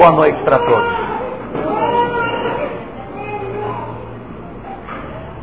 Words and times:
Boa 0.00 0.12
noite 0.12 0.42
para 0.44 0.58
todos. 0.60 0.92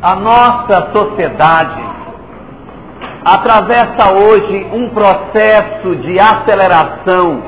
A 0.02 0.16
nossa 0.16 0.90
sociedade 0.92 1.80
atravessa 3.24 4.14
hoje 4.14 4.66
um 4.72 4.88
processo 4.88 5.94
de 6.02 6.18
aceleração, 6.18 7.40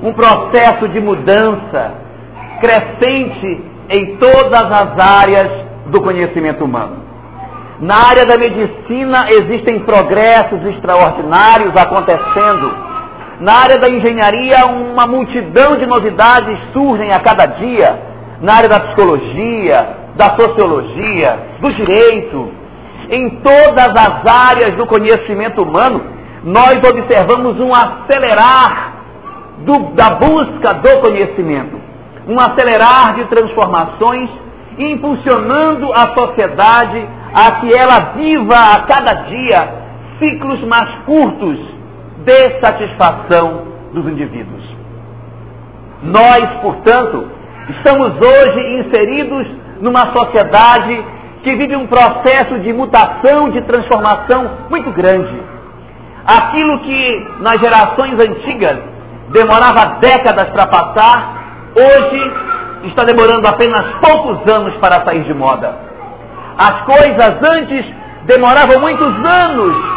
um 0.00 0.12
processo 0.12 0.86
de 0.90 1.00
mudança 1.00 1.94
crescente 2.60 3.64
em 3.90 4.16
todas 4.18 4.62
as 4.62 4.96
áreas 5.00 5.50
do 5.86 6.00
conhecimento 6.02 6.64
humano. 6.64 6.98
Na 7.80 8.10
área 8.10 8.24
da 8.24 8.38
medicina 8.38 9.26
existem 9.28 9.80
progressos 9.80 10.64
extraordinários 10.66 11.74
acontecendo 11.76 12.91
na 13.42 13.54
área 13.54 13.76
da 13.76 13.88
engenharia, 13.88 14.66
uma 14.66 15.04
multidão 15.04 15.72
de 15.72 15.84
novidades 15.84 16.56
surgem 16.72 17.10
a 17.10 17.18
cada 17.18 17.46
dia. 17.46 17.98
Na 18.40 18.54
área 18.54 18.68
da 18.68 18.78
psicologia, 18.78 19.96
da 20.14 20.36
sociologia, 20.36 21.38
do 21.60 21.72
direito, 21.72 22.52
em 23.10 23.40
todas 23.40 23.88
as 23.88 24.24
áreas 24.48 24.76
do 24.76 24.86
conhecimento 24.86 25.60
humano, 25.60 26.04
nós 26.44 26.76
observamos 26.88 27.58
um 27.58 27.72
acelerar 27.74 28.92
do, 29.58 29.90
da 29.94 30.10
busca 30.10 30.74
do 30.74 31.00
conhecimento, 31.00 31.80
um 32.28 32.38
acelerar 32.38 33.16
de 33.16 33.24
transformações, 33.24 34.30
impulsionando 34.78 35.92
a 35.92 36.14
sociedade 36.16 37.08
a 37.34 37.60
que 37.60 37.76
ela 37.76 38.12
viva 38.14 38.54
a 38.54 38.82
cada 38.82 39.14
dia 39.24 39.82
ciclos 40.20 40.62
mais 40.62 40.88
curtos 41.06 41.71
de 42.24 42.60
satisfação 42.60 43.62
dos 43.92 44.06
indivíduos. 44.06 44.62
Nós, 46.02 46.60
portanto, 46.60 47.28
estamos 47.70 48.12
hoje 48.20 48.80
inseridos 48.80 49.46
numa 49.80 50.12
sociedade 50.12 51.04
que 51.42 51.54
vive 51.56 51.76
um 51.76 51.86
processo 51.86 52.58
de 52.60 52.72
mutação, 52.72 53.50
de 53.50 53.62
transformação 53.62 54.50
muito 54.70 54.90
grande. 54.92 55.42
Aquilo 56.24 56.80
que 56.80 57.26
nas 57.40 57.60
gerações 57.60 58.14
antigas 58.14 58.78
demorava 59.30 59.98
décadas 60.00 60.48
para 60.50 60.66
passar, 60.66 61.72
hoje 61.74 62.32
está 62.84 63.04
demorando 63.04 63.46
apenas 63.46 63.82
poucos 64.00 64.38
anos 64.52 64.74
para 64.76 65.04
sair 65.06 65.24
de 65.24 65.34
moda. 65.34 65.74
As 66.56 66.82
coisas 66.82 67.38
antes 67.56 67.84
demoravam 68.24 68.80
muitos 68.80 69.08
anos 69.08 69.91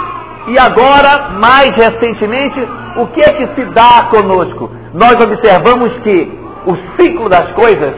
e 0.48 0.60
agora, 0.60 1.30
mais 1.30 1.70
recentemente, 1.76 2.60
o 2.98 3.08
que 3.08 3.22
é 3.22 3.34
que 3.34 3.56
se 3.56 3.66
dá 3.72 4.10
conosco? 4.12 4.70
Nós 4.94 5.16
observamos 5.16 5.92
que 6.04 6.32
o 6.68 6.76
ciclo 6.98 7.28
das 7.28 7.52
coisas 7.52 7.96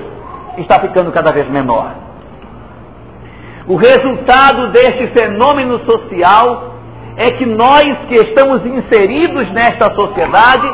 está 0.57 0.79
ficando 0.79 1.11
cada 1.11 1.31
vez 1.31 1.49
menor. 1.49 1.91
O 3.67 3.75
resultado 3.75 4.71
deste 4.71 5.07
fenômeno 5.07 5.79
social 5.85 6.75
é 7.17 7.31
que 7.31 7.45
nós 7.45 7.83
que 8.07 8.15
estamos 8.15 8.65
inseridos 8.65 9.51
nesta 9.51 9.93
sociedade 9.93 10.73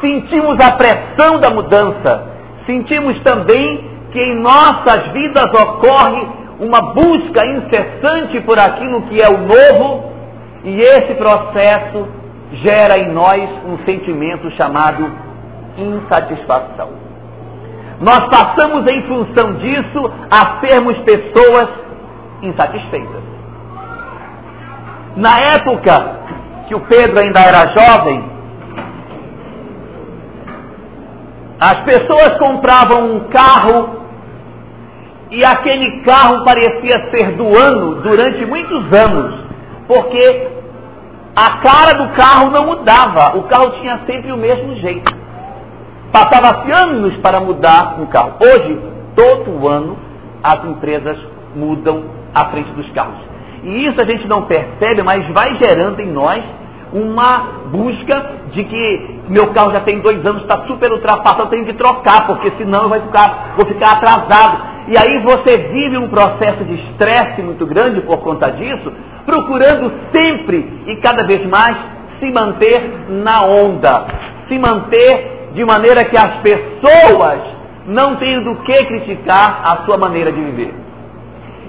sentimos 0.00 0.56
a 0.58 0.72
pressão 0.72 1.38
da 1.38 1.50
mudança, 1.50 2.28
sentimos 2.64 3.20
também 3.22 3.90
que 4.10 4.18
em 4.18 4.40
nossas 4.40 5.12
vidas 5.12 5.52
ocorre 5.52 6.26
uma 6.60 6.94
busca 6.94 7.44
incessante 7.44 8.40
por 8.40 8.58
aquilo 8.58 9.02
que 9.02 9.20
é 9.22 9.28
o 9.28 9.38
novo 9.38 10.09
e 10.64 10.80
esse 10.80 11.14
processo 11.14 12.08
gera 12.52 12.98
em 12.98 13.12
nós 13.12 13.48
um 13.64 13.78
sentimento 13.84 14.50
chamado 14.52 15.10
insatisfação. 15.76 16.90
Nós 18.00 18.28
passamos 18.28 18.90
em 18.90 19.02
função 19.06 19.54
disso 19.54 20.12
a 20.30 20.60
sermos 20.60 20.98
pessoas 20.98 21.68
insatisfeitas. 22.42 23.22
Na 25.16 25.38
época 25.38 26.20
que 26.68 26.74
o 26.74 26.80
Pedro 26.80 27.20
ainda 27.20 27.40
era 27.40 27.66
jovem, 27.68 28.24
as 31.60 31.80
pessoas 31.80 32.38
compravam 32.38 33.16
um 33.16 33.20
carro 33.28 34.00
e 35.30 35.44
aquele 35.44 36.02
carro 36.02 36.44
parecia 36.44 37.10
ser 37.10 37.32
do 37.36 37.46
ano 37.46 38.02
durante 38.02 38.46
muitos 38.46 38.92
anos 38.92 39.50
porque 39.90 40.59
a 41.34 41.58
cara 41.58 41.94
do 41.94 42.08
carro 42.14 42.50
não 42.50 42.66
mudava, 42.66 43.36
o 43.38 43.44
carro 43.44 43.70
tinha 43.80 44.00
sempre 44.06 44.32
o 44.32 44.36
mesmo 44.36 44.76
jeito. 44.76 45.12
Passava-se 46.12 46.70
anos 46.72 47.16
para 47.18 47.40
mudar 47.40 47.96
um 48.00 48.06
carro. 48.06 48.34
Hoje, 48.40 48.78
todo 49.14 49.68
ano, 49.68 49.96
as 50.42 50.64
empresas 50.64 51.18
mudam 51.54 52.04
a 52.34 52.46
frente 52.46 52.70
dos 52.72 52.90
carros. 52.90 53.18
E 53.62 53.86
isso 53.86 54.00
a 54.00 54.04
gente 54.04 54.26
não 54.26 54.42
percebe, 54.42 55.02
mas 55.02 55.26
vai 55.32 55.56
gerando 55.56 56.00
em 56.00 56.10
nós 56.10 56.42
uma 56.92 57.60
busca 57.70 58.40
de 58.52 58.64
que 58.64 59.20
meu 59.28 59.52
carro 59.52 59.70
já 59.70 59.80
tem 59.80 60.00
dois 60.00 60.24
anos, 60.26 60.42
está 60.42 60.66
super 60.66 60.90
ultrapassado, 60.90 61.42
eu 61.42 61.46
tenho 61.46 61.64
que 61.64 61.74
trocar, 61.74 62.26
porque 62.26 62.50
senão 62.58 62.84
eu 62.84 62.88
vou 62.88 63.00
ficar, 63.02 63.54
vou 63.56 63.66
ficar 63.66 63.92
atrasado. 63.92 64.70
E 64.88 64.98
aí 64.98 65.22
você 65.22 65.56
vive 65.56 65.98
um 65.98 66.08
processo 66.08 66.64
de 66.64 66.74
estresse 66.74 67.42
muito 67.42 67.64
grande 67.64 68.00
por 68.00 68.18
conta 68.18 68.50
disso, 68.50 68.92
procurando 69.30 69.92
sempre 70.12 70.82
e 70.86 70.96
cada 70.96 71.24
vez 71.24 71.46
mais 71.46 71.76
se 72.18 72.30
manter 72.32 73.06
na 73.08 73.44
onda, 73.44 74.06
se 74.48 74.58
manter 74.58 75.50
de 75.54 75.64
maneira 75.64 76.04
que 76.04 76.18
as 76.18 76.36
pessoas 76.40 77.40
não 77.86 78.16
tenham 78.16 78.42
do 78.42 78.56
que 78.56 78.84
criticar 78.84 79.62
a 79.64 79.84
sua 79.84 79.96
maneira 79.96 80.32
de 80.32 80.40
viver. 80.40 80.74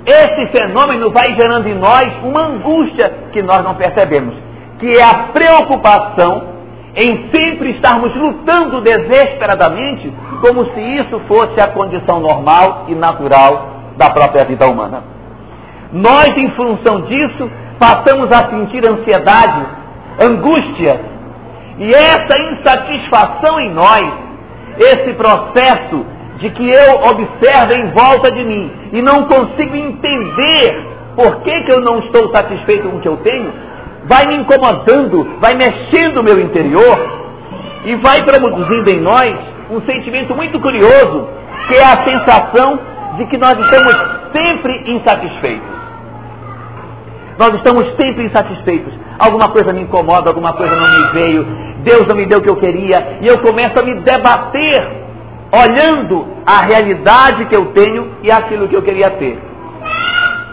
Esse 0.06 0.48
fenômeno 0.48 1.12
vai 1.12 1.36
gerando 1.36 1.68
em 1.68 1.76
nós 1.76 2.12
uma 2.24 2.48
angústia 2.48 3.14
que 3.32 3.44
nós 3.44 3.64
não 3.64 3.76
percebemos, 3.76 4.34
que 4.80 4.98
é 4.98 5.04
a 5.04 5.28
preocupação 5.32 6.50
em 6.96 7.30
sempre 7.32 7.72
estarmos 7.72 8.14
lutando 8.16 8.82
desesperadamente, 8.82 10.12
como 10.42 10.66
se 10.74 10.82
isso 10.82 11.20
fosse 11.28 11.62
a 11.62 11.68
condição 11.68 12.20
normal 12.20 12.86
e 12.88 12.96
natural 12.96 13.68
da 13.98 14.10
própria 14.10 14.44
vida 14.46 14.68
humana. 14.68 15.21
Nós, 15.94 16.30
em 16.38 16.50
função 16.52 17.02
disso, 17.02 17.52
passamos 17.80 18.32
a 18.32 18.50
sentir 18.50 18.88
ansiedade, 18.88 19.66
angústia, 20.22 21.02
e 21.78 21.90
essa 21.94 22.40
insatisfação 22.52 23.60
em 23.60 23.74
nós, 23.74 24.14
esse 24.78 25.14
processo 25.14 26.06
de 26.38 26.50
que 26.52 26.70
eu 26.70 26.96
observo 27.10 27.76
em 27.76 27.92
volta 27.92 28.32
de 28.32 28.44
mim 28.44 28.72
e 28.94 29.02
não 29.02 29.26
consigo 29.26 29.76
entender 29.76 30.88
por 31.16 31.42
que, 31.42 31.64
que 31.64 31.72
eu 31.72 31.82
não 31.82 32.00
estou 32.00 32.34
satisfeito 32.34 32.90
com 32.90 32.98
o 32.98 33.02
que 33.02 33.08
eu 33.08 33.18
tenho, 33.18 33.52
vai 34.06 34.26
me 34.28 34.38
incomodando, 34.38 35.38
vai 35.40 35.54
mexendo 35.56 36.18
o 36.18 36.24
meu 36.24 36.40
interior 36.40 37.22
e 37.86 37.96
vai 37.96 38.24
produzindo 38.24 38.90
em 38.94 39.02
nós 39.02 39.36
um 39.70 39.82
sentimento 39.82 40.36
muito 40.36 40.60
curioso, 40.60 41.28
que 41.68 41.76
é 41.76 41.84
a 41.84 42.08
sensação 42.08 42.80
de 43.18 43.26
que 43.26 43.38
nós 43.38 43.54
estamos 43.58 43.96
sempre 44.34 44.92
insatisfeitos. 44.92 45.81
Nós 47.42 47.56
estamos 47.56 47.84
sempre 47.96 48.26
insatisfeitos. 48.26 48.94
Alguma 49.18 49.50
coisa 49.50 49.74
me 49.74 49.82
incomoda, 49.82 50.30
alguma 50.30 50.54
coisa 50.54 50.76
não 50.76 50.88
me 50.88 51.12
veio, 51.12 51.44
Deus 51.84 52.06
não 52.06 52.16
me 52.16 52.28
deu 52.28 52.38
o 52.38 52.42
que 52.44 52.50
eu 52.52 52.58
queria, 52.58 53.18
e 53.20 53.26
eu 53.26 53.40
começo 53.40 53.80
a 53.80 53.82
me 53.82 54.00
debater, 54.02 55.08
olhando 55.52 56.28
a 56.46 56.62
realidade 56.62 57.46
que 57.46 57.56
eu 57.56 57.74
tenho 57.74 58.12
e 58.22 58.32
aquilo 58.32 58.68
que 58.68 58.76
eu 58.76 58.84
queria 58.84 59.10
ter. 59.10 59.40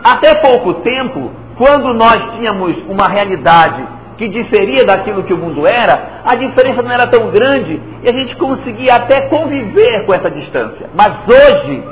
Até 0.03 0.37
pouco 0.37 0.81
tempo, 0.81 1.31
quando 1.59 1.93
nós 1.93 2.37
tínhamos 2.37 2.75
uma 2.89 3.07
realidade 3.07 3.85
que 4.17 4.27
diferia 4.27 4.83
daquilo 4.87 5.25
que 5.25 5.35
o 5.35 5.39
mundo 5.39 5.67
era, 5.67 6.23
a 6.25 6.35
diferença 6.37 6.81
não 6.81 6.91
era 6.91 7.07
tão 7.07 7.31
grande 7.31 7.83
e 8.03 8.09
a 8.09 8.13
gente 8.13 8.35
conseguia 8.37 8.95
até 8.95 9.29
conviver 9.29 10.07
com 10.07 10.15
essa 10.15 10.31
distância. 10.31 10.89
Mas 10.95 11.13
hoje, 11.29 11.83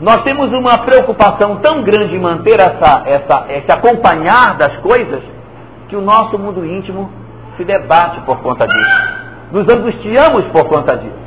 nós 0.00 0.22
temos 0.22 0.50
uma 0.50 0.78
preocupação 0.78 1.56
tão 1.56 1.82
grande 1.82 2.16
em 2.16 2.18
manter 2.18 2.58
essa, 2.58 3.02
essa, 3.04 3.46
esse 3.50 3.70
acompanhar 3.70 4.56
das 4.56 4.78
coisas, 4.78 5.22
que 5.88 5.96
o 5.96 6.00
nosso 6.00 6.38
mundo 6.38 6.64
íntimo 6.64 7.10
se 7.56 7.64
debate 7.64 8.20
por 8.22 8.40
conta 8.40 8.66
disso. 8.66 9.20
Nos 9.52 9.68
angustiamos 9.68 10.46
por 10.46 10.66
conta 10.68 10.96
disso. 10.96 11.18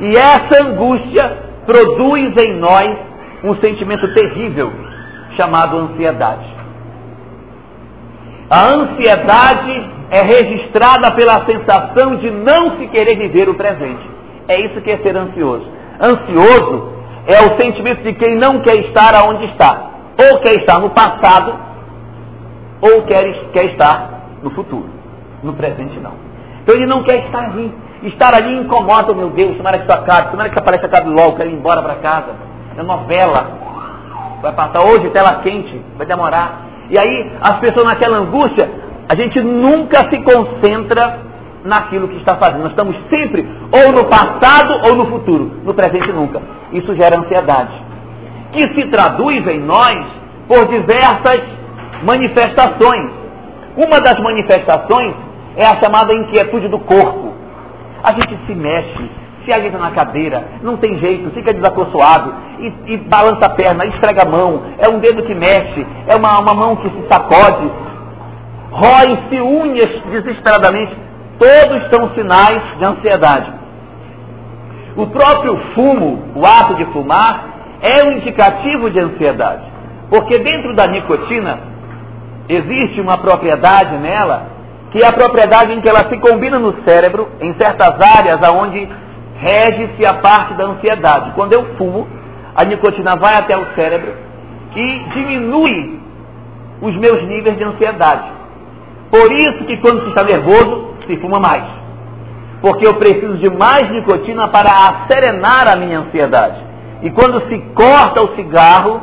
E 0.00 0.12
essa 0.14 0.62
angústia 0.62 1.38
produz 1.64 2.36
em 2.36 2.58
nós 2.58 2.98
um 3.44 3.56
sentimento 3.56 4.12
terrível 4.12 4.72
chamado 5.34 5.78
ansiedade. 5.78 6.46
A 8.50 8.66
ansiedade 8.66 9.90
é 10.10 10.22
registrada 10.22 11.12
pela 11.12 11.46
sensação 11.46 12.16
de 12.16 12.30
não 12.30 12.76
se 12.76 12.88
querer 12.88 13.16
viver 13.16 13.48
o 13.48 13.54
presente. 13.54 14.06
É 14.48 14.60
isso 14.60 14.82
que 14.82 14.90
é 14.90 14.98
ser 14.98 15.16
ansioso. 15.16 15.66
Ansioso 16.00 16.97
é 17.28 17.42
o 17.42 17.60
sentimento 17.60 18.02
de 18.02 18.14
quem 18.14 18.36
não 18.36 18.60
quer 18.60 18.76
estar 18.86 19.14
aonde 19.14 19.44
está. 19.44 19.90
Ou 20.18 20.40
quer 20.40 20.54
estar 20.54 20.80
no 20.80 20.90
passado, 20.90 21.54
ou 22.80 23.02
quer, 23.02 23.22
quer 23.52 23.66
estar 23.66 24.22
no 24.42 24.50
futuro. 24.50 24.88
No 25.42 25.52
presente, 25.52 26.00
não. 26.00 26.12
Então 26.62 26.74
ele 26.74 26.86
não 26.86 27.02
quer 27.02 27.26
estar 27.26 27.44
ali. 27.44 27.72
Estar 28.02 28.34
ali 28.34 28.60
incomoda, 28.60 29.12
meu 29.12 29.28
Deus, 29.30 29.56
tomara 29.56 29.78
que 29.78 29.84
isso 29.84 29.92
acabe, 29.92 30.30
tomara 30.30 30.48
que 30.48 30.58
apareça 30.58 30.86
acabe 30.86 31.10
logo, 31.10 31.36
quero 31.36 31.50
ir 31.50 31.54
embora 31.54 31.82
para 31.82 31.96
casa. 31.96 32.34
É 32.76 32.82
novela. 32.82 33.46
Vai 34.40 34.52
passar 34.52 34.86
hoje, 34.86 35.10
tela 35.10 35.40
quente, 35.42 35.80
vai 35.96 36.06
demorar. 36.06 36.62
E 36.88 36.98
aí, 36.98 37.32
as 37.42 37.58
pessoas 37.58 37.84
naquela 37.84 38.18
angústia, 38.18 38.70
a 39.08 39.14
gente 39.14 39.40
nunca 39.40 40.08
se 40.08 40.22
concentra 40.22 41.27
naquilo 41.64 42.08
que 42.08 42.16
está 42.16 42.36
fazendo. 42.36 42.62
Nós 42.62 42.70
estamos 42.70 42.96
sempre 43.10 43.46
ou 43.72 43.92
no 43.92 44.04
passado 44.08 44.88
ou 44.88 44.96
no 44.96 45.06
futuro, 45.06 45.60
no 45.64 45.74
presente 45.74 46.12
nunca. 46.12 46.40
Isso 46.72 46.94
gera 46.94 47.18
ansiedade, 47.18 47.72
que 48.52 48.62
se 48.74 48.88
traduz 48.88 49.46
em 49.46 49.60
nós 49.60 50.06
por 50.46 50.66
diversas 50.68 51.42
manifestações. 52.02 53.10
Uma 53.76 54.00
das 54.00 54.18
manifestações 54.20 55.14
é 55.56 55.66
a 55.66 55.80
chamada 55.80 56.12
inquietude 56.12 56.68
do 56.68 56.78
corpo. 56.78 57.34
A 58.02 58.12
gente 58.12 58.38
se 58.46 58.54
mexe, 58.54 59.10
se 59.44 59.52
ajeita 59.52 59.78
na 59.78 59.90
cadeira, 59.90 60.44
não 60.62 60.76
tem 60.76 60.98
jeito, 60.98 61.30
fica 61.30 61.52
desacossoado, 61.52 62.34
e, 62.58 62.92
e, 62.92 62.96
balança 62.98 63.46
a 63.46 63.50
perna, 63.50 63.86
esfrega 63.86 64.22
a 64.22 64.28
mão, 64.28 64.62
é 64.78 64.88
um 64.88 64.98
dedo 64.98 65.22
que 65.22 65.34
mexe, 65.34 65.86
é 66.06 66.14
uma, 66.16 66.38
uma 66.38 66.54
mão 66.54 66.76
que 66.76 66.88
se 66.88 67.08
sacode, 67.08 67.70
rói-se 68.70 69.40
unhas 69.40 69.90
desesperadamente, 70.10 70.94
todos 71.38 71.88
são 71.90 72.14
sinais 72.14 72.62
de 72.78 72.84
ansiedade. 72.84 73.52
O 74.96 75.06
próprio 75.06 75.56
fumo, 75.74 76.32
o 76.34 76.44
ato 76.44 76.74
de 76.74 76.84
fumar, 76.86 77.78
é 77.80 78.04
um 78.04 78.12
indicativo 78.12 78.90
de 78.90 78.98
ansiedade, 78.98 79.62
porque 80.10 80.38
dentro 80.38 80.74
da 80.74 80.86
nicotina 80.86 81.60
existe 82.48 83.00
uma 83.00 83.18
propriedade 83.18 83.96
nela 83.98 84.58
que 84.90 85.02
é 85.02 85.06
a 85.06 85.12
propriedade 85.12 85.72
em 85.72 85.80
que 85.80 85.88
ela 85.88 86.08
se 86.08 86.16
combina 86.18 86.58
no 86.58 86.74
cérebro, 86.82 87.28
em 87.40 87.54
certas 87.54 88.00
áreas 88.18 88.40
aonde 88.42 88.88
rege-se 89.36 90.06
a 90.06 90.14
parte 90.14 90.54
da 90.54 90.64
ansiedade. 90.64 91.32
Quando 91.34 91.52
eu 91.52 91.76
fumo, 91.76 92.08
a 92.54 92.64
nicotina 92.64 93.16
vai 93.16 93.34
até 93.34 93.56
o 93.56 93.66
cérebro 93.74 94.14
e 94.74 94.98
diminui 95.12 96.00
os 96.80 96.96
meus 96.96 97.22
níveis 97.28 97.56
de 97.56 97.64
ansiedade. 97.64 98.30
Por 99.10 99.32
isso 99.32 99.64
que 99.64 99.76
quando 99.78 100.02
se 100.04 100.08
está 100.08 100.24
nervoso, 100.24 100.94
se 101.08 101.16
fuma 101.16 101.40
mais. 101.40 101.64
Porque 102.60 102.86
eu 102.86 102.94
preciso 102.94 103.38
de 103.38 103.50
mais 103.50 103.90
nicotina 103.90 104.48
para 104.48 104.70
acerenar 104.70 105.68
a 105.68 105.76
minha 105.76 106.00
ansiedade. 106.00 106.60
E 107.02 107.10
quando 107.10 107.48
se 107.48 107.58
corta 107.74 108.22
o 108.22 108.36
cigarro, 108.36 109.00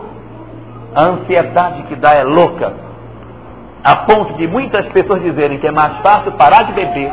a 0.95 1.03
ansiedade 1.03 1.83
que 1.83 1.95
dá 1.95 2.11
é 2.11 2.23
louca 2.23 2.85
a 3.85 3.97
ponto 3.97 4.33
de 4.33 4.47
muitas 4.47 4.87
pessoas 4.87 5.21
dizerem 5.21 5.59
que 5.59 5.67
é 5.67 5.71
mais 5.71 5.97
fácil 5.97 6.31
parar 6.31 6.63
de 6.63 6.73
beber 6.73 7.11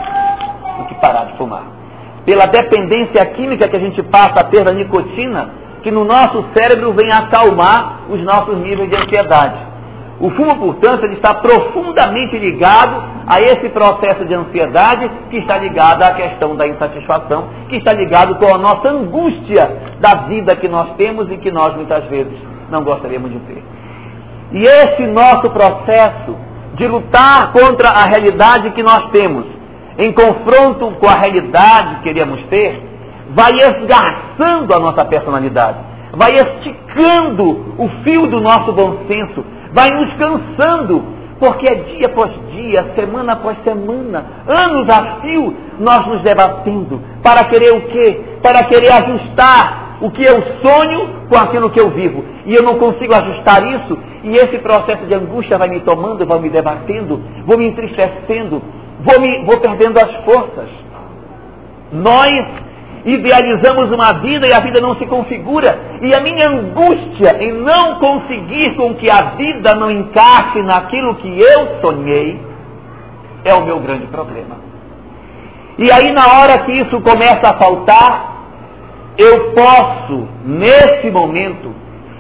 do 0.79 0.85
que 0.87 0.95
parar 0.95 1.27
de 1.27 1.37
fumar. 1.37 1.65
Pela 2.25 2.47
dependência 2.47 3.27
química 3.35 3.69
que 3.69 3.77
a 3.77 3.81
gente 3.81 4.03
passa 4.05 4.41
a 4.41 4.45
ter 4.45 4.65
da 4.65 4.73
nicotina, 4.73 5.51
que 5.83 5.91
no 5.91 6.03
nosso 6.03 6.47
cérebro 6.55 6.95
vem 6.95 7.13
acalmar 7.13 8.05
os 8.09 8.23
nossos 8.23 8.57
níveis 8.57 8.89
de 8.89 8.97
ansiedade. 8.97 9.72
O 10.23 10.31
fumo, 10.31 10.55
portanto, 10.55 11.03
ele 11.03 11.15
está 11.15 11.35
profundamente 11.35 12.39
ligado 12.39 13.03
a 13.27 13.41
esse 13.41 13.69
processo 13.71 14.25
de 14.25 14.33
ansiedade 14.33 15.11
que 15.29 15.39
está 15.39 15.59
ligado 15.59 16.01
à 16.05 16.13
questão 16.13 16.55
da 16.55 16.65
insatisfação, 16.65 17.49
que 17.69 17.79
está 17.79 17.93
ligado 17.93 18.37
com 18.37 18.55
a 18.55 18.57
nossa 18.57 18.89
angústia 18.89 19.97
da 19.99 20.29
vida 20.29 20.55
que 20.55 20.69
nós 20.69 20.95
temos 20.97 21.29
e 21.29 21.39
que 21.39 21.51
nós 21.51 21.75
muitas 21.75 22.05
vezes 22.05 22.39
não 22.71 22.85
gostaríamos 22.85 23.33
de 23.33 23.39
ter. 23.41 23.65
E 24.53 24.63
esse 24.63 25.09
nosso 25.09 25.51
processo 25.51 26.37
de 26.75 26.87
lutar 26.87 27.53
contra 27.53 27.89
a 27.89 28.05
realidade 28.05 28.71
que 28.71 28.83
nós 28.83 29.11
temos, 29.11 29.45
em 29.99 30.13
confronto 30.13 30.89
com 31.01 31.09
a 31.09 31.19
realidade 31.19 31.97
que 31.97 32.03
queríamos 32.05 32.41
ter, 32.45 32.81
vai 33.31 33.51
esgarçando 33.55 34.73
a 34.73 34.79
nossa 34.79 35.05
personalidade, 35.05 35.79
vai 36.13 36.31
esticando 36.33 37.75
o 37.77 37.89
fio 38.05 38.29
do 38.29 38.41
nosso 38.41 38.73
bom 38.73 38.99
senso, 39.09 39.45
vai 39.73 39.91
nos 39.91 40.13
cansando, 40.15 41.05
porque 41.39 41.67
é 41.67 41.75
dia 41.75 42.07
após 42.07 42.31
dia, 42.53 42.93
semana 42.95 43.33
após 43.33 43.57
semana, 43.65 44.25
anos 44.47 44.89
a 44.89 45.21
fio, 45.21 45.57
nós 45.79 46.07
nos 46.07 46.23
debatendo 46.23 47.01
para 47.23 47.45
querer 47.45 47.73
o 47.75 47.89
quê? 47.89 48.21
Para 48.43 48.65
querer 48.65 48.93
ajustar 48.93 49.99
o 50.01 50.11
que 50.11 50.23
eu 50.23 50.43
sonho 50.63 51.27
com 51.29 51.37
aquilo 51.37 51.71
que 51.71 51.81
eu 51.81 51.91
vivo. 51.91 52.25
E 52.45 52.55
eu 52.55 52.63
não 52.63 52.79
consigo 52.79 53.15
ajustar 53.15 53.63
isso, 53.65 53.99
e 54.25 54.31
esse 54.31 54.59
processo 54.59 55.07
de 55.07 55.15
angústia 55.15 55.59
vai 55.59 55.69
me 55.69 55.81
tomando, 55.81 56.27
vai 56.27 56.41
me 56.41 56.51
debatendo, 56.51 57.21
vou 57.45 57.57
me 57.57 57.67
entristecendo, 57.67 58.63
vou, 59.01 59.21
me, 59.21 59.45
vou 59.45 59.61
perdendo 59.61 59.99
as 59.99 60.15
forças. 60.25 60.69
Nós 61.93 62.62
idealizamos 63.05 63.91
uma 63.91 64.21
vida 64.21 64.47
e 64.47 64.53
a 64.53 64.61
vida 64.61 64.81
não 64.81 64.97
se 64.97 65.07
configura. 65.07 65.99
E 66.01 66.15
a 66.15 66.21
minha 66.21 66.49
angústia 66.49 67.43
em 67.43 67.53
não 67.53 67.97
conseguir 67.97 68.75
com 68.77 68.95
que 68.95 69.11
a 69.11 69.35
vida 69.37 69.75
não 69.75 69.91
encaixe 69.91 70.63
naquilo 70.63 71.17
que 71.17 71.41
eu 71.41 71.81
sonhei 71.81 72.41
é 73.45 73.55
o 73.55 73.65
meu 73.65 73.81
grande 73.81 74.07
problema. 74.07 74.57
E 75.79 75.91
aí, 75.91 76.13
na 76.13 76.39
hora 76.39 76.65
que 76.65 76.73
isso 76.73 77.01
começa 77.01 77.49
a 77.49 77.59
faltar, 77.59 78.33
eu 79.17 79.53
posso, 79.53 80.29
nesse 80.45 81.11
momento, 81.11 81.75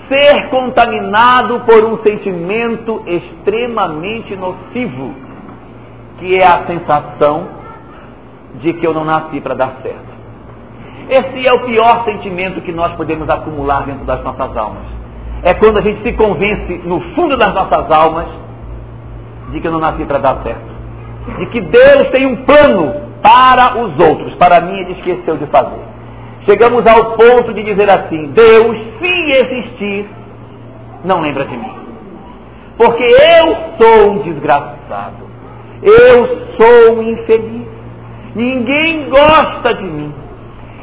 ser 0.08 0.48
contaminado 0.48 1.60
por 1.60 1.84
um 1.84 2.02
sentimento 2.02 3.02
extremamente 3.06 4.34
nocivo, 4.36 5.14
que 6.18 6.36
é 6.36 6.44
a 6.44 6.66
sensação 6.66 7.48
de 8.56 8.72
que 8.74 8.86
eu 8.86 8.92
não 8.92 9.04
nasci 9.04 9.40
para 9.40 9.54
dar 9.54 9.76
certo. 9.82 10.11
Esse 11.08 11.46
é 11.46 11.52
o 11.52 11.64
pior 11.64 12.04
sentimento 12.04 12.60
que 12.60 12.72
nós 12.72 12.92
podemos 12.94 13.28
acumular 13.28 13.84
dentro 13.84 14.04
das 14.04 14.22
nossas 14.22 14.56
almas. 14.56 14.84
É 15.42 15.54
quando 15.54 15.78
a 15.78 15.82
gente 15.82 16.02
se 16.02 16.12
convence, 16.12 16.80
no 16.84 17.00
fundo 17.14 17.36
das 17.36 17.52
nossas 17.52 17.90
almas, 17.90 18.26
de 19.50 19.60
que 19.60 19.66
eu 19.66 19.72
não 19.72 19.80
nasci 19.80 20.04
para 20.04 20.18
dar 20.18 20.42
certo. 20.42 20.72
De 21.38 21.46
que 21.46 21.60
Deus 21.60 22.10
tem 22.10 22.26
um 22.26 22.44
plano 22.44 22.94
para 23.22 23.78
os 23.78 23.98
outros. 23.98 24.34
Para 24.34 24.60
mim, 24.60 24.76
ele 24.80 24.92
esqueceu 24.92 25.36
de 25.36 25.46
fazer. 25.46 25.80
Chegamos 26.44 26.84
ao 26.86 27.16
ponto 27.16 27.52
de 27.52 27.62
dizer 27.62 27.88
assim: 27.88 28.32
Deus, 28.32 28.76
se 28.98 29.30
existir, 29.40 30.08
não 31.04 31.20
lembra 31.20 31.44
de 31.44 31.56
mim. 31.56 31.72
Porque 32.76 33.04
eu 33.04 33.56
sou 33.80 34.12
um 34.12 34.18
desgraçado. 34.18 35.30
Eu 35.82 36.46
sou 36.56 36.96
um 36.96 37.02
infeliz. 37.02 37.66
Ninguém 38.34 39.08
gosta 39.10 39.74
de 39.74 39.84
mim. 39.84 40.12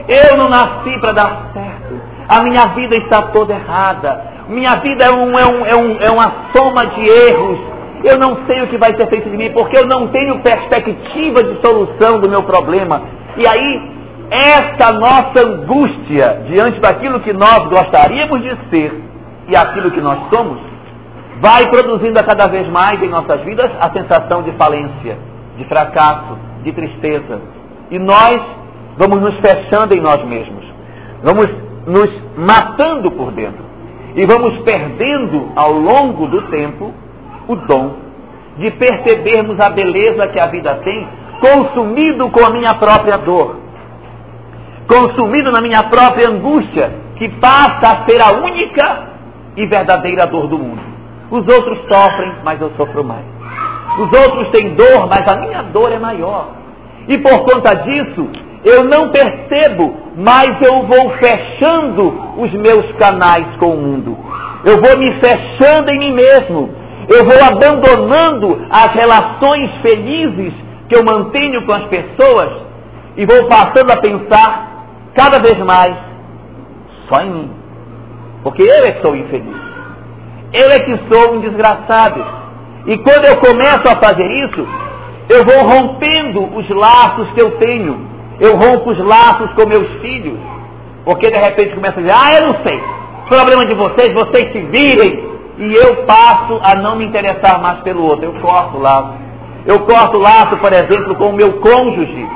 Eu 0.09 0.37
não 0.37 0.49
nasci 0.49 0.99
para 0.99 1.11
dar 1.11 1.51
certo. 1.53 2.01
A 2.27 2.41
minha 2.41 2.65
vida 2.73 2.97
está 2.97 3.21
toda 3.31 3.53
errada. 3.53 4.25
Minha 4.49 4.75
vida 4.77 5.05
é, 5.05 5.11
um, 5.11 5.37
é, 5.37 5.45
um, 5.45 5.65
é, 5.65 5.75
um, 5.75 5.97
é 6.01 6.09
uma 6.09 6.49
soma 6.55 6.87
de 6.87 7.07
erros. 7.07 7.59
Eu 8.03 8.17
não 8.17 8.45
sei 8.47 8.61
o 8.63 8.67
que 8.67 8.77
vai 8.77 8.95
ser 8.95 9.07
feito 9.07 9.29
de 9.29 9.37
mim, 9.37 9.51
porque 9.51 9.77
eu 9.77 9.85
não 9.85 10.07
tenho 10.07 10.39
perspectiva 10.39 11.43
de 11.43 11.61
solução 11.61 12.19
do 12.19 12.27
meu 12.27 12.43
problema. 12.43 13.03
E 13.37 13.47
aí 13.47 13.99
esta 14.31 14.91
nossa 14.93 15.47
angústia 15.47 16.43
diante 16.47 16.79
daquilo 16.79 17.19
que 17.19 17.33
nós 17.33 17.59
gostaríamos 17.67 18.41
de 18.41 18.55
ser 18.69 19.03
e 19.47 19.55
aquilo 19.55 19.89
que 19.89 19.99
nós 19.99 20.19
somos, 20.31 20.59
vai 21.41 21.67
produzindo 21.69 22.19
a 22.19 22.23
cada 22.23 22.47
vez 22.47 22.67
mais 22.69 23.01
em 23.01 23.09
nossas 23.09 23.41
vidas 23.41 23.71
a 23.79 23.89
sensação 23.89 24.43
de 24.43 24.51
falência, 24.51 25.17
de 25.57 25.65
fracasso, 25.65 26.37
de 26.63 26.71
tristeza. 26.71 27.41
E 27.89 27.97
nós 27.97 28.39
vamos 28.99 29.19
nos 29.19 29.35
fechando 29.39 29.95
em 29.95 29.99
nós 29.99 30.23
mesmos, 30.25 30.63
vamos 31.23 31.49
nos 31.87 32.09
matando 32.37 33.09
por 33.09 33.31
dentro 33.31 33.65
e 34.15 34.23
vamos 34.27 34.59
perdendo 34.59 35.51
ao 35.55 35.71
longo 35.71 36.27
do 36.27 36.43
tempo 36.51 36.93
o 37.47 37.55
dom 37.55 37.93
de 38.59 38.69
percebermos 38.71 39.59
a 39.59 39.71
beleza 39.71 40.27
que 40.27 40.39
a 40.39 40.47
vida 40.51 40.75
tem, 40.83 41.07
consumido 41.39 42.29
com 42.29 42.45
a 42.45 42.51
minha 42.51 42.75
própria 42.75 43.17
dor 43.17 43.55
consumido 44.89 45.51
na 45.51 45.61
minha 45.61 45.83
própria 45.83 46.27
angústia, 46.27 46.91
que 47.15 47.29
passa 47.39 47.95
a 47.95 48.05
ser 48.05 48.19
a 48.21 48.39
única 48.39 49.07
e 49.55 49.67
verdadeira 49.67 50.25
dor 50.25 50.47
do 50.47 50.57
mundo. 50.57 50.81
Os 51.29 51.47
outros 51.47 51.77
sofrem, 51.87 52.33
mas 52.43 52.59
eu 52.59 52.71
sofro 52.75 53.03
mais. 53.03 53.23
Os 53.99 54.19
outros 54.19 54.49
têm 54.49 54.73
dor, 54.73 55.07
mas 55.07 55.27
a 55.31 55.37
minha 55.39 55.61
dor 55.61 55.91
é 55.91 55.99
maior. 55.99 56.47
E 57.07 57.19
por 57.19 57.37
conta 57.43 57.75
disso, 57.83 58.29
eu 58.63 58.83
não 58.83 59.09
percebo, 59.09 59.95
mas 60.17 60.61
eu 60.61 60.83
vou 60.83 61.11
fechando 61.17 62.13
os 62.37 62.51
meus 62.51 62.91
canais 62.93 63.45
com 63.57 63.73
o 63.73 63.77
mundo. 63.77 64.17
Eu 64.65 64.81
vou 64.81 64.97
me 64.97 65.13
fechando 65.19 65.89
em 65.89 65.99
mim 65.99 66.13
mesmo. 66.13 66.69
Eu 67.07 67.25
vou 67.25 67.43
abandonando 67.43 68.67
as 68.69 68.93
relações 68.93 69.71
felizes 69.81 70.53
que 70.87 70.95
eu 70.95 71.03
mantenho 71.03 71.65
com 71.65 71.73
as 71.73 71.85
pessoas 71.85 72.63
e 73.15 73.25
vou 73.25 73.47
passando 73.47 73.91
a 73.91 73.97
pensar 73.97 74.85
cada 75.15 75.39
vez 75.39 75.57
mais 75.59 75.95
só 77.07 77.21
em 77.21 77.31
mim. 77.31 77.51
Porque 78.43 78.61
eu 78.61 78.85
é 78.85 78.91
que 78.91 79.01
sou 79.01 79.15
infeliz. 79.15 79.57
Eu 80.53 80.67
é 80.69 80.79
que 80.79 80.99
sou 81.11 81.35
um 81.35 81.41
desgraçado. 81.41 82.25
E 82.85 82.97
quando 82.97 83.25
eu 83.25 83.37
começo 83.37 83.83
a 83.87 83.99
fazer 83.99 84.25
isso, 84.45 84.67
Eu 85.29 85.45
vou 85.45 85.61
rompendo 85.61 86.57
os 86.57 86.67
laços 86.69 87.29
que 87.33 87.41
eu 87.41 87.51
tenho. 87.59 88.08
Eu 88.39 88.55
rompo 88.55 88.91
os 88.91 89.00
laços 89.00 89.51
com 89.53 89.67
meus 89.67 89.88
filhos. 90.01 90.39
Porque 91.03 91.29
de 91.29 91.39
repente 91.39 91.75
começa 91.75 92.00
a 92.00 92.01
dizer, 92.01 92.15
ah, 92.15 92.34
eu 92.36 92.48
não 92.48 92.63
sei. 92.63 92.81
Problema 93.27 93.65
de 93.65 93.74
vocês, 93.74 94.13
vocês 94.13 94.51
se 94.51 94.60
virem. 94.60 95.29
E 95.58 95.74
eu 95.74 96.05
passo 96.05 96.60
a 96.63 96.75
não 96.75 96.96
me 96.96 97.05
interessar 97.05 97.62
mais 97.62 97.79
pelo 97.79 98.03
outro. 98.03 98.25
Eu 98.25 98.34
corto 98.41 98.77
o 98.77 98.81
laço. 98.81 99.13
Eu 99.65 99.79
corto 99.81 100.17
o 100.17 100.22
laço, 100.22 100.58
por 100.58 100.72
exemplo, 100.72 101.15
com 101.15 101.29
o 101.29 101.34
meu 101.34 101.60
cônjuge. 101.60 102.27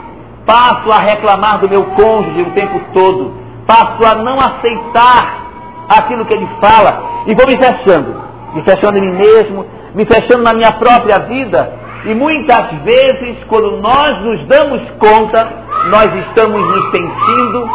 Passo 0.46 0.92
a 0.92 1.00
reclamar 1.00 1.60
do 1.60 1.70
meu 1.70 1.86
cônjuge 1.92 2.42
o 2.42 2.52
tempo 2.52 2.82
todo. 2.94 3.34
Passo 3.66 4.06
a 4.06 4.16
não 4.16 4.38
aceitar 4.40 5.44
aquilo 5.88 6.26
que 6.26 6.34
ele 6.34 6.48
fala. 6.62 7.24
E 7.28 7.34
vou 7.34 7.48
me 7.48 7.58
fechando. 7.58 8.22
Me 8.54 8.62
fechando 8.64 8.98
em 8.98 9.02
mim 9.02 9.18
mesmo, 9.18 9.66
me 9.96 10.06
fechando 10.06 10.44
na 10.44 10.54
minha 10.54 10.72
própria 10.74 11.20
vida. 11.20 11.83
E 12.06 12.14
muitas 12.14 12.72
vezes, 12.84 13.44
quando 13.48 13.78
nós 13.78 14.22
nos 14.24 14.46
damos 14.48 14.82
conta, 15.00 15.50
nós 15.90 16.14
estamos 16.28 16.62
nos 16.62 16.92
sentindo 16.92 17.70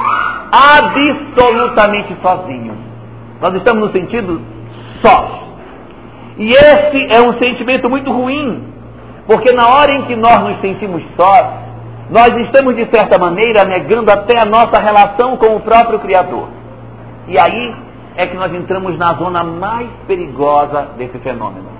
absolutamente 0.52 2.14
sozinhos. 2.20 2.76
Nós 3.40 3.54
estamos 3.54 3.84
nos 3.84 3.92
sentindo 3.92 4.40
sós. 5.00 5.48
E 6.36 6.50
esse 6.50 7.12
é 7.12 7.20
um 7.20 7.38
sentimento 7.38 7.88
muito 7.88 8.12
ruim, 8.12 8.64
porque 9.26 9.52
na 9.52 9.68
hora 9.68 9.92
em 9.92 10.02
que 10.02 10.14
nós 10.14 10.38
nos 10.40 10.60
sentimos 10.60 11.02
sós, 11.16 11.46
nós 12.10 12.28
estamos, 12.46 12.76
de 12.76 12.86
certa 12.90 13.18
maneira, 13.18 13.64
negando 13.64 14.10
até 14.10 14.38
a 14.38 14.44
nossa 14.44 14.80
relação 14.80 15.36
com 15.36 15.56
o 15.56 15.60
próprio 15.60 15.98
Criador. 16.00 16.48
E 17.26 17.38
aí 17.38 17.74
é 18.16 18.26
que 18.26 18.36
nós 18.36 18.52
entramos 18.52 18.96
na 18.98 19.14
zona 19.14 19.44
mais 19.44 19.88
perigosa 20.06 20.88
desse 20.96 21.18
fenômeno. 21.18 21.77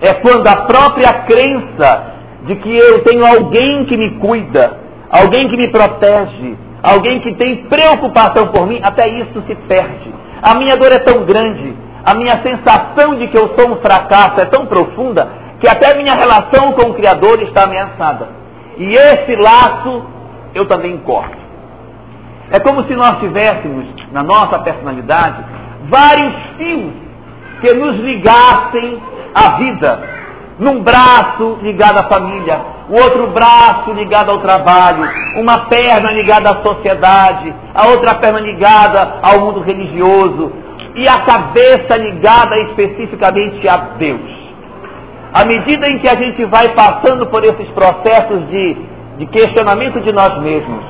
É 0.00 0.14
quando 0.14 0.46
a 0.46 0.64
própria 0.66 1.12
crença 1.24 2.18
de 2.44 2.56
que 2.56 2.76
eu 2.76 3.02
tenho 3.04 3.26
alguém 3.26 3.84
que 3.84 3.96
me 3.96 4.18
cuida, 4.18 4.78
alguém 5.10 5.48
que 5.48 5.56
me 5.56 5.68
protege, 5.68 6.56
alguém 6.82 7.20
que 7.20 7.34
tem 7.34 7.64
preocupação 7.64 8.48
por 8.48 8.66
mim, 8.66 8.80
até 8.82 9.08
isso 9.08 9.42
se 9.46 9.54
perde. 9.54 10.14
A 10.42 10.54
minha 10.56 10.76
dor 10.76 10.92
é 10.92 10.98
tão 11.00 11.24
grande, 11.24 11.74
a 12.04 12.14
minha 12.14 12.40
sensação 12.42 13.16
de 13.16 13.26
que 13.26 13.36
eu 13.36 13.54
sou 13.58 13.72
um 13.72 13.76
fracasso 13.80 14.40
é 14.40 14.44
tão 14.44 14.66
profunda, 14.66 15.28
que 15.60 15.68
até 15.68 15.96
minha 15.96 16.14
relação 16.14 16.72
com 16.72 16.90
o 16.90 16.94
Criador 16.94 17.42
está 17.42 17.64
ameaçada. 17.64 18.28
E 18.76 18.94
esse 18.94 19.34
laço 19.34 20.04
eu 20.54 20.64
também 20.66 20.96
corto. 20.98 21.36
É 22.50 22.60
como 22.60 22.84
se 22.84 22.94
nós 22.94 23.18
tivéssemos 23.18 23.86
na 24.12 24.22
nossa 24.22 24.60
personalidade 24.60 25.44
vários 25.88 26.34
fios 26.56 26.92
que 27.60 27.74
nos 27.74 27.96
ligassem 27.96 29.02
à 29.34 29.56
vida. 29.58 30.18
Num 30.58 30.82
braço 30.82 31.58
ligado 31.62 31.98
à 31.98 32.08
família, 32.08 32.60
o 32.88 32.94
outro 32.94 33.28
braço 33.28 33.92
ligado 33.92 34.30
ao 34.30 34.38
trabalho, 34.38 35.08
uma 35.36 35.66
perna 35.66 36.10
ligada 36.10 36.50
à 36.50 36.62
sociedade, 36.62 37.54
a 37.74 37.86
outra 37.88 38.16
perna 38.16 38.40
ligada 38.40 39.18
ao 39.22 39.40
mundo 39.40 39.60
religioso 39.60 40.52
e 40.96 41.08
a 41.08 41.20
cabeça 41.20 41.96
ligada 41.96 42.56
especificamente 42.62 43.68
a 43.68 43.76
Deus. 43.98 44.38
À 45.32 45.44
medida 45.44 45.86
em 45.86 45.98
que 45.98 46.08
a 46.08 46.16
gente 46.16 46.44
vai 46.46 46.70
passando 46.70 47.26
por 47.26 47.44
esses 47.44 47.68
processos 47.68 48.48
de, 48.48 48.76
de 49.18 49.26
questionamento 49.26 50.00
de 50.00 50.10
nós 50.10 50.38
mesmos, 50.38 50.82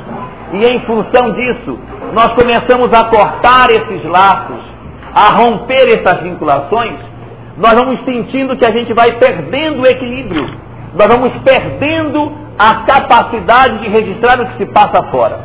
e 0.52 0.64
em 0.64 0.80
função 0.86 1.32
disso, 1.32 1.78
nós 2.14 2.28
começamos 2.28 2.90
a 2.92 3.04
cortar 3.04 3.70
esses 3.70 4.02
laços, 4.04 4.64
a 5.14 5.36
romper 5.36 5.88
essas 5.88 6.22
vinculações, 6.22 6.94
nós 7.58 7.74
vamos 7.74 8.04
sentindo 8.04 8.56
que 8.56 8.64
a 8.64 8.70
gente 8.70 8.94
vai 8.94 9.18
perdendo 9.18 9.82
o 9.82 9.86
equilíbrio, 9.86 10.48
nós 10.94 11.08
vamos 11.08 11.30
perdendo 11.42 12.32
a 12.56 12.84
capacidade 12.86 13.78
de 13.78 13.88
registrar 13.88 14.40
o 14.40 14.46
que 14.46 14.58
se 14.58 14.66
passa 14.66 15.02
fora. 15.10 15.40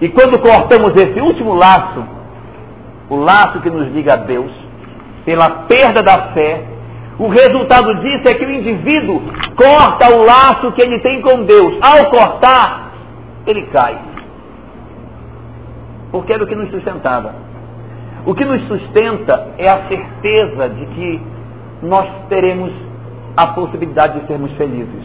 E 0.00 0.08
quando 0.08 0.38
cortamos 0.38 0.94
esse 0.94 1.20
último 1.20 1.54
laço, 1.54 2.04
o 3.10 3.16
laço 3.16 3.60
que 3.60 3.70
nos 3.70 3.92
liga 3.92 4.14
a 4.14 4.16
Deus, 4.16 4.52
pela 5.24 5.50
perda 5.66 6.00
da 6.00 6.32
fé, 6.32 6.64
o 7.18 7.26
resultado 7.26 7.92
disso 8.00 8.28
é 8.28 8.34
que 8.34 8.44
o 8.44 8.50
indivíduo 8.50 9.20
corta 9.56 10.14
o 10.14 10.24
laço 10.24 10.70
que 10.72 10.82
ele 10.82 11.00
tem 11.00 11.20
com 11.20 11.42
Deus. 11.42 11.76
Ao 11.82 12.08
cortar, 12.10 12.92
ele 13.44 13.62
cai. 13.66 13.98
Porque 16.12 16.32
era 16.32 16.44
o 16.44 16.46
que 16.46 16.54
nos 16.54 16.70
sustentava. 16.70 17.34
O 18.24 18.34
que 18.34 18.44
nos 18.44 18.62
sustenta 18.68 19.48
é 19.58 19.68
a 19.68 19.88
certeza 19.88 20.68
de 20.68 20.86
que 20.86 21.37
nós 21.82 22.06
teremos 22.28 22.72
a 23.36 23.48
possibilidade 23.48 24.20
de 24.20 24.26
sermos 24.26 24.50
felizes, 24.52 25.04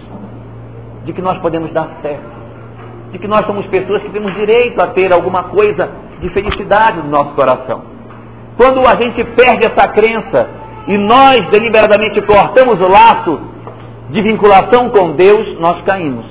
de 1.05 1.13
que 1.13 1.21
nós 1.21 1.37
podemos 1.39 1.71
dar 1.71 1.87
certo, 2.01 2.43
de 3.11 3.19
que 3.19 3.27
nós 3.27 3.45
somos 3.45 3.65
pessoas 3.67 4.01
que 4.01 4.09
temos 4.09 4.33
direito 4.33 4.81
a 4.81 4.87
ter 4.87 5.13
alguma 5.13 5.43
coisa 5.43 5.89
de 6.19 6.29
felicidade 6.29 6.97
no 6.97 7.09
nosso 7.09 7.35
coração. 7.35 7.83
Quando 8.57 8.79
a 8.87 8.95
gente 9.01 9.23
perde 9.23 9.67
essa 9.67 9.87
crença 9.89 10.49
e 10.87 10.97
nós 10.97 11.37
deliberadamente 11.51 12.21
cortamos 12.21 12.79
o 12.79 12.89
laço 12.89 13.39
de 14.09 14.21
vinculação 14.21 14.89
com 14.89 15.15
Deus, 15.15 15.59
nós 15.59 15.81
caímos. 15.83 16.25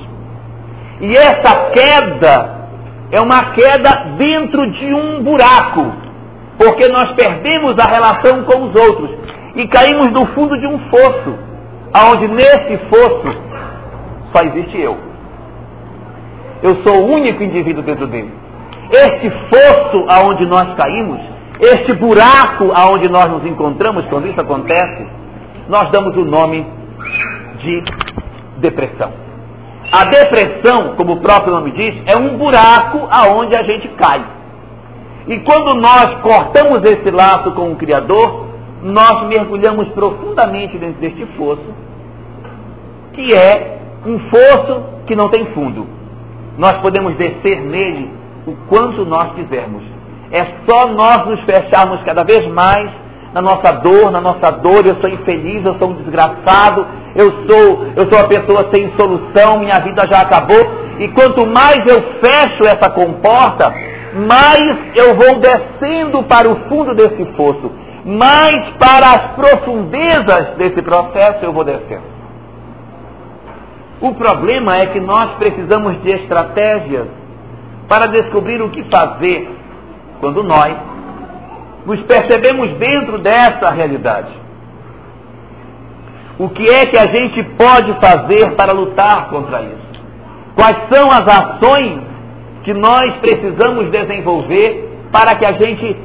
E 1.01 1.13
essa 1.13 1.71
queda 1.71 2.63
é 3.11 3.21
uma 3.21 3.53
queda 3.53 4.15
dentro 4.17 4.71
de 4.73 4.95
um 4.95 5.23
buraco, 5.23 5.93
porque 6.59 6.89
nós 6.89 7.13
perdemos 7.13 7.75
a 7.79 7.91
relação 7.91 8.45
com 8.45 8.65
os 8.65 8.75
outros 8.75 9.22
e 9.55 9.67
caímos 9.69 10.11
no 10.11 10.27
fundo 10.29 10.59
de 10.59 10.67
um 10.67 10.79
fosso, 10.91 11.39
aonde 11.93 12.29
nesse 12.29 12.79
fosso 12.89 13.53
só 14.33 14.45
existe 14.45 14.81
eu. 14.81 14.97
Eu 16.63 16.77
sou 16.83 17.03
o 17.03 17.13
único 17.13 17.43
indivíduo 17.43 17.83
dentro 17.83 18.07
dele. 18.07 18.33
Este 18.91 19.31
fosso 19.31 20.07
aonde 20.09 20.47
nós 20.47 20.75
caímos, 20.75 21.21
este 21.61 21.95
buraco 21.97 22.73
aonde 22.75 23.09
nós 23.09 23.31
nos 23.31 23.45
encontramos 23.45 24.05
quando 24.07 24.29
isso 24.29 24.41
acontece, 24.41 25.07
nós 25.69 25.91
damos 25.91 26.17
o 26.17 26.25
nome 26.25 26.67
de 27.59 27.83
depressão. 28.59 29.13
A 29.93 30.05
depressão, 30.05 30.95
como 30.97 31.15
o 31.15 31.21
próprio 31.21 31.53
nome 31.53 31.73
diz, 31.73 32.03
é 32.07 32.17
um 32.17 32.39
buraco 32.39 33.07
aonde 33.11 33.55
a 33.57 33.63
gente 33.63 33.89
cai. 33.89 34.25
E 35.29 35.39
quando 35.41 35.75
nós 35.75 36.21
cortamos 36.23 36.83
esse 36.85 37.11
laço 37.11 37.53
com 37.53 37.73
o 37.73 37.77
Criador, 37.77 38.52
nós 38.83 39.29
mergulhamos 39.29 39.89
profundamente 39.91 40.77
dentro 40.77 41.01
deste 41.01 41.25
fosso, 41.37 41.65
que 43.13 43.33
é 43.33 43.79
um 44.05 44.19
fosso 44.29 44.83
que 45.07 45.15
não 45.15 45.29
tem 45.29 45.47
fundo. 45.55 45.87
Nós 46.59 46.73
podemos 46.79 47.17
descer 47.17 47.61
nele 47.61 48.11
o 48.47 48.57
quanto 48.69 49.05
nós 49.05 49.33
quisermos. 49.35 49.85
É 50.33 50.45
só 50.67 50.89
nós 50.89 51.27
nos 51.27 51.41
fecharmos 51.43 52.03
cada 52.03 52.25
vez 52.25 52.47
mais 52.49 52.91
na 53.33 53.41
nossa 53.41 53.73
dor, 53.73 54.11
na 54.11 54.21
nossa 54.21 54.51
dor, 54.51 54.85
eu 54.85 55.01
sou 55.01 55.09
infeliz, 55.09 55.65
eu 55.65 55.79
sou 55.79 55.91
um 55.91 55.95
desgraçado, 55.95 56.87
eu 57.15 57.31
sou, 57.47 57.87
eu 57.97 58.11
sou 58.11 58.19
uma 58.19 58.29
pessoa 58.29 58.69
sem 58.71 58.93
solução, 58.97 59.61
minha 59.61 59.79
vida 59.81 60.07
já 60.07 60.23
acabou. 60.23 60.61
E 60.99 61.09
quanto 61.09 61.47
mais 61.47 61.87
eu 61.87 62.03
fecho 62.21 62.65
essa 62.67 62.91
comporta, 62.91 63.73
mais 64.27 64.97
eu 64.97 65.15
vou 65.15 65.39
descendo 65.39 66.23
para 66.25 66.51
o 66.51 66.69
fundo 66.69 66.95
desse 66.95 67.25
fosso 67.37 67.82
mais 68.05 68.71
para 68.79 69.11
as 69.11 69.33
profundezas 69.33 70.57
desse 70.57 70.83
processo 70.83 71.45
eu 71.45 71.53
vou 71.53 71.65
descendo. 71.65 72.13
O 74.01 74.15
problema 74.15 74.77
é 74.79 74.87
que 74.87 75.01
nós 75.01 75.35
precisamos 75.37 76.03
de 76.03 76.11
estratégias 76.11 77.07
para 77.89 78.07
descobrir 78.07 78.61
o 78.61 78.71
que 78.71 78.83
fazer 78.91 79.49
quando 80.21 80.43
nós 80.43 80.77
nos 81.87 82.01
percebemos 82.03 82.77
dentro 82.79 83.19
dessa 83.19 83.71
realidade. 83.71 84.33
O 86.39 86.49
que 86.49 86.69
é 86.69 86.87
que 86.87 86.99
a 86.99 87.07
gente 87.07 87.43
pode 87.57 87.93
fazer 88.01 88.57
para 88.57 88.73
lutar 88.73 89.29
contra 89.29 89.63
isso? 89.63 90.03
Quais 90.57 90.77
são 90.93 91.09
as 91.09 91.27
ações 91.29 92.01
que 92.65 92.75
nós 92.75 93.15
precisamos 93.19 93.91
desenvolver 93.91 94.89
para 95.13 95.37
que 95.37 95.47
a 95.47 95.53
gente 95.53 95.97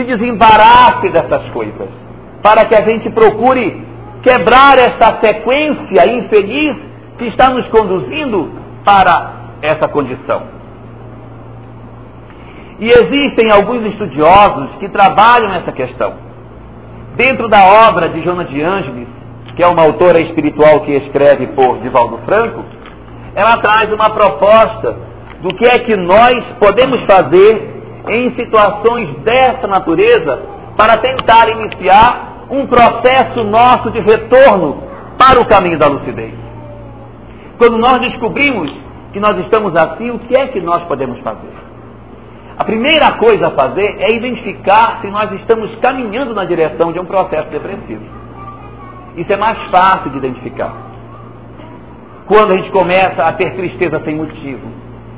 se 0.00 0.04
desembarace 0.04 1.10
dessas 1.10 1.48
coisas, 1.50 1.88
para 2.42 2.64
que 2.64 2.74
a 2.74 2.84
gente 2.88 3.10
procure 3.10 3.84
quebrar 4.22 4.78
esta 4.78 5.20
sequência 5.20 6.08
infeliz 6.08 6.76
que 7.18 7.26
está 7.26 7.50
nos 7.50 7.66
conduzindo 7.68 8.50
para 8.84 9.32
essa 9.62 9.88
condição. 9.88 10.42
E 12.78 12.88
existem 12.88 13.50
alguns 13.52 13.84
estudiosos 13.92 14.70
que 14.78 14.88
trabalham 14.88 15.52
essa 15.52 15.70
questão. 15.70 16.14
Dentro 17.14 17.48
da 17.48 17.88
obra 17.88 18.08
de 18.08 18.22
Joana 18.22 18.44
de 18.44 18.62
Ângeles, 18.62 19.08
que 19.54 19.62
é 19.62 19.66
uma 19.66 19.82
autora 19.82 20.20
espiritual 20.22 20.80
que 20.80 20.92
escreve 20.92 21.48
por 21.48 21.78
Divaldo 21.80 22.18
Franco, 22.24 22.64
ela 23.34 23.58
traz 23.58 23.92
uma 23.92 24.08
proposta 24.10 24.96
do 25.42 25.54
que 25.54 25.66
é 25.66 25.78
que 25.80 25.94
nós 25.96 26.34
podemos 26.58 27.00
fazer 27.02 27.69
em 28.08 28.34
situações 28.34 29.16
dessa 29.18 29.66
natureza 29.66 30.42
para 30.76 30.96
tentar 30.98 31.48
iniciar 31.48 32.46
um 32.50 32.66
processo 32.66 33.44
nosso 33.44 33.90
de 33.90 34.00
retorno 34.00 34.82
para 35.18 35.40
o 35.40 35.46
caminho 35.46 35.78
da 35.78 35.86
lucidez. 35.86 36.34
Quando 37.58 37.76
nós 37.78 38.00
descobrimos 38.00 38.72
que 39.12 39.20
nós 39.20 39.38
estamos 39.38 39.74
assim, 39.76 40.10
o 40.10 40.18
que 40.20 40.36
é 40.36 40.46
que 40.48 40.60
nós 40.60 40.82
podemos 40.84 41.18
fazer? 41.20 41.52
A 42.56 42.64
primeira 42.64 43.12
coisa 43.12 43.48
a 43.48 43.50
fazer 43.52 43.96
é 44.00 44.14
identificar 44.14 45.00
se 45.00 45.08
nós 45.08 45.32
estamos 45.32 45.74
caminhando 45.76 46.34
na 46.34 46.44
direção 46.44 46.92
de 46.92 46.98
um 46.98 47.04
processo 47.04 47.48
depressivo. 47.50 48.04
Isso 49.16 49.32
é 49.32 49.36
mais 49.36 49.58
fácil 49.70 50.10
de 50.10 50.18
identificar. 50.18 50.72
Quando 52.26 52.52
a 52.52 52.56
gente 52.56 52.70
começa 52.70 53.24
a 53.24 53.32
ter 53.32 53.54
tristeza 53.54 54.00
sem 54.04 54.14
motivo, 54.14 54.68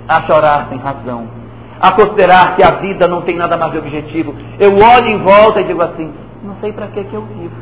a 0.09 0.23
chorar 0.23 0.69
sem 0.69 0.79
razão, 0.79 1.42
a 1.83 1.91
considerar 1.93 2.55
que 2.55 2.63
a 2.63 2.77
vida 2.77 3.09
não 3.09 3.23
tem 3.23 3.37
nada 3.37 3.57
mais 3.57 3.73
de 3.73 3.79
objetivo, 3.79 4.33
eu 4.61 4.71
olho 4.71 5.09
em 5.09 5.19
volta 5.19 5.61
e 5.61 5.65
digo 5.65 5.83
assim: 5.83 6.15
não 6.45 6.55
sei 6.61 6.73
para 6.73 6.87
que 6.87 7.03
que 7.03 7.13
eu 7.13 7.23
vivo. 7.23 7.55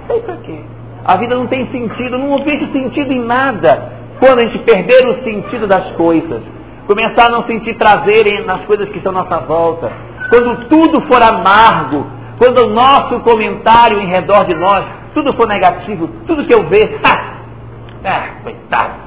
Não 0.00 0.06
sei 0.06 0.20
para 0.22 0.36
quê. 0.38 0.60
A 1.04 1.16
vida 1.18 1.36
não 1.36 1.46
tem 1.46 1.70
sentido, 1.70 2.18
não 2.18 2.42
vejo 2.42 2.72
sentido 2.72 3.12
em 3.12 3.20
nada. 3.20 3.92
Quando 4.18 4.38
a 4.38 4.46
gente 4.46 4.58
perder 4.60 5.06
o 5.08 5.22
sentido 5.22 5.66
das 5.66 5.92
coisas, 5.92 6.42
começar 6.86 7.26
a 7.26 7.30
não 7.30 7.44
sentir 7.44 7.74
prazer 7.74 8.46
nas 8.46 8.64
coisas 8.64 8.88
que 8.88 8.96
estão 8.96 9.12
à 9.12 9.22
nossa 9.22 9.40
volta, 9.40 9.92
quando 10.30 10.66
tudo 10.68 11.02
for 11.02 11.22
amargo, 11.22 12.06
quando 12.38 12.64
o 12.64 12.70
nosso 12.70 13.20
comentário 13.20 14.00
em 14.00 14.06
redor 14.06 14.44
de 14.46 14.54
nós, 14.54 14.86
tudo 15.12 15.34
for 15.34 15.46
negativo, 15.46 16.08
tudo 16.26 16.46
que 16.46 16.54
eu 16.54 16.64
ver, 16.64 16.98
ah, 18.04 18.28
coitado, 18.42 19.05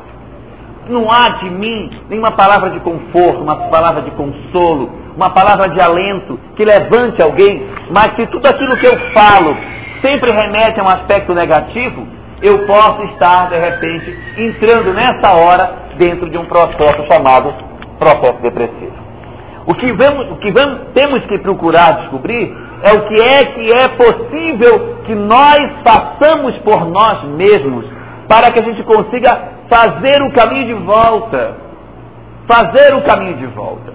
não 0.89 1.11
há 1.11 1.29
de 1.39 1.49
mim 1.49 1.89
nenhuma 2.09 2.31
palavra 2.31 2.69
de 2.71 2.79
conforto, 2.79 3.41
uma 3.41 3.69
palavra 3.69 4.01
de 4.01 4.11
consolo, 4.11 4.89
uma 5.15 5.29
palavra 5.29 5.69
de 5.69 5.81
alento 5.81 6.39
que 6.55 6.65
levante 6.65 7.21
alguém, 7.21 7.67
mas 7.91 8.15
se 8.15 8.25
tudo 8.27 8.47
aquilo 8.47 8.77
que 8.77 8.87
eu 8.87 8.97
falo 9.13 9.55
sempre 10.01 10.31
remete 10.31 10.79
a 10.79 10.83
um 10.83 10.87
aspecto 10.87 11.33
negativo, 11.33 12.07
eu 12.41 12.65
posso 12.65 13.03
estar, 13.03 13.49
de 13.49 13.57
repente, 13.57 14.17
entrando 14.37 14.93
nessa 14.93 15.35
hora 15.35 15.89
dentro 15.97 16.29
de 16.29 16.37
um 16.37 16.45
processo 16.45 17.05
chamado 17.11 17.53
processo 17.99 18.41
depressivo. 18.41 18.97
O 19.67 19.75
que, 19.75 19.91
vamos, 19.91 20.31
o 20.31 20.35
que 20.37 20.51
vamos, 20.51 20.79
temos 20.93 21.23
que 21.25 21.37
procurar 21.39 21.99
descobrir 21.99 22.55
é 22.81 22.93
o 22.93 23.07
que 23.07 23.21
é 23.21 23.45
que 23.45 23.73
é 23.73 23.87
possível 23.89 24.97
que 25.05 25.13
nós 25.13 25.59
façamos 25.83 26.57
por 26.59 26.89
nós 26.89 27.23
mesmos 27.25 27.85
para 28.27 28.51
que 28.51 28.59
a 28.59 28.63
gente 28.63 28.81
consiga 28.83 29.58
fazer 29.69 30.21
o 30.23 30.31
caminho 30.31 30.67
de 30.67 30.73
volta. 30.85 31.57
Fazer 32.47 32.95
o 32.95 33.03
caminho 33.03 33.37
de 33.37 33.45
volta. 33.47 33.93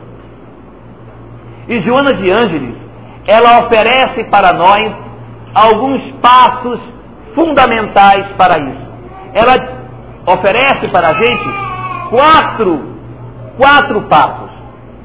E 1.69 1.81
Joana 1.83 2.15
de 2.15 2.31
Ângeles, 2.31 2.77
ela 3.27 3.67
oferece 3.67 4.25
para 4.25 4.53
nós 4.53 4.95
alguns 5.55 6.03
passos 6.21 6.81
fundamentais 7.35 8.27
para 8.37 8.59
isso. 8.59 8.87
Ela 9.33 9.55
oferece 10.27 10.89
para 10.89 11.09
a 11.09 11.15
gente 11.15 11.55
quatro, 12.11 12.85
quatro 13.57 14.03
passos 14.03 14.51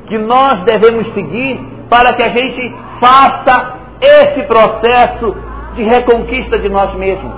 que 0.07 0.17
nós 0.17 0.63
devemos 0.65 1.13
seguir 1.13 1.59
para 1.89 2.13
que 2.13 2.23
a 2.23 2.29
gente 2.29 2.75
faça 2.99 3.73
esse 4.01 4.43
processo 4.43 5.35
de 5.75 5.83
reconquista 5.83 6.59
de 6.59 6.69
nós 6.69 6.93
mesmos, 6.95 7.33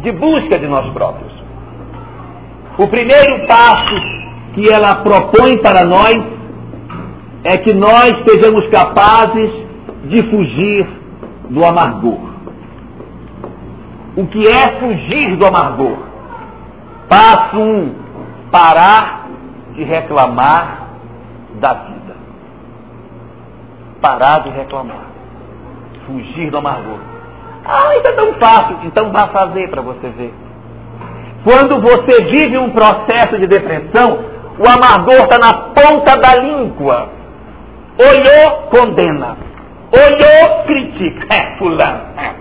de 0.00 0.12
busca 0.12 0.58
de 0.58 0.66
nós 0.66 0.90
próprios. 0.92 1.33
O 2.76 2.88
primeiro 2.88 3.46
passo 3.46 3.94
que 4.54 4.68
ela 4.72 4.96
propõe 4.96 5.58
para 5.58 5.84
nós 5.84 6.14
é 7.44 7.58
que 7.58 7.72
nós 7.72 8.12
sejamos 8.28 8.68
capazes 8.68 9.50
de 10.04 10.22
fugir 10.30 10.88
do 11.50 11.64
amargor. 11.64 12.34
O 14.16 14.26
que 14.26 14.44
é 14.48 14.80
fugir 14.80 15.36
do 15.36 15.46
amargor? 15.46 15.98
Passo 17.08 17.58
um, 17.58 17.94
parar 18.50 19.28
de 19.74 19.84
reclamar 19.84 20.88
da 21.60 21.74
vida. 21.74 22.16
Parar 24.00 24.40
de 24.40 24.50
reclamar. 24.50 25.06
Fugir 26.06 26.50
do 26.50 26.58
amargor. 26.58 26.98
Ah, 27.64 27.96
isso 27.96 28.08
é 28.08 28.12
tão 28.12 28.34
fácil. 28.34 28.78
Então 28.84 29.12
vá 29.12 29.28
fazer 29.28 29.68
para 29.70 29.80
você 29.80 30.08
ver. 30.08 30.43
Quando 31.44 31.78
você 31.80 32.24
vive 32.24 32.56
um 32.56 32.70
processo 32.70 33.38
de 33.38 33.46
depressão, 33.46 34.24
o 34.58 34.66
amargor 34.66 35.24
está 35.24 35.38
na 35.38 35.52
ponta 35.74 36.16
da 36.16 36.36
língua. 36.36 37.10
Olhou, 37.98 38.62
condena. 38.70 39.36
Olhou, 39.92 40.64
critica. 40.64 41.26
É, 41.32 41.56
fulano. 41.58 42.00
É. 42.16 42.32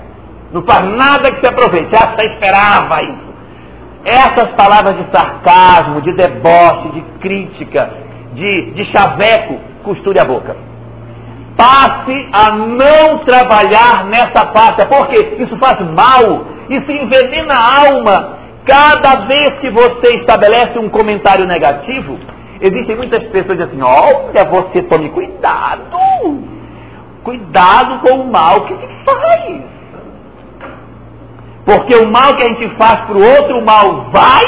Não 0.54 0.64
faz 0.64 0.84
nada 0.84 1.32
que 1.32 1.42
se 1.42 1.48
aproveite. 1.48 1.94
Ah, 1.96 2.16
esperava 2.24 3.02
isso. 3.04 3.34
Essas 4.06 4.50
palavras 4.56 4.98
de 4.98 5.12
sarcasmo, 5.12 6.02
de 6.02 6.14
deboche, 6.14 6.90
de 6.94 7.02
crítica, 7.20 7.92
de, 8.34 8.72
de 8.72 8.86
chaveco, 8.86 9.60
costure 9.84 10.20
a 10.20 10.26
boca. 10.26 10.56
Passe 11.58 12.30
a 12.32 12.52
não 12.52 13.20
trabalhar 13.20 14.06
nessa 14.06 14.46
parte, 14.48 14.86
porque 14.88 15.44
isso 15.44 15.56
faz 15.58 15.80
mal, 15.82 16.46
isso 16.70 16.92
envenena 16.92 17.54
a 17.54 17.88
alma. 17.88 18.43
Cada 18.66 19.26
vez 19.26 19.60
que 19.60 19.70
você 19.70 20.16
estabelece 20.20 20.80
um 20.80 20.90
comentário 20.90 21.46
negativo, 21.46 22.18
existem 22.62 22.96
muitas 22.96 23.24
pessoas 23.26 23.58
que 23.58 23.66
dizem 23.66 23.82
assim, 23.82 23.82
olha, 23.82 24.46
você 24.46 24.84
tome 24.84 25.10
cuidado. 25.10 25.82
Cuidado 27.24 28.00
com 28.00 28.22
o 28.22 28.32
mal 28.32 28.62
que 28.66 28.76
se 28.76 28.88
faz. 29.06 29.62
Porque 31.66 31.96
o 31.96 32.12
mal 32.12 32.36
que 32.36 32.44
a 32.44 32.54
gente 32.54 32.76
faz 32.78 33.02
para 33.06 33.18
o 33.18 33.24
outro, 33.24 33.58
o 33.60 33.66
mal 33.66 34.10
vai 34.12 34.44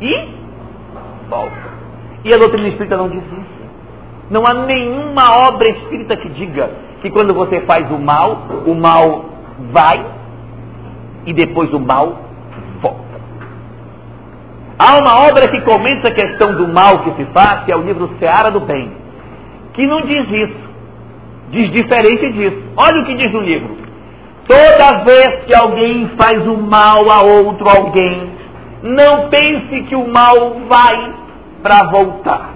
e 0.00 0.28
volta. 1.28 1.72
E 2.24 2.32
a 2.32 2.38
doutrina 2.38 2.68
espírita 2.68 2.96
não 2.96 3.08
diz 3.08 3.22
isso. 3.22 3.62
Não 4.30 4.46
há 4.46 4.54
nenhuma 4.54 5.48
obra 5.48 5.68
espírita 5.70 6.16
que 6.16 6.28
diga 6.30 6.70
que 7.02 7.10
quando 7.10 7.34
você 7.34 7.60
faz 7.62 7.90
o 7.90 7.98
mal, 7.98 8.46
o 8.66 8.74
mal 8.74 9.24
vai 9.72 10.04
e 11.26 11.32
depois 11.32 11.72
o 11.72 11.80
mal. 11.80 12.31
Há 14.84 14.98
uma 14.98 15.28
obra 15.28 15.46
que 15.46 15.60
comenta 15.60 16.08
a 16.08 16.12
questão 16.12 16.56
do 16.56 16.66
mal 16.66 17.04
que 17.04 17.12
se 17.12 17.24
faz, 17.26 17.64
que 17.64 17.70
é 17.70 17.76
o 17.76 17.82
livro 17.82 18.10
Seara 18.18 18.50
do 18.50 18.58
Bem, 18.58 18.90
que 19.74 19.86
não 19.86 20.00
diz 20.00 20.28
isso. 20.28 20.72
Diz 21.50 21.70
diferente 21.70 22.32
disso. 22.32 22.64
Olha 22.76 23.00
o 23.00 23.06
que 23.06 23.14
diz 23.14 23.32
no 23.32 23.42
livro. 23.42 23.76
Toda 24.48 25.04
vez 25.04 25.44
que 25.44 25.54
alguém 25.54 26.10
faz 26.18 26.44
o 26.48 26.56
mal 26.56 27.08
a 27.08 27.22
outro 27.22 27.68
alguém, 27.68 28.32
não 28.82 29.28
pense 29.28 29.82
que 29.82 29.94
o 29.94 30.08
mal 30.08 30.56
vai 30.68 31.14
para 31.62 31.84
voltar. 31.88 32.50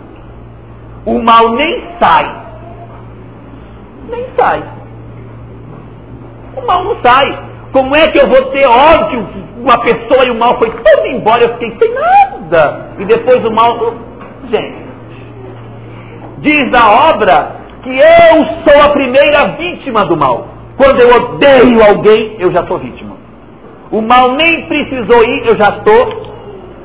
O 1.05 1.23
mal 1.23 1.51
nem 1.51 1.85
sai. 2.01 2.43
Nem 4.11 4.27
sai. 4.37 4.65
O 6.57 6.67
mal 6.67 6.83
não 6.83 6.97
sai. 7.05 7.39
Como 7.71 7.95
é 7.95 8.09
que 8.09 8.19
eu 8.19 8.27
vou 8.27 8.47
ter 8.47 8.67
ódio 8.67 9.29
uma 9.67 9.81
pessoa 9.81 10.25
e 10.25 10.31
o 10.31 10.39
mal 10.39 10.57
foi 10.59 10.71
todo 10.71 11.07
embora, 11.09 11.43
eu 11.43 11.53
fiquei 11.55 11.77
sem 11.81 11.93
nada. 11.93 12.93
E 13.01 13.05
depois 13.05 13.45
o 13.45 13.53
mal. 13.53 13.95
Gente, 14.49 14.87
diz 16.39 16.73
a 16.73 17.11
obra 17.11 17.57
que 17.83 17.91
eu 17.91 18.45
sou 18.65 18.83
a 18.83 18.91
primeira 18.91 19.57
vítima 19.59 20.05
do 20.05 20.17
mal. 20.17 20.47
Quando 20.77 21.01
eu 21.01 21.09
odeio 21.17 21.83
alguém, 21.83 22.37
eu 22.39 22.53
já 22.53 22.65
sou 22.67 22.79
vítima. 22.79 23.17
O 23.91 24.01
mal 24.01 24.33
nem 24.33 24.69
precisou 24.69 25.25
ir, 25.25 25.47
eu 25.47 25.57
já 25.57 25.79
estou 25.79 26.27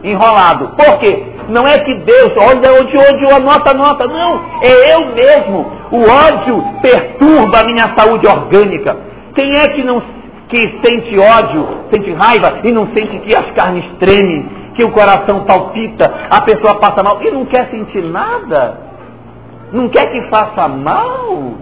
enrolado. 0.04 0.70
Por 0.70 0.98
quê? 1.00 1.24
Não 1.50 1.68
é 1.68 1.78
que 1.80 1.94
Deus, 1.94 2.32
olha 2.38 2.82
onde 2.82 2.98
odiou, 2.98 3.36
anota, 3.36 3.72
anota. 3.72 4.08
Não, 4.08 4.42
é 4.62 4.96
eu 4.96 5.14
mesmo. 5.14 5.72
O 5.92 6.02
ódio 6.10 6.64
perturba 6.82 7.60
a 7.60 7.66
minha 7.66 7.94
saúde 7.96 8.26
orgânica. 8.26 8.98
Quem 9.36 9.58
é 9.58 9.68
que 9.70 9.84
não 9.84 10.02
que 10.52 10.80
sente 10.86 11.18
ódio, 11.18 11.66
sente 11.90 12.12
raiva 12.12 12.60
e 12.66 12.72
não 12.74 12.88
sente 12.88 13.18
que 13.20 13.34
as 13.34 13.50
carnes 13.52 13.86
tremem, 14.00 14.46
que 14.76 14.84
o 14.84 14.92
coração 14.92 15.46
palpita, 15.46 16.14
a 16.30 16.42
pessoa 16.42 16.76
passa 16.76 17.02
mal 17.02 17.24
e 17.24 17.32
não 17.32 17.46
quer 17.46 17.70
sentir 17.72 18.04
nada? 18.04 18.78
Não 19.72 19.88
quer 19.88 20.12
que 20.12 20.30
faça 20.30 20.68
mal? 20.68 21.54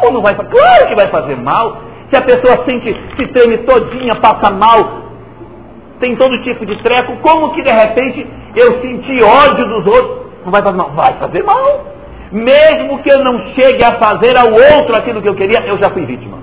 Como 0.00 0.12
não 0.12 0.22
vai 0.22 0.34
fazer? 0.36 0.48
Claro 0.48 0.86
que 0.86 0.94
vai 0.94 1.08
fazer 1.08 1.36
mal. 1.36 1.78
Se 2.08 2.16
a 2.16 2.22
pessoa 2.22 2.64
sente, 2.64 2.96
se 3.16 3.26
treme 3.26 3.58
todinha, 3.58 4.14
passa 4.14 4.50
mal, 4.50 5.02
tem 5.98 6.14
todo 6.14 6.40
tipo 6.42 6.64
de 6.64 6.76
treco, 6.76 7.16
como 7.20 7.52
que 7.52 7.62
de 7.62 7.72
repente 7.72 8.26
eu 8.54 8.80
senti 8.80 9.22
ódio 9.22 9.64
dos 9.66 9.86
outros? 9.86 10.18
Não 10.44 10.52
vai 10.52 10.62
fazer 10.62 10.76
mal? 10.76 10.90
Vai 10.92 11.12
fazer 11.14 11.42
mal. 11.42 11.86
Mesmo 12.30 12.98
que 13.02 13.10
eu 13.10 13.24
não 13.24 13.38
chegue 13.54 13.82
a 13.82 13.98
fazer 13.98 14.38
ao 14.38 14.52
outro 14.52 14.94
aquilo 14.96 15.20
que 15.20 15.28
eu 15.28 15.34
queria, 15.34 15.66
eu 15.66 15.76
já 15.78 15.90
fui 15.90 16.06
vítima. 16.06 16.37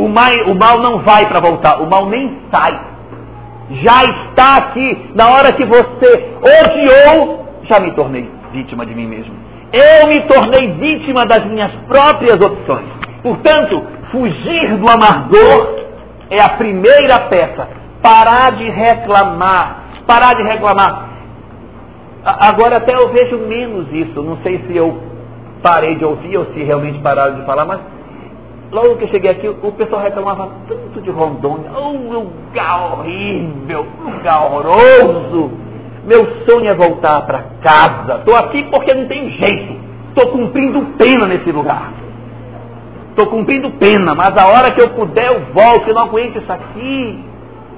O 0.00 0.08
mal, 0.08 0.32
o 0.46 0.54
mal 0.54 0.78
não 0.78 1.00
vai 1.00 1.26
para 1.26 1.40
voltar, 1.40 1.80
o 1.82 1.86
mal 1.88 2.06
nem 2.06 2.38
sai. 2.50 2.80
Já 3.82 4.02
está 4.04 4.56
aqui. 4.56 5.10
Na 5.14 5.28
hora 5.28 5.52
que 5.52 5.64
você 5.64 6.34
odiou, 6.40 7.46
já 7.64 7.78
me 7.78 7.92
tornei 7.92 8.28
vítima 8.52 8.86
de 8.86 8.94
mim 8.94 9.06
mesmo. 9.06 9.34
Eu 9.72 10.08
me 10.08 10.20
tornei 10.22 10.72
vítima 10.72 11.26
das 11.26 11.44
minhas 11.44 11.70
próprias 11.86 12.40
opções. 12.40 12.86
Portanto, 13.22 13.84
fugir 14.10 14.76
do 14.78 14.90
amargor 14.90 15.80
é 16.30 16.40
a 16.40 16.48
primeira 16.48 17.20
peça. 17.28 17.68
Parar 18.02 18.52
de 18.52 18.68
reclamar. 18.70 19.84
parar 20.06 20.34
de 20.34 20.42
reclamar. 20.42 21.10
Agora 22.24 22.78
até 22.78 22.94
eu 22.94 23.12
vejo 23.12 23.36
menos 23.46 23.86
isso. 23.92 24.22
Não 24.22 24.38
sei 24.38 24.64
se 24.66 24.76
eu 24.76 25.00
parei 25.62 25.94
de 25.96 26.04
ouvir 26.04 26.38
ou 26.38 26.46
se 26.46 26.62
realmente 26.64 26.98
pararam 27.00 27.36
de 27.36 27.44
falar, 27.44 27.64
mas 27.66 27.80
logo 28.70 28.96
que 28.96 29.04
eu 29.04 29.08
cheguei 29.08 29.30
aqui, 29.30 29.48
o 29.48 29.72
pessoal 29.72 30.02
reclamava 30.02 30.50
tanto 30.68 31.00
de 31.00 31.10
Rondônia. 31.10 31.70
Oh, 31.76 31.90
lugar 31.90 32.92
horrível, 32.92 33.86
lugar 34.02 34.44
horroroso. 34.44 35.50
Meu 36.04 36.26
sonho 36.46 36.68
é 36.68 36.74
voltar 36.74 37.22
para 37.22 37.44
casa. 37.62 38.16
Estou 38.18 38.36
aqui 38.36 38.64
porque 38.64 38.94
não 38.94 39.06
tem 39.06 39.30
jeito. 39.30 39.76
Estou 40.08 40.32
cumprindo 40.32 40.82
pena 40.96 41.26
nesse 41.26 41.52
lugar. 41.52 41.92
Estou 43.10 43.26
cumprindo 43.26 43.70
pena, 43.72 44.14
mas 44.14 44.36
a 44.36 44.48
hora 44.48 44.72
que 44.72 44.80
eu 44.80 44.90
puder 44.90 45.26
eu 45.26 45.52
volto. 45.52 45.88
Eu 45.88 45.94
não 45.94 46.02
aguento 46.02 46.38
isso 46.38 46.52
aqui. 46.52 47.24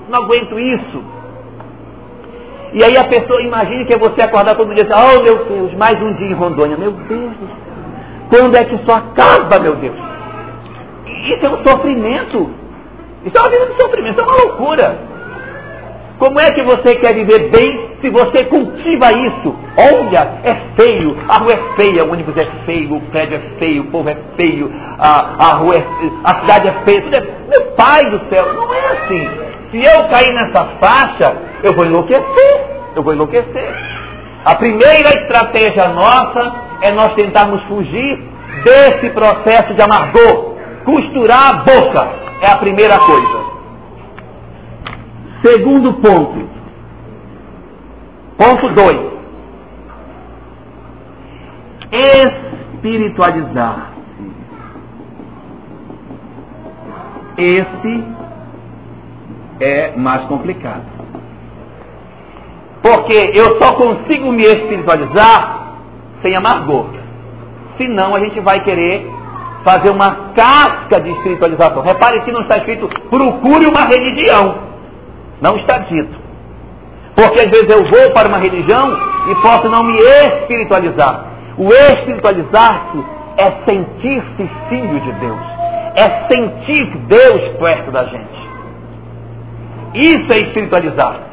Não 0.08 0.22
aguento 0.22 0.58
isso. 0.58 1.02
E 2.74 2.82
aí 2.82 2.96
a 2.96 3.04
pessoa, 3.04 3.42
imagine 3.42 3.84
que 3.84 3.92
é 3.92 3.98
você 3.98 4.22
acordar 4.22 4.54
todo 4.54 4.74
dia 4.74 4.84
e 4.84 4.86
dizer, 4.86 4.98
oh 4.98 5.22
meu 5.22 5.44
Deus, 5.44 5.74
mais 5.74 6.00
um 6.00 6.14
dia 6.14 6.28
em 6.28 6.34
Rondônia. 6.34 6.76
Meu 6.76 6.92
Deus 6.92 7.32
do 7.32 7.46
céu. 7.46 7.56
Quando 8.30 8.56
é 8.56 8.64
que 8.64 8.74
isso 8.76 8.90
acaba, 8.90 9.60
meu 9.60 9.76
Deus? 9.76 10.11
Isso 11.22 11.46
é 11.46 11.48
um 11.48 11.64
sofrimento. 11.64 12.50
Isso 13.24 13.36
é 13.36 13.40
uma 13.40 13.50
vida 13.50 13.66
de 13.66 13.80
sofrimento, 13.80 14.20
é 14.20 14.24
uma 14.24 14.34
loucura. 14.34 15.12
Como 16.18 16.40
é 16.40 16.52
que 16.52 16.62
você 16.62 16.94
quer 16.96 17.14
viver 17.14 17.50
bem 17.50 17.96
se 18.00 18.10
você 18.10 18.44
cultiva 18.44 19.12
isso? 19.12 19.56
Olha, 19.76 20.38
é 20.44 20.54
feio, 20.80 21.16
a 21.28 21.38
rua 21.38 21.52
é 21.52 21.76
feia, 21.76 22.04
o 22.04 22.12
ônibus 22.12 22.36
é 22.36 22.44
feio, 22.64 22.96
o 22.96 23.00
prédio 23.10 23.36
é 23.36 23.58
feio, 23.58 23.82
o 23.82 23.86
povo 23.86 24.08
é 24.08 24.16
feio, 24.36 24.70
a, 24.98 25.46
a 25.46 25.54
rua 25.56 25.74
é, 25.74 25.84
a 26.24 26.40
cidade 26.40 26.68
é 26.68 26.72
feia, 26.84 27.02
tudo 27.02 27.16
é. 27.16 27.20
Meu 27.48 27.72
pai 27.72 28.10
do 28.10 28.20
céu, 28.28 28.52
não 28.54 28.72
é 28.72 28.86
assim. 28.92 29.28
Se 29.72 29.78
eu 29.78 30.08
cair 30.10 30.32
nessa 30.32 30.64
faixa, 30.80 31.36
eu 31.62 31.72
vou 31.72 31.86
enlouquecer. 31.86 32.82
Eu 32.94 33.02
vou 33.02 33.14
enlouquecer. 33.14 33.74
A 34.44 34.54
primeira 34.56 35.08
estratégia 35.22 35.88
nossa 35.88 36.52
é 36.82 36.90
nós 36.92 37.14
tentarmos 37.14 37.62
fugir 37.64 38.22
desse 38.64 39.10
processo 39.10 39.72
de 39.74 39.82
amargor. 39.82 40.51
Costurar 40.84 41.50
a 41.50 41.52
boca 41.58 42.08
é 42.40 42.50
a 42.50 42.58
primeira 42.58 42.98
coisa. 42.98 43.42
Segundo 45.44 45.92
ponto. 45.94 46.48
Ponto 48.36 48.68
2. 48.74 49.12
Espiritualizar-se. 51.92 53.92
Esse 57.38 58.04
é 59.60 59.96
mais 59.96 60.24
complicado. 60.24 60.84
Porque 62.82 63.32
eu 63.34 63.58
só 63.60 63.74
consigo 63.74 64.32
me 64.32 64.42
espiritualizar 64.42 65.76
sem 66.22 66.34
amargor. 66.34 66.86
Senão 67.76 68.14
a 68.14 68.20
gente 68.20 68.40
vai 68.40 68.64
querer 68.64 69.06
fazer 69.64 69.90
uma 69.90 70.32
casca 70.34 71.00
de 71.00 71.10
espiritualização. 71.10 71.82
Repare 71.82 72.22
que 72.22 72.32
não 72.32 72.42
está 72.42 72.58
escrito 72.58 72.88
procure 73.08 73.66
uma 73.66 73.82
religião. 73.82 74.54
Não 75.40 75.56
está 75.56 75.78
dito. 75.78 76.20
Porque 77.14 77.40
às 77.40 77.50
vezes 77.50 77.68
eu 77.68 77.84
vou 77.84 78.12
para 78.12 78.28
uma 78.28 78.38
religião 78.38 78.96
e 79.30 79.34
posso 79.36 79.68
não 79.68 79.82
me 79.84 79.96
espiritualizar. 79.98 81.26
O 81.58 81.68
espiritualizar-se 81.68 83.04
é 83.36 83.50
sentir-se 83.64 84.50
filho 84.68 85.00
de 85.00 85.12
Deus. 85.12 85.40
É 85.94 86.32
sentir 86.32 86.96
Deus 87.06 87.56
perto 87.58 87.90
da 87.90 88.04
gente. 88.04 88.42
Isso 89.94 90.32
é 90.32 90.38
espiritualizar-se. 90.38 91.32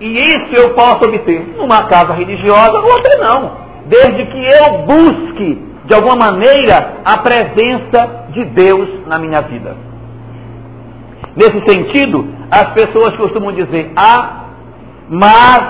E 0.00 0.16
isso 0.16 0.54
eu 0.54 0.74
posso 0.74 1.04
obter 1.08 1.56
numa 1.56 1.88
casa 1.88 2.14
religiosa, 2.14 2.78
outra 2.78 3.18
não. 3.18 3.68
Desde 3.86 4.26
que 4.26 4.44
eu 4.44 4.78
busque, 4.86 5.67
de 5.88 5.94
alguma 5.94 6.16
maneira, 6.16 6.98
a 7.02 7.16
presença 7.18 8.26
de 8.32 8.44
Deus 8.44 9.06
na 9.06 9.18
minha 9.18 9.40
vida. 9.40 9.74
Nesse 11.34 11.64
sentido, 11.66 12.28
as 12.50 12.74
pessoas 12.74 13.16
costumam 13.16 13.52
dizer: 13.52 13.90
Ah, 13.96 14.44
mas 15.08 15.60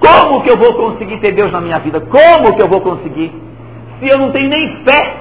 como 0.00 0.42
que 0.42 0.50
eu 0.50 0.56
vou 0.56 0.72
conseguir 0.74 1.18
ter 1.18 1.32
Deus 1.32 1.52
na 1.52 1.60
minha 1.60 1.78
vida? 1.80 2.00
Como 2.00 2.56
que 2.56 2.62
eu 2.62 2.68
vou 2.68 2.80
conseguir? 2.80 3.30
Se 4.00 4.08
eu 4.08 4.18
não 4.18 4.32
tenho 4.32 4.48
nem 4.48 4.84
fé. 4.84 5.16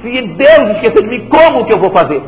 Se 0.00 0.22
Deus 0.22 0.76
esquecer 0.76 1.02
de 1.02 1.08
mim, 1.08 1.28
como 1.28 1.66
que 1.66 1.74
eu 1.74 1.78
vou 1.78 1.90
fazer? 1.90 2.22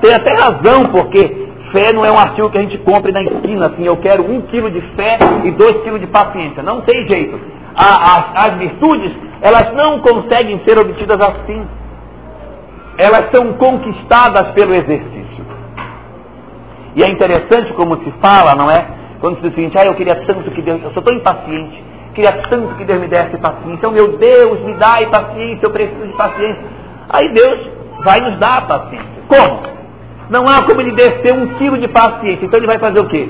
Tem 0.00 0.12
até 0.12 0.32
razão, 0.32 0.90
porque 0.90 1.46
fé 1.70 1.92
não 1.92 2.04
é 2.04 2.10
um 2.10 2.18
artigo 2.18 2.50
que 2.50 2.58
a 2.58 2.62
gente 2.62 2.78
compre 2.78 3.12
na 3.12 3.22
esquina, 3.22 3.66
assim, 3.66 3.84
eu 3.84 3.96
quero 3.98 4.28
um 4.28 4.40
quilo 4.42 4.68
de 4.72 4.80
fé 4.96 5.18
e 5.44 5.52
dois 5.52 5.84
quilos 5.84 6.00
de 6.00 6.08
paciência. 6.08 6.64
Não 6.64 6.80
tem 6.80 7.06
jeito. 7.06 7.38
A, 7.74 8.46
as 8.48 8.58
virtudes, 8.58 9.12
elas 9.40 9.72
não 9.74 10.00
conseguem 10.00 10.60
ser 10.66 10.78
obtidas 10.78 11.18
assim. 11.20 11.66
Elas 12.98 13.30
são 13.32 13.54
conquistadas 13.54 14.52
pelo 14.52 14.74
exercício. 14.74 15.44
E 16.94 17.02
é 17.02 17.10
interessante 17.10 17.72
como 17.72 17.96
se 18.04 18.10
fala, 18.20 18.54
não 18.54 18.70
é? 18.70 18.86
Quando 19.20 19.36
se 19.36 19.42
diz 19.42 19.52
o 19.52 19.54
seguinte, 19.54 19.78
ah, 19.78 19.86
eu 19.86 19.94
queria 19.94 20.16
tanto 20.26 20.50
que 20.50 20.60
Deus, 20.60 20.82
eu 20.82 20.90
sou 20.92 21.02
tão 21.02 21.14
impaciente, 21.14 21.82
queria 22.14 22.32
tanto 22.50 22.74
que 22.74 22.84
Deus 22.84 23.00
me 23.00 23.08
desse 23.08 23.38
paciência. 23.38 23.74
Então, 23.74 23.90
meu 23.90 24.18
Deus, 24.18 24.60
me 24.60 24.74
dá 24.74 24.96
paciência, 25.10 25.64
eu 25.64 25.70
preciso 25.70 26.06
de 26.06 26.12
paciência. 26.14 26.64
Aí 27.08 27.32
Deus 27.32 27.70
vai 28.04 28.20
nos 28.20 28.38
dar 28.38 28.58
a 28.58 28.62
paciência. 28.62 29.22
Como? 29.28 29.62
Não 30.28 30.48
há 30.48 30.64
como 30.66 30.80
ele 30.80 30.92
descer 30.92 31.32
um 31.32 31.54
quilo 31.58 31.78
de 31.78 31.88
paciência. 31.88 32.44
Então 32.44 32.58
ele 32.58 32.66
vai 32.66 32.78
fazer 32.78 33.00
o 33.00 33.06
quê? 33.06 33.28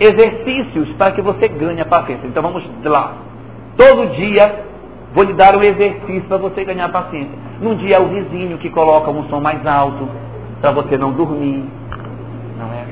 Exercícios 0.00 0.88
para 0.96 1.12
que 1.12 1.22
você 1.22 1.48
ganhe 1.48 1.80
a 1.80 1.84
paciência. 1.84 2.26
Então 2.26 2.42
vamos 2.42 2.64
lá. 2.84 3.12
Todo 3.76 4.14
dia 4.14 4.64
vou 5.12 5.24
lhe 5.24 5.32
dar 5.34 5.56
um 5.56 5.62
exercício 5.62 6.24
para 6.28 6.36
você 6.36 6.64
ganhar 6.64 6.88
paciência. 6.90 7.32
Num 7.60 7.76
dia 7.76 7.96
é 7.96 8.00
o 8.00 8.08
vizinho 8.08 8.58
que 8.58 8.70
coloca 8.70 9.10
um 9.10 9.28
som 9.28 9.40
mais 9.40 9.64
alto 9.66 10.08
para 10.60 10.72
você 10.72 10.96
não 10.96 11.12
dormir. 11.12 11.64
Não 12.58 12.66
é? 12.72 12.84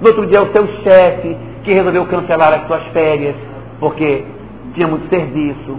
No 0.00 0.08
outro 0.08 0.26
dia 0.26 0.38
é 0.38 0.42
o 0.42 0.52
seu 0.52 0.66
chefe 0.82 1.36
que 1.64 1.72
resolveu 1.72 2.06
cancelar 2.06 2.52
as 2.54 2.66
suas 2.66 2.82
férias 2.88 3.36
porque 3.78 4.24
tinha 4.74 4.86
muito 4.86 5.08
serviço. 5.08 5.78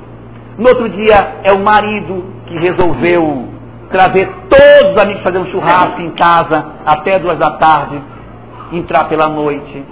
No 0.58 0.70
outro 0.70 0.90
dia 0.90 1.40
é 1.44 1.52
o 1.52 1.60
marido 1.60 2.26
que 2.48 2.58
resolveu 2.60 3.48
trazer 3.90 4.28
todos 4.50 4.92
os 4.92 5.02
amigos 5.02 5.24
fazer 5.24 5.38
um 5.40 5.52
churrasco 5.52 6.02
em 6.02 6.12
casa 6.12 6.66
até 6.86 7.20
duas 7.20 7.38
da 7.38 7.52
tarde, 7.58 8.02
entrar 8.72 9.06
pela 9.06 9.30
noite. 9.30 9.84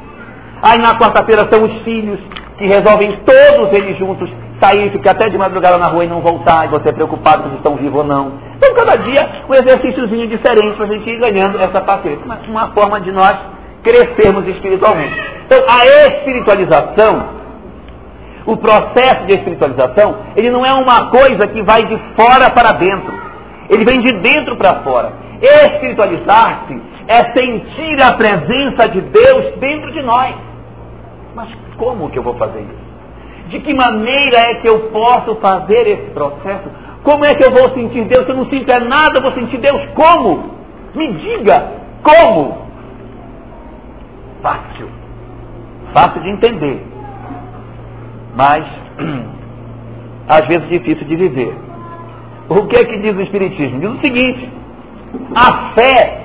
Aí 0.62 0.80
na 0.80 0.97
quarta-feira 1.00 1.47
são 1.52 1.63
os 1.63 1.82
filhos 1.84 2.19
que 2.58 2.67
resolvem 2.67 3.19
todos 3.26 3.71
eles 3.74 3.97
juntos 3.97 4.30
sair, 4.62 4.91
ficar 4.91 5.12
até 5.12 5.30
de 5.30 5.38
madrugada 5.38 5.78
na 5.78 5.88
rua 5.88 6.06
e 6.06 6.08
não 6.08 6.21
voltar, 6.21 6.65
e 6.65 6.69
você 6.69 6.89
é 6.89 6.91
preocupado 6.91 7.50
se 7.50 7.56
estão 7.56 7.76
vivos 7.76 8.00
ou 8.00 8.06
não. 8.06 8.34
Então 8.58 8.74
cada 8.76 8.95
dia 8.97 9.43
um 9.50 9.54
exercíciozinho 9.54 10.28
diferente 10.28 10.76
para 10.76 10.86
a 10.86 10.89
gente 10.89 11.10
ir 11.10 11.19
ganhando 11.19 11.60
essa 11.60 11.82
paciência. 11.82 12.24
Mas 12.26 12.47
uma 12.47 12.69
forma 12.69 13.02
de 13.02 13.12
nós 13.12 13.36
crescermos 13.84 14.47
espiritualmente. 14.47 15.19
Então 15.45 15.60
a 15.67 15.86
espiritualização 15.86 17.41
o 18.45 18.58
processo 18.58 19.26
de 19.28 19.36
espiritualização, 19.36 20.17
ele 20.36 20.50
não 20.50 20.65
é 20.65 20.74
uma 20.74 21.10
coisa 21.10 21.47
que 21.47 21.62
vai 21.62 21.84
de 21.84 21.97
fora 22.15 22.50
para 22.50 22.74
dentro. 22.74 23.13
Ele 23.69 23.86
vem 23.86 24.02
de 24.02 24.13
dentro 24.19 24.58
para 24.58 24.82
fora. 24.84 25.13
Espiritualizar-se 25.41 26.82
é 27.08 27.34
sentir 27.34 28.04
a 28.04 28.13
presença 28.13 28.89
de 28.89 29.02
Deus 29.02 29.56
dentro 29.60 29.91
de 29.91 30.02
nós. 30.02 30.36
Mas 31.36 31.50
como 31.78 32.10
que 32.10 32.19
eu 32.19 32.24
vou 32.24 32.36
fazer 32.36 32.62
isso? 32.62 32.81
De 33.52 33.60
que 33.60 33.74
maneira 33.74 34.38
é 34.38 34.56
que 34.56 34.70
eu 34.70 34.90
posso 34.92 35.36
fazer 35.36 35.86
esse 35.86 36.10
processo? 36.12 36.70
Como 37.04 37.26
é 37.26 37.36
que 37.36 37.46
eu 37.46 37.52
vou 37.52 37.70
sentir 37.74 38.06
Deus? 38.06 38.26
Se 38.26 38.32
eu 38.32 38.38
não 38.38 38.50
sinto 38.50 38.72
é 38.72 38.80
nada, 38.80 39.18
eu 39.18 39.22
vou 39.22 39.34
sentir 39.34 39.58
Deus 39.58 39.82
como? 39.94 40.52
Me 40.96 41.14
diga, 41.16 41.72
como? 42.02 42.66
Fácil. 44.42 44.88
Fácil 45.94 46.22
de 46.22 46.30
entender. 46.30 46.82
Mas, 48.36 48.66
às 50.30 50.48
vezes, 50.48 50.70
difícil 50.70 51.06
de 51.06 51.16
viver. 51.18 51.54
O 52.48 52.68
que 52.68 52.78
é 52.78 52.86
que 52.86 53.00
diz 53.00 53.16
o 53.18 53.22
Espiritismo? 53.22 53.80
Diz 53.82 53.90
o 53.90 54.00
seguinte: 54.00 54.50
a 55.36 55.74
fé, 55.74 56.22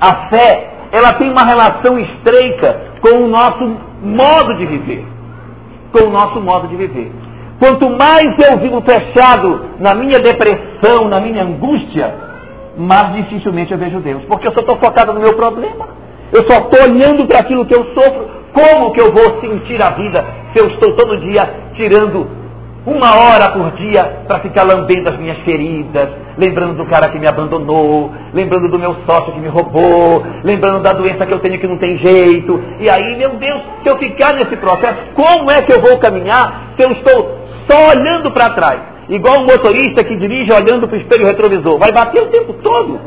a 0.00 0.28
fé, 0.28 0.70
ela 0.92 1.14
tem 1.14 1.30
uma 1.30 1.44
relação 1.44 1.98
estreita 1.98 2.92
com 3.00 3.24
o 3.24 3.28
nosso 3.28 3.76
modo 4.02 4.54
de 4.58 4.66
viver. 4.66 5.15
Com 5.96 6.08
o 6.08 6.10
nosso 6.10 6.38
modo 6.42 6.68
de 6.68 6.76
viver. 6.76 7.10
Quanto 7.58 7.88
mais 7.88 8.26
eu 8.50 8.58
vivo 8.58 8.82
fechado 8.82 9.62
na 9.80 9.94
minha 9.94 10.18
depressão, 10.18 11.08
na 11.08 11.18
minha 11.18 11.42
angústia, 11.42 12.14
mais 12.76 13.14
dificilmente 13.14 13.72
eu 13.72 13.78
vejo 13.78 14.00
Deus. 14.00 14.22
Porque 14.24 14.46
eu 14.46 14.52
só 14.52 14.60
estou 14.60 14.76
focado 14.76 15.14
no 15.14 15.20
meu 15.20 15.34
problema. 15.34 15.88
Eu 16.30 16.44
só 16.46 16.58
estou 16.58 16.82
olhando 16.82 17.26
para 17.26 17.38
aquilo 17.38 17.64
que 17.64 17.74
eu 17.74 17.82
sofro. 17.94 18.28
Como 18.52 18.92
que 18.92 19.00
eu 19.00 19.10
vou 19.10 19.40
sentir 19.40 19.80
a 19.82 19.90
vida 19.90 20.22
se 20.52 20.62
eu 20.62 20.66
estou 20.68 20.94
todo 20.96 21.18
dia 21.18 21.48
tirando 21.74 22.26
uma 22.86 23.16
hora 23.16 23.50
por 23.50 23.72
dia 23.72 24.22
para 24.28 24.38
ficar 24.38 24.62
lambendo 24.62 25.08
as 25.08 25.18
minhas 25.18 25.38
feridas, 25.38 26.08
lembrando 26.38 26.74
do 26.74 26.86
cara 26.86 27.08
que 27.08 27.18
me 27.18 27.26
abandonou, 27.26 28.12
lembrando 28.32 28.68
do 28.68 28.78
meu 28.78 28.96
sócio 29.04 29.32
que 29.32 29.40
me 29.40 29.48
roubou, 29.48 30.24
lembrando 30.44 30.80
da 30.80 30.92
doença 30.92 31.26
que 31.26 31.34
eu 31.34 31.40
tenho 31.40 31.58
que 31.58 31.66
não 31.66 31.78
tem 31.78 31.98
jeito. 31.98 32.62
E 32.78 32.88
aí, 32.88 33.16
meu 33.16 33.30
Deus, 33.30 33.60
se 33.82 33.90
eu 33.90 33.98
ficar 33.98 34.34
nesse 34.34 34.56
processo, 34.56 34.98
como 35.14 35.50
é 35.50 35.62
que 35.62 35.72
eu 35.72 35.80
vou 35.80 35.98
caminhar 35.98 36.74
se 36.78 36.86
eu 36.86 36.92
estou 36.92 37.38
só 37.68 37.88
olhando 37.90 38.30
para 38.30 38.50
trás? 38.50 38.80
Igual 39.08 39.40
um 39.40 39.46
motorista 39.46 40.04
que 40.04 40.16
dirige 40.16 40.52
olhando 40.52 40.86
para 40.86 40.96
o 40.96 41.00
espelho 41.00 41.26
retrovisor. 41.26 41.78
Vai 41.78 41.90
bater 41.92 42.22
o 42.22 42.26
tempo 42.26 42.52
todo. 42.54 43.00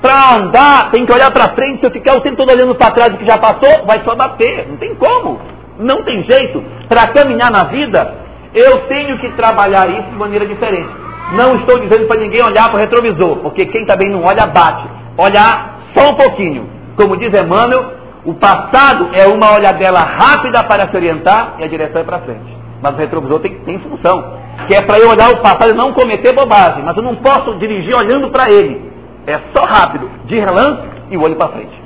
Para 0.00 0.36
andar, 0.36 0.90
tem 0.90 1.06
que 1.06 1.12
olhar 1.12 1.30
para 1.30 1.54
frente. 1.54 1.80
Se 1.80 1.86
eu 1.86 1.90
ficar 1.90 2.14
o 2.14 2.20
tempo 2.20 2.36
todo 2.36 2.50
olhando 2.50 2.74
para 2.74 2.92
trás 2.92 3.12
do 3.12 3.18
que 3.18 3.26
já 3.26 3.38
passou, 3.38 3.84
vai 3.86 4.02
só 4.04 4.14
bater. 4.14 4.68
Não 4.68 4.76
tem 4.76 4.94
como. 4.94 5.40
Não 5.78 6.02
tem 6.04 6.22
jeito. 6.24 6.62
Para 6.88 7.08
caminhar 7.08 7.50
na 7.50 7.64
vida, 7.64 8.23
eu 8.54 8.86
tenho 8.86 9.18
que 9.18 9.32
trabalhar 9.32 9.88
isso 9.90 10.10
de 10.10 10.16
maneira 10.16 10.46
diferente. 10.46 10.88
Não 11.32 11.56
estou 11.56 11.80
dizendo 11.80 12.06
para 12.06 12.20
ninguém 12.20 12.40
olhar 12.42 12.68
para 12.68 12.76
o 12.76 12.80
retrovisor, 12.80 13.38
porque 13.38 13.66
quem 13.66 13.84
também 13.84 14.10
não 14.10 14.22
olha, 14.22 14.46
bate. 14.46 14.86
Olhar 15.18 15.80
só 15.96 16.12
um 16.12 16.14
pouquinho. 16.14 16.68
Como 16.96 17.16
diz 17.16 17.32
Emmanuel, 17.32 17.92
o 18.24 18.34
passado 18.34 19.10
é 19.12 19.26
uma 19.26 19.52
olhadela 19.54 20.00
rápida 20.00 20.62
para 20.64 20.88
se 20.88 20.96
orientar 20.96 21.56
e 21.58 21.64
a 21.64 21.66
direção 21.66 22.00
é 22.00 22.04
para 22.04 22.20
frente. 22.20 22.56
Mas 22.80 22.94
o 22.94 22.98
retrovisor 22.98 23.40
tem, 23.40 23.54
tem 23.60 23.78
função, 23.80 24.38
que 24.68 24.74
é 24.74 24.82
para 24.82 24.98
eu 24.98 25.10
olhar 25.10 25.30
o 25.30 25.38
passado 25.38 25.72
e 25.72 25.76
não 25.76 25.92
cometer 25.92 26.32
bobagem. 26.32 26.84
Mas 26.84 26.96
eu 26.96 27.02
não 27.02 27.16
posso 27.16 27.56
dirigir 27.58 27.96
olhando 27.96 28.30
para 28.30 28.50
ele. 28.50 28.92
É 29.26 29.40
só 29.54 29.64
rápido, 29.64 30.10
de 30.26 30.38
relance 30.38 30.82
e 31.10 31.16
o 31.16 31.22
olho 31.22 31.36
para 31.36 31.48
frente. 31.48 31.83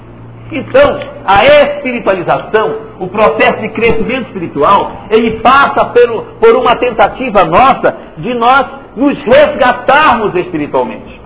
Então, 0.51 0.99
a 1.27 1.45
espiritualização, 1.45 2.77
o 2.99 3.09
processo 3.09 3.61
de 3.61 3.69
crescimento 3.71 4.29
espiritual, 4.29 4.93
ele 5.11 5.41
passa 5.41 5.87
pelo, 5.91 6.23
por 6.41 6.57
uma 6.57 6.75
tentativa 6.77 7.45
nossa 7.45 7.95
de 8.17 8.33
nós 8.35 8.65
nos 8.97 9.19
resgatarmos 9.19 10.35
espiritualmente. 10.35 11.21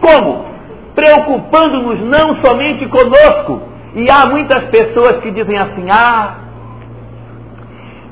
Como? 0.00 0.46
Preocupando-nos 0.94 2.00
não 2.00 2.42
somente 2.42 2.86
conosco. 2.88 3.62
E 3.94 4.10
há 4.10 4.26
muitas 4.26 4.64
pessoas 4.70 5.20
que 5.22 5.30
dizem 5.30 5.58
assim: 5.58 5.86
ah, 5.90 6.36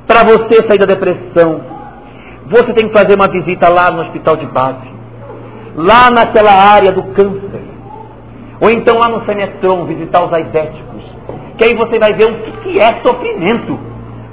para 0.06 0.24
você 0.24 0.66
sair 0.66 0.78
da 0.78 0.86
depressão, 0.86 1.60
você 2.46 2.72
tem 2.74 2.88
que 2.88 2.92
fazer 2.92 3.14
uma 3.14 3.28
visita 3.28 3.68
lá 3.68 3.90
no 3.90 4.02
hospital 4.02 4.36
de 4.36 4.46
base, 4.46 4.90
lá 5.74 6.10
naquela 6.10 6.52
área 6.52 6.92
do 6.92 7.02
câncer. 7.14 7.69
Ou 8.60 8.70
então 8.70 8.98
lá 8.98 9.08
no 9.08 9.24
Senetron, 9.24 9.84
visitar 9.86 10.24
os 10.24 10.32
aidéticos. 10.32 11.02
Que 11.56 11.64
aí 11.64 11.74
você 11.74 11.98
vai 11.98 12.12
ver 12.12 12.24
o 12.24 12.34
que 12.62 12.78
é 12.78 13.00
sofrimento. 13.02 13.78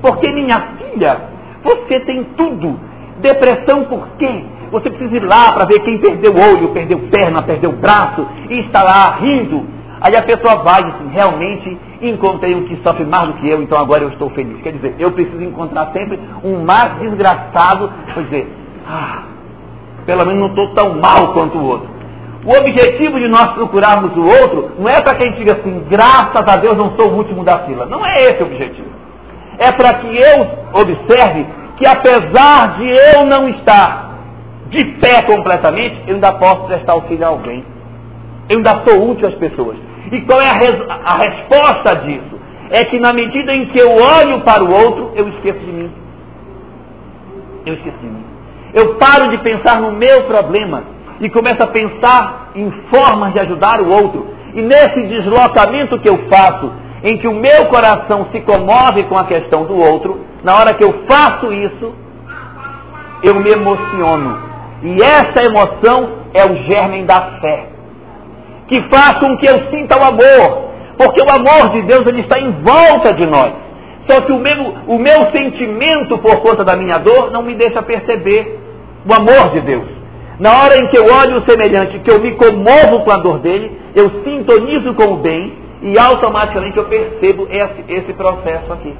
Porque, 0.01 0.31
minha 0.31 0.59
filha, 0.77 1.21
você 1.63 1.99
tem 2.01 2.23
tudo. 2.35 2.79
Depressão 3.19 3.85
por 3.85 4.07
quê? 4.17 4.43
Você 4.71 4.89
precisa 4.89 5.15
ir 5.15 5.23
lá 5.23 5.53
para 5.53 5.65
ver 5.65 5.79
quem 5.79 5.97
perdeu 5.97 6.33
o 6.33 6.35
olho, 6.35 6.69
perdeu 6.69 6.99
perna, 7.09 7.41
perdeu 7.41 7.71
braço, 7.71 8.27
e 8.49 8.59
está 8.59 8.83
lá 8.83 9.17
rindo. 9.19 9.65
Aí 9.99 10.15
a 10.15 10.21
pessoa 10.21 10.61
vai 10.63 10.81
e 10.81 10.85
diz, 10.85 10.95
assim, 10.95 11.09
realmente 11.09 11.77
encontrei 12.01 12.53
um 12.53 12.65
que 12.65 12.75
sofre 12.83 13.03
mais 13.03 13.27
do 13.27 13.33
que 13.35 13.49
eu, 13.49 13.63
então 13.63 13.77
agora 13.77 14.03
eu 14.03 14.09
estou 14.09 14.29
feliz. 14.29 14.61
Quer 14.61 14.73
dizer, 14.73 14.95
eu 14.99 15.11
preciso 15.11 15.41
encontrar 15.41 15.91
sempre 15.91 16.19
um 16.43 16.63
mais 16.63 16.99
desgraçado, 16.99 17.91
para 18.13 18.23
dizer, 18.23 18.47
ah, 18.87 19.23
pelo 20.05 20.25
menos 20.25 20.39
não 20.39 20.49
estou 20.49 20.73
tão 20.75 21.01
mal 21.01 21.33
quanto 21.33 21.57
o 21.57 21.65
outro. 21.65 21.96
O 22.47 22.57
objetivo 22.57 23.19
de 23.19 23.27
nós 23.27 23.51
procurarmos 23.55 24.15
o 24.15 24.23
outro 24.23 24.71
não 24.79 24.87
é 24.87 25.01
para 25.01 25.17
que 25.17 25.23
a 25.23 25.27
gente 25.27 25.39
diga 25.39 25.59
assim, 25.59 25.83
graças 25.89 26.47
a 26.47 26.55
Deus 26.55 26.77
não 26.77 26.95
sou 26.95 27.11
o 27.11 27.17
último 27.17 27.43
da 27.43 27.65
fila. 27.65 27.85
Não 27.85 28.05
é 28.05 28.23
esse 28.23 28.41
o 28.41 28.45
objetivo. 28.45 28.87
É 29.59 29.69
para 29.73 29.95
que 29.95 30.07
eu 30.07 30.47
observe 30.79 31.45
que 31.75 31.85
apesar 31.85 32.77
de 32.77 32.87
eu 32.87 33.25
não 33.25 33.49
estar 33.49 34.13
de 34.69 34.81
pé 35.01 35.23
completamente, 35.23 36.01
eu 36.07 36.15
ainda 36.15 36.31
posso 36.35 36.67
prestar 36.67 36.93
auxílio 36.93 37.25
a 37.25 37.27
alguém. 37.27 37.65
Eu 38.47 38.59
ainda 38.59 38.81
sou 38.87 39.11
útil 39.11 39.27
às 39.27 39.35
pessoas. 39.35 39.75
E 40.09 40.21
qual 40.21 40.39
é 40.39 40.47
a, 40.47 40.53
res 40.53 40.81
a 40.87 41.17
resposta 41.17 41.95
disso? 42.05 42.39
É 42.69 42.85
que 42.85 42.97
na 42.97 43.11
medida 43.11 43.53
em 43.53 43.65
que 43.65 43.77
eu 43.77 43.89
olho 43.91 44.39
para 44.45 44.63
o 44.63 44.73
outro, 44.73 45.11
eu 45.15 45.27
esqueço 45.27 45.59
de 45.59 45.71
mim. 45.73 45.91
Eu 47.65 47.73
esqueço 47.73 47.97
de 47.97 48.05
mim. 48.07 48.23
Eu 48.73 48.95
paro 48.95 49.31
de 49.31 49.37
pensar 49.39 49.81
no 49.81 49.91
meu 49.91 50.23
problema 50.23 50.95
e 51.19 51.29
começo 51.29 51.61
a 51.63 51.67
pensar 51.67 52.51
em 52.55 52.69
formas 52.89 53.33
de 53.33 53.39
ajudar 53.39 53.81
o 53.81 53.89
outro. 53.89 54.27
E 54.53 54.61
nesse 54.61 55.07
deslocamento 55.07 55.99
que 55.99 56.09
eu 56.09 56.27
faço, 56.29 56.71
em 57.03 57.17
que 57.17 57.27
o 57.27 57.33
meu 57.33 57.65
coração 57.67 58.27
se 58.31 58.41
comove 58.41 59.03
com 59.03 59.17
a 59.17 59.25
questão 59.25 59.65
do 59.65 59.75
outro, 59.75 60.19
na 60.43 60.55
hora 60.55 60.73
que 60.73 60.83
eu 60.83 61.03
faço 61.09 61.51
isso, 61.53 61.93
eu 63.23 63.35
me 63.35 63.49
emociono. 63.49 64.47
E 64.83 65.01
essa 65.01 65.43
emoção 65.43 66.17
é 66.33 66.43
o 66.45 66.55
germe 66.63 67.03
da 67.03 67.39
fé, 67.39 67.65
que 68.67 68.81
faz 68.89 69.13
com 69.19 69.37
que 69.37 69.49
eu 69.49 69.69
sinta 69.71 69.97
o 69.99 70.03
amor, 70.03 70.71
porque 70.97 71.21
o 71.21 71.29
amor 71.29 71.71
de 71.71 71.81
Deus 71.83 72.05
ele 72.07 72.21
está 72.21 72.39
em 72.39 72.51
volta 72.61 73.13
de 73.13 73.25
nós. 73.25 73.53
Só 74.09 74.21
que 74.21 74.31
o 74.31 74.39
meu, 74.39 74.75
o 74.87 74.97
meu 74.97 75.31
sentimento 75.31 76.17
por 76.19 76.41
conta 76.41 76.63
da 76.63 76.75
minha 76.75 76.97
dor 76.97 77.31
não 77.31 77.43
me 77.43 77.55
deixa 77.55 77.81
perceber 77.81 78.59
o 79.05 79.13
amor 79.13 79.51
de 79.51 79.61
Deus. 79.61 79.96
Na 80.39 80.51
hora 80.61 80.77
em 80.77 80.87
que 80.89 80.97
eu 80.97 81.05
olho 81.05 81.37
o 81.37 81.49
semelhante, 81.49 81.99
que 81.99 82.11
eu 82.11 82.21
me 82.21 82.33
comovo 82.33 83.03
com 83.03 83.11
a 83.11 83.17
dor 83.17 83.39
dele, 83.39 83.71
eu 83.95 84.23
sintonizo 84.23 84.93
com 84.93 85.13
o 85.13 85.17
bem 85.17 85.53
e 85.81 85.97
automaticamente 85.97 86.77
eu 86.77 86.85
percebo 86.85 87.47
esse, 87.49 87.83
esse 87.87 88.13
processo 88.13 88.71
aqui. 88.71 88.95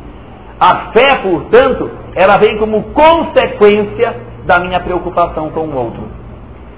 A 0.59 0.91
fé, 0.91 1.17
portanto, 1.21 1.91
ela 2.15 2.37
vem 2.37 2.57
como 2.57 2.81
consequência 2.85 4.15
da 4.45 4.59
minha 4.59 4.79
preocupação 4.79 5.51
com 5.51 5.67
o 5.67 5.75
outro. 5.75 6.03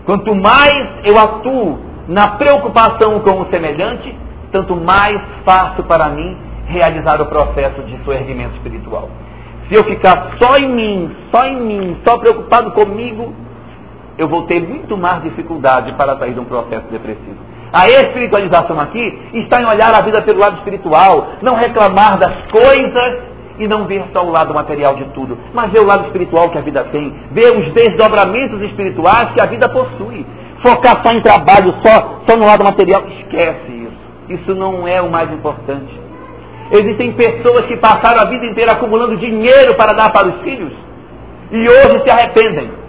Quanto 0.05 0.35
mais 0.35 1.05
eu 1.05 1.17
atuo 1.17 1.79
na 2.07 2.29
preocupação 2.31 3.19
com 3.21 3.41
o 3.41 3.49
semelhante, 3.49 4.13
tanto 4.51 4.75
mais 4.75 5.21
fácil 5.45 5.83
para 5.83 6.09
mim 6.09 6.35
realizar 6.65 7.21
o 7.21 7.27
processo 7.27 7.81
de 7.83 7.97
soerguimento 8.03 8.55
espiritual. 8.55 9.09
Se 9.69 9.75
eu 9.75 9.83
ficar 9.85 10.31
só 10.41 10.55
em 10.57 10.67
mim, 10.67 11.15
só 11.31 11.45
em 11.45 11.61
mim, 11.61 11.97
só 12.05 12.17
preocupado 12.17 12.71
comigo, 12.71 13.33
eu 14.19 14.27
vou 14.27 14.43
ter 14.43 14.61
muito 14.61 14.97
mais 14.97 15.23
dificuldade 15.23 15.93
para 15.93 16.17
sair 16.19 16.33
de 16.33 16.41
um 16.41 16.43
processo 16.43 16.85
depressivo. 16.91 17.37
A 17.71 17.87
espiritualização 17.87 18.77
aqui 18.77 18.99
está 19.33 19.61
em 19.61 19.65
olhar 19.65 19.95
a 19.95 20.01
vida 20.01 20.21
pelo 20.21 20.39
lado 20.39 20.57
espiritual, 20.57 21.35
não 21.41 21.55
reclamar 21.55 22.19
das 22.19 22.33
coisas 22.51 23.19
e 23.57 23.65
não 23.65 23.85
ver 23.85 24.03
só 24.11 24.25
o 24.25 24.29
lado 24.29 24.53
material 24.53 24.95
de 24.95 25.05
tudo, 25.13 25.37
mas 25.53 25.71
ver 25.71 25.79
o 25.79 25.85
lado 25.85 26.05
espiritual 26.07 26.49
que 26.49 26.57
a 26.57 26.61
vida 26.61 26.83
tem, 26.91 27.13
ver 27.31 27.55
os 27.55 27.73
desdobramentos 27.73 28.61
espirituais 28.63 29.31
que 29.31 29.41
a 29.41 29.45
vida 29.45 29.69
possui. 29.69 30.25
Focar 30.61 31.01
só 31.01 31.13
em 31.13 31.21
trabalho, 31.21 31.73
só, 31.81 32.19
só 32.27 32.35
no 32.35 32.45
lado 32.45 32.61
material, 32.61 33.03
esquece 33.07 33.71
isso. 33.71 34.41
Isso 34.41 34.53
não 34.53 34.85
é 34.85 35.01
o 35.01 35.09
mais 35.09 35.31
importante. 35.31 35.97
Existem 36.71 37.13
pessoas 37.13 37.65
que 37.67 37.77
passaram 37.77 38.19
a 38.19 38.25
vida 38.25 38.45
inteira 38.45 38.73
acumulando 38.73 39.15
dinheiro 39.15 39.75
para 39.75 39.95
dar 39.95 40.11
para 40.11 40.27
os 40.27 40.41
filhos 40.41 40.73
e 41.51 41.61
hoje 41.61 42.03
se 42.03 42.11
arrependem 42.11 42.79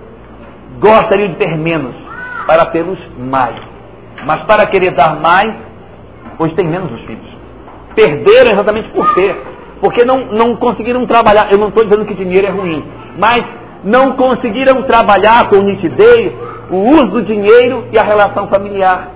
gostariam 0.81 1.29
de 1.29 1.37
ter 1.37 1.57
menos 1.57 1.95
para 2.47 2.66
tê-los 2.66 2.99
mais. 3.19 3.57
Mas 4.25 4.43
para 4.43 4.66
querer 4.66 4.93
dar 4.93 5.21
mais, 5.21 5.55
hoje 6.38 6.55
tem 6.55 6.66
menos 6.66 6.90
os 6.90 7.01
filhos. 7.03 7.31
Perderam 7.95 8.53
exatamente 8.53 8.88
por 8.90 9.14
ter. 9.14 9.37
Porque 9.81 10.05
não, 10.05 10.27
não 10.33 10.57
conseguiram 10.57 11.07
trabalhar. 11.07 11.53
Eu 11.53 11.59
não 11.59 11.69
estou 11.69 11.85
dizendo 11.85 12.05
que 12.05 12.14
dinheiro 12.14 12.47
é 12.47 12.51
ruim, 12.51 12.85
mas 13.19 13.45
não 13.85 14.12
conseguiram 14.12 14.83
trabalhar 14.83 15.49
com 15.49 15.57
nitidez 15.62 16.33
o 16.71 16.77
uso 16.77 17.07
do 17.07 17.23
dinheiro 17.23 17.87
e 17.93 17.99
a 17.99 18.03
relação 18.03 18.49
familiar. 18.49 19.09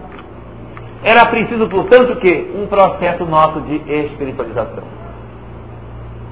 Era 1.03 1.27
preciso, 1.27 1.69
portanto, 1.69 2.17
que 2.17 2.51
um 2.57 2.67
processo 2.67 3.25
nosso 3.27 3.61
de 3.63 3.77
espiritualização. 4.07 4.85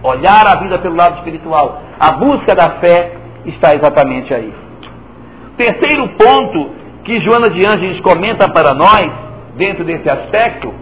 Olhar 0.02 0.46
a 0.48 0.60
vida 0.60 0.78
pelo 0.78 0.96
lado 0.96 1.18
espiritual. 1.18 1.82
A 2.00 2.12
busca 2.12 2.54
da 2.54 2.70
fé 2.80 3.12
está 3.44 3.74
exatamente 3.74 4.32
aí. 4.32 4.61
Terceiro 5.62 6.08
ponto 6.18 6.70
que 7.04 7.20
Joana 7.20 7.48
de 7.48 7.64
Ângeles 7.64 8.00
comenta 8.00 8.50
para 8.50 8.74
nós, 8.74 9.12
dentro 9.56 9.84
desse 9.84 10.10
aspecto, 10.10 10.74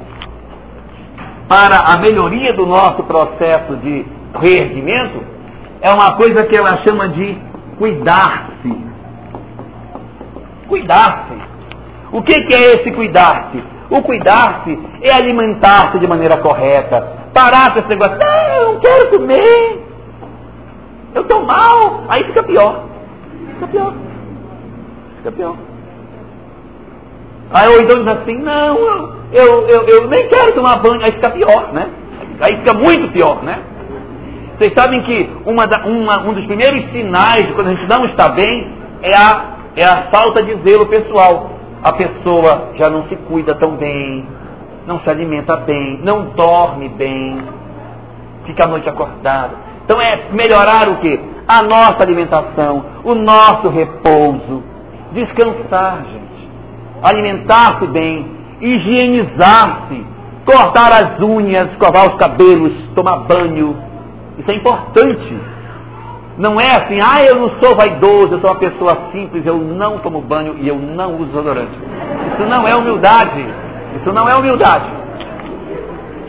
para 1.47 1.93
a 1.93 1.99
melhoria 1.99 2.55
do 2.55 2.64
nosso 2.64 3.03
processo 3.03 3.77
de 3.77 4.07
reerguimento, 4.40 5.23
é 5.83 5.90
uma 5.93 6.16
coisa 6.16 6.47
que 6.47 6.57
ela 6.57 6.79
chama 6.79 7.11
de 7.11 7.37
cuidar-se. 7.77 8.75
Cuidar-se. 10.66 11.35
O 12.12 12.23
que, 12.23 12.33
que 12.45 12.55
é 12.55 12.77
esse 12.77 12.90
cuidar-se? 12.93 13.62
O 13.90 14.01
cuidar-se 14.01 14.79
é 15.03 15.12
alimentar-se 15.12 15.99
de 15.99 16.07
maneira 16.07 16.38
correta. 16.38 17.29
Parar 17.35 17.75
com 17.75 17.81
esse 17.81 17.88
negócio, 17.88 18.16
não, 18.16 18.55
eu 18.55 18.73
não 18.73 18.81
quero 18.81 19.11
comer. 19.11 19.85
Eu 21.14 21.21
estou 21.21 21.45
mal. 21.45 22.05
Aí 22.09 22.25
fica 22.25 22.43
pior. 22.45 22.85
Fica 23.59 23.66
pior 23.66 24.10
pior. 25.31 25.57
Aí 27.53 27.69
ou 27.69 27.83
então 27.83 27.99
diz 27.99 28.07
assim, 28.07 28.39
não, 28.39 28.77
eu, 29.33 29.69
eu, 29.69 29.83
eu 29.89 30.07
nem 30.09 30.29
quero 30.29 30.55
tomar 30.55 30.77
banho, 30.77 31.03
aí 31.03 31.13
fica 31.13 31.31
pior, 31.31 31.73
né? 31.73 31.91
Aí 32.41 32.57
fica 32.59 32.75
muito 32.75 33.13
pior, 33.13 33.43
né? 33.43 33.59
Vocês 34.57 34.73
sabem 34.75 35.03
que 35.03 35.29
uma 35.45 35.65
uma, 35.87 36.23
um 36.23 36.33
dos 36.33 36.47
primeiros 36.47 36.91
sinais 36.93 37.47
de 37.47 37.53
quando 37.55 37.69
a 37.69 37.75
gente 37.75 37.89
não 37.89 38.05
está 38.05 38.29
bem 38.29 38.73
é 39.03 39.17
a, 39.17 39.45
é 39.75 39.85
a 39.85 40.11
falta 40.11 40.43
de 40.43 40.55
zelo 40.69 40.87
pessoal. 40.87 41.51
A 41.83 41.93
pessoa 41.93 42.73
já 42.77 42.89
não 42.89 43.09
se 43.09 43.17
cuida 43.17 43.55
tão 43.55 43.73
bem, 43.73 44.27
não 44.87 45.01
se 45.01 45.11
alimenta 45.11 45.57
bem, 45.57 46.01
não 46.03 46.27
dorme 46.37 46.89
bem, 46.91 47.43
fica 48.45 48.65
a 48.65 48.69
noite 48.69 48.89
acordada. 48.89 49.55
Então 49.85 50.01
é 50.01 50.31
melhorar 50.31 50.89
o 50.89 50.97
que? 50.99 51.19
A 51.49 51.63
nossa 51.63 52.03
alimentação, 52.03 52.85
o 53.03 53.15
nosso 53.15 53.69
repouso, 53.71 54.63
descansar, 55.12 56.05
gente, 56.05 56.49
alimentar-se 57.03 57.87
bem, 57.87 58.27
higienizar-se, 58.61 60.05
cortar 60.44 60.92
as 60.92 61.20
unhas, 61.20 61.70
escovar 61.73 62.09
os 62.09 62.16
cabelos, 62.16 62.73
tomar 62.94 63.18
banho, 63.20 63.77
isso 64.38 64.51
é 64.51 64.55
importante. 64.55 65.38
Não 66.38 66.59
é 66.59 66.66
assim, 66.66 66.99
ah, 67.01 67.23
eu 67.23 67.37
não 67.37 67.51
sou 67.61 67.77
vaidoso, 67.77 68.33
eu 68.33 68.40
sou 68.40 68.51
uma 68.51 68.59
pessoa 68.59 69.11
simples, 69.12 69.44
eu 69.44 69.59
não 69.59 69.99
tomo 69.99 70.23
banho 70.23 70.57
e 70.59 70.68
eu 70.68 70.77
não 70.77 71.16
uso 71.16 71.27
desodorante. 71.27 71.73
Isso 72.33 72.49
não 72.49 72.66
é 72.66 72.75
humildade. 72.75 73.44
Isso 74.01 74.12
não 74.12 74.27
é 74.27 74.35
humildade. 74.35 74.90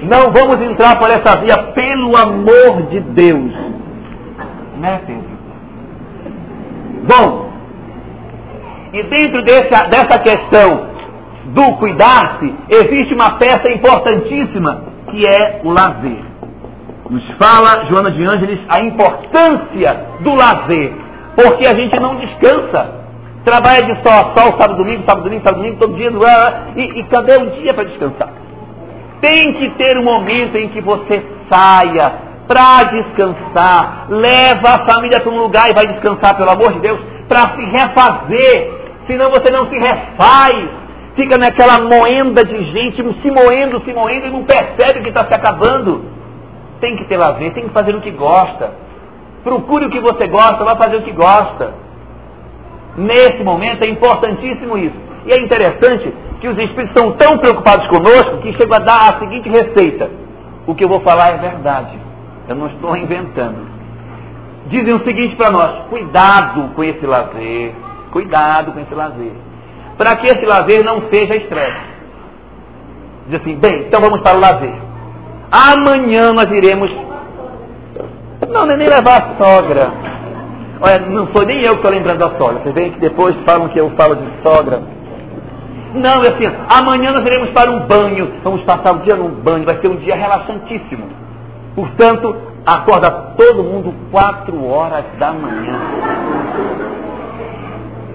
Não 0.04 0.32
vamos 0.34 0.60
entrar 0.62 1.00
por 1.00 1.10
essa 1.10 1.40
via 1.40 1.58
pelo 1.74 2.18
amor 2.18 2.88
de 2.90 3.00
Deus. 3.00 3.54
Né, 4.80 5.02
Pedro? 5.06 5.32
Bom, 7.08 7.51
e 8.94 9.04
dentro 9.04 9.42
dessa, 9.44 9.88
dessa 9.88 10.20
questão 10.20 10.92
do 11.46 11.78
cuidar-se, 11.78 12.54
existe 12.70 13.14
uma 13.14 13.38
peça 13.38 13.72
importantíssima 13.72 14.84
que 15.10 15.22
é 15.28 15.62
o 15.64 15.72
lazer 15.72 16.32
nos 17.12 17.30
fala, 17.32 17.88
Joana 17.90 18.10
de 18.10 18.24
Ângeles, 18.24 18.60
a 18.70 18.80
importância 18.80 20.06
do 20.22 20.34
lazer, 20.34 20.94
porque 21.36 21.68
a 21.68 21.76
gente 21.76 22.00
não 22.00 22.16
descansa. 22.16 23.02
Trabalha 23.44 23.82
de 23.82 23.96
sol 24.02 24.14
a 24.14 24.40
sol, 24.40 24.58
sábado, 24.58 24.78
domingo, 24.78 25.04
sábado, 25.06 25.24
domingo, 25.24 25.44
sábado, 25.44 25.62
domingo, 25.62 25.80
todo 25.80 25.96
dia, 25.96 26.12
e, 26.78 27.00
e 27.00 27.04
cadê 27.06 27.36
o 27.36 27.50
dia 27.62 27.74
para 27.74 27.84
descansar? 27.84 28.30
Tem 29.20 29.54
que 29.54 29.70
ter 29.72 29.98
um 29.98 30.04
momento 30.04 30.56
em 30.56 30.70
que 30.70 30.80
você 30.80 31.26
saia 31.52 32.14
para 32.48 32.84
descansar, 32.84 34.06
leva 34.10 34.70
a 34.70 34.94
família 34.94 35.20
para 35.20 35.32
um 35.32 35.38
lugar 35.38 35.70
e 35.70 35.74
vai 35.74 35.88
descansar, 35.88 36.38
pelo 36.38 36.52
amor 36.52 36.74
de 36.74 36.80
Deus, 36.80 37.00
para 37.28 37.56
se 37.56 37.66
refazer, 37.66 38.81
senão 39.08 39.30
você 39.30 39.52
não 39.52 39.70
se 39.70 39.78
refaz, 39.78 40.70
fica 41.16 41.38
naquela 41.38 41.80
moenda 41.82 42.44
de 42.44 42.64
gente, 42.72 42.98
se 43.22 43.32
moendo, 43.32 43.82
se 43.84 43.94
moendo 43.94 44.28
e 44.28 44.32
não 44.32 44.44
percebe 44.44 45.02
que 45.02 45.10
está 45.10 45.26
se 45.28 45.34
acabando. 45.34 46.06
Tem 46.80 46.96
que 46.98 47.06
ter 47.06 47.18
lazer, 47.18 47.54
tem 47.54 47.64
que 47.64 47.74
fazer 47.74 47.96
o 47.96 48.02
que 48.02 48.12
gosta. 48.12 48.72
Procure 49.44 49.86
o 49.86 49.90
que 49.90 50.00
você 50.00 50.28
gosta, 50.28 50.64
vai 50.64 50.76
fazer 50.76 50.98
o 50.98 51.02
que 51.04 51.12
gosta. 51.12 51.74
Nesse 52.98 53.44
momento 53.44 53.84
é 53.84 53.88
importantíssimo 53.88 54.78
isso. 54.78 54.96
E 55.26 55.32
é 55.32 55.40
interessante 55.40 56.14
que 56.40 56.48
os 56.48 56.58
espíritos 56.58 57.00
são 57.00 57.12
tão 57.14 57.38
preocupados 57.38 57.88
conosco 57.88 58.38
que 58.42 58.54
chegam 58.54 58.76
a 58.78 58.80
dar 58.80 59.14
a 59.14 59.20
seguinte 59.20 59.50
receita. 59.50 60.10
O 60.66 60.76
que 60.76 60.84
eu 60.84 60.90
vou 60.90 61.00
falar 61.02 61.36
é 61.36 61.38
verdade. 61.38 61.98
Eu 62.48 62.56
não 62.56 62.68
estou 62.68 62.98
inventando. 62.98 63.68
Dizem 64.68 64.96
o 64.96 65.04
seguinte 65.04 65.36
para 65.36 65.52
nós: 65.52 65.88
cuidado 65.90 66.70
com 66.76 66.84
esse 66.84 67.06
lazer. 67.06 67.74
Cuidado 68.12 68.72
com 68.74 68.80
esse 68.80 68.94
lazer. 68.94 69.34
Para 69.98 70.16
que 70.18 70.28
esse 70.28 70.46
lazer 70.46 70.84
não 70.84 71.10
seja 71.10 71.36
estresse. 71.36 71.92
Diz 73.28 73.40
assim: 73.40 73.56
bem, 73.56 73.86
então 73.88 74.02
vamos 74.02 74.22
para 74.22 74.38
o 74.38 74.42
lazer. 74.42 74.74
Amanhã 75.52 76.34
nós 76.34 76.50
iremos. 76.52 76.92
Não, 78.50 78.66
nem 78.66 78.88
levar 78.88 79.22
a 79.22 79.44
sogra. 79.44 79.92
Olha, 80.82 81.00
não 81.00 81.28
sou 81.28 81.46
nem 81.46 81.62
eu 81.62 81.74
que 81.74 81.78
estou 81.78 81.92
lembrando 81.92 82.20
da 82.20 82.38
sogra. 82.38 82.62
Vocês 82.64 82.74
veem 82.74 82.92
que 82.92 83.00
depois 83.00 83.36
falam 83.46 83.70
que 83.70 83.80
eu 83.80 83.92
falo 83.92 84.16
de 84.16 84.28
sogra. 84.42 84.82
Não, 85.94 86.24
é 86.24 86.30
assim, 86.30 86.46
amanhã 86.70 87.12
nós 87.12 87.26
iremos 87.26 87.52
para 87.52 87.70
um 87.70 87.86
banho. 87.86 88.32
Vamos 88.44 88.64
passar 88.64 88.96
o 88.96 89.00
dia 89.00 89.16
num 89.16 89.30
banho. 89.30 89.66
Vai 89.66 89.80
ser 89.80 89.90
um 89.90 89.98
dia 89.98 90.16
relaxantíssimo. 90.16 91.08
Portanto, 91.76 92.36
acorda 92.66 93.12
todo 93.38 93.64
mundo 93.64 93.94
quatro 94.10 94.66
horas 94.66 95.06
da 95.20 95.32
manhã. 95.34 95.80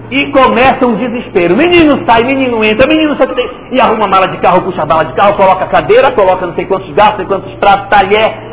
E 0.09 0.31
começa 0.31 0.87
um 0.87 0.95
desespero. 0.95 1.55
Menino 1.57 2.05
sai, 2.07 2.23
menino 2.23 2.63
entra, 2.63 2.87
menino 2.87 3.15
sai. 3.17 3.27
E 3.71 3.81
arruma 3.81 4.07
mala 4.07 4.27
de 4.27 4.37
carro, 4.37 4.61
puxa 4.61 4.83
a 4.83 4.85
mala 4.85 5.05
de 5.05 5.13
carro, 5.13 5.35
coloca 5.35 5.65
a 5.65 5.67
cadeira, 5.67 6.11
coloca 6.11 6.47
não 6.47 6.55
sei 6.55 6.65
quantos 6.65 6.89
garfos, 6.91 7.17
não 7.17 7.17
sei 7.17 7.25
quantos 7.25 7.53
pratos, 7.55 7.89
talher, 7.89 8.47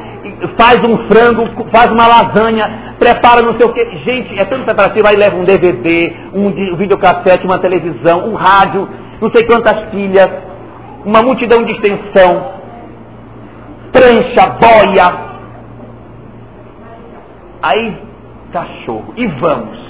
faz 0.58 0.76
um 0.84 1.06
frango, 1.06 1.48
faz 1.70 1.92
uma 1.92 2.06
lasanha, 2.08 2.96
prepara 2.98 3.42
não 3.42 3.56
sei 3.56 3.66
o 3.66 3.72
que. 3.72 3.84
Gente, 4.04 4.38
é 4.38 4.44
tudo 4.46 4.64
preparativo. 4.64 5.06
Aí 5.06 5.16
leva 5.16 5.36
um 5.36 5.44
DVD, 5.44 6.12
um 6.32 6.76
videocassete, 6.76 7.46
uma 7.46 7.58
televisão, 7.58 8.28
um 8.28 8.34
rádio, 8.34 8.88
não 9.20 9.30
sei 9.30 9.46
quantas 9.46 9.90
pilhas, 9.90 10.28
uma 11.04 11.22
multidão 11.22 11.62
de 11.64 11.72
extensão, 11.72 12.52
prancha, 13.92 14.56
boia. 14.60 15.34
Aí, 17.62 17.96
cachorro. 18.52 19.14
E 19.16 19.26
vamos. 19.26 19.83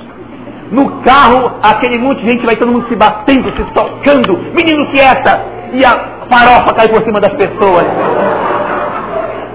No 0.70 1.02
carro, 1.02 1.58
aquele 1.62 1.98
monte 1.98 2.22
de 2.22 2.30
gente 2.30 2.46
vai 2.46 2.56
todo 2.56 2.72
mundo 2.72 2.88
se 2.88 2.96
batendo, 2.96 3.50
se 3.54 3.64
tocando. 3.72 4.38
Menino 4.54 4.90
quieta! 4.90 5.44
E 5.72 5.84
a 5.84 5.90
farofa 6.30 6.74
cai 6.74 6.88
por 6.88 7.02
cima 7.04 7.20
das 7.20 7.32
pessoas. 7.34 7.86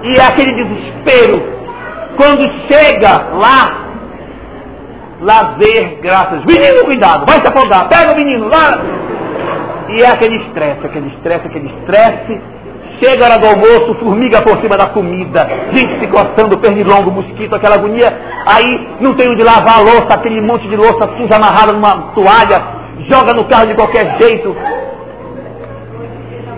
E 0.02 0.18
é 0.18 0.26
aquele 0.26 0.52
desespero. 0.54 1.60
Quando 2.16 2.42
chega 2.66 3.28
lá, 3.34 3.80
lazer, 5.20 5.98
graças. 6.02 6.44
Menino, 6.44 6.84
cuidado, 6.84 7.24
vai 7.26 7.38
se 7.38 7.48
afogar, 7.48 7.88
pega 7.88 8.12
o 8.12 8.16
menino 8.16 8.48
lá. 8.48 8.70
E 9.88 10.02
é 10.02 10.08
aquele 10.08 10.36
estresse, 10.36 10.86
aquele 10.86 11.08
estresse, 11.08 11.46
aquele 11.46 11.66
estresse 11.66 12.40
Chega 13.02 13.24
a 13.24 13.28
hora 13.30 13.38
do 13.38 13.46
almoço, 13.46 13.94
formiga 13.94 14.42
por 14.42 14.60
cima 14.60 14.76
da 14.76 14.88
comida, 14.88 15.48
gente 15.72 16.00
se 16.00 16.06
coçando, 16.08 16.58
pernilongo, 16.58 17.10
mosquito, 17.10 17.54
aquela 17.54 17.76
agonia. 17.76 18.12
Aí 18.44 18.88
não 19.00 19.14
tem 19.14 19.30
onde 19.30 19.42
lavar 19.42 19.78
a 19.78 19.80
louça, 19.80 20.08
aquele 20.10 20.42
monte 20.42 20.68
de 20.68 20.76
louça 20.76 21.08
suja 21.16 21.36
amarrada 21.36 21.72
numa 21.72 22.12
toalha, 22.12 22.62
joga 23.08 23.32
no 23.32 23.46
carro 23.46 23.68
de 23.68 23.74
qualquer 23.74 24.20
jeito. 24.20 24.54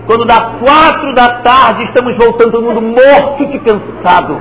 Quando 0.05 0.25
dá 0.25 0.51
quatro 0.59 1.13
da 1.15 1.41
tarde, 1.41 1.83
estamos 1.85 2.17
voltando 2.17 2.51
todo 2.51 2.65
mundo 2.65 2.81
morto 2.81 3.45
de 3.45 3.59
cansado. 3.59 4.37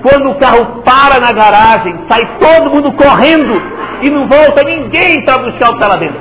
Quando 0.00 0.30
o 0.30 0.34
carro 0.36 0.82
para 0.84 1.18
na 1.18 1.32
garagem, 1.32 1.96
sai 2.08 2.38
todo 2.38 2.70
mundo 2.70 2.92
correndo 2.92 3.60
e 4.00 4.10
não 4.10 4.28
volta 4.28 4.62
ninguém 4.62 5.24
para 5.24 5.38
buscar 5.38 5.70
o 5.70 5.72
que 5.72 5.82
está 5.82 5.88
lá 5.88 5.96
dentro. 5.96 6.20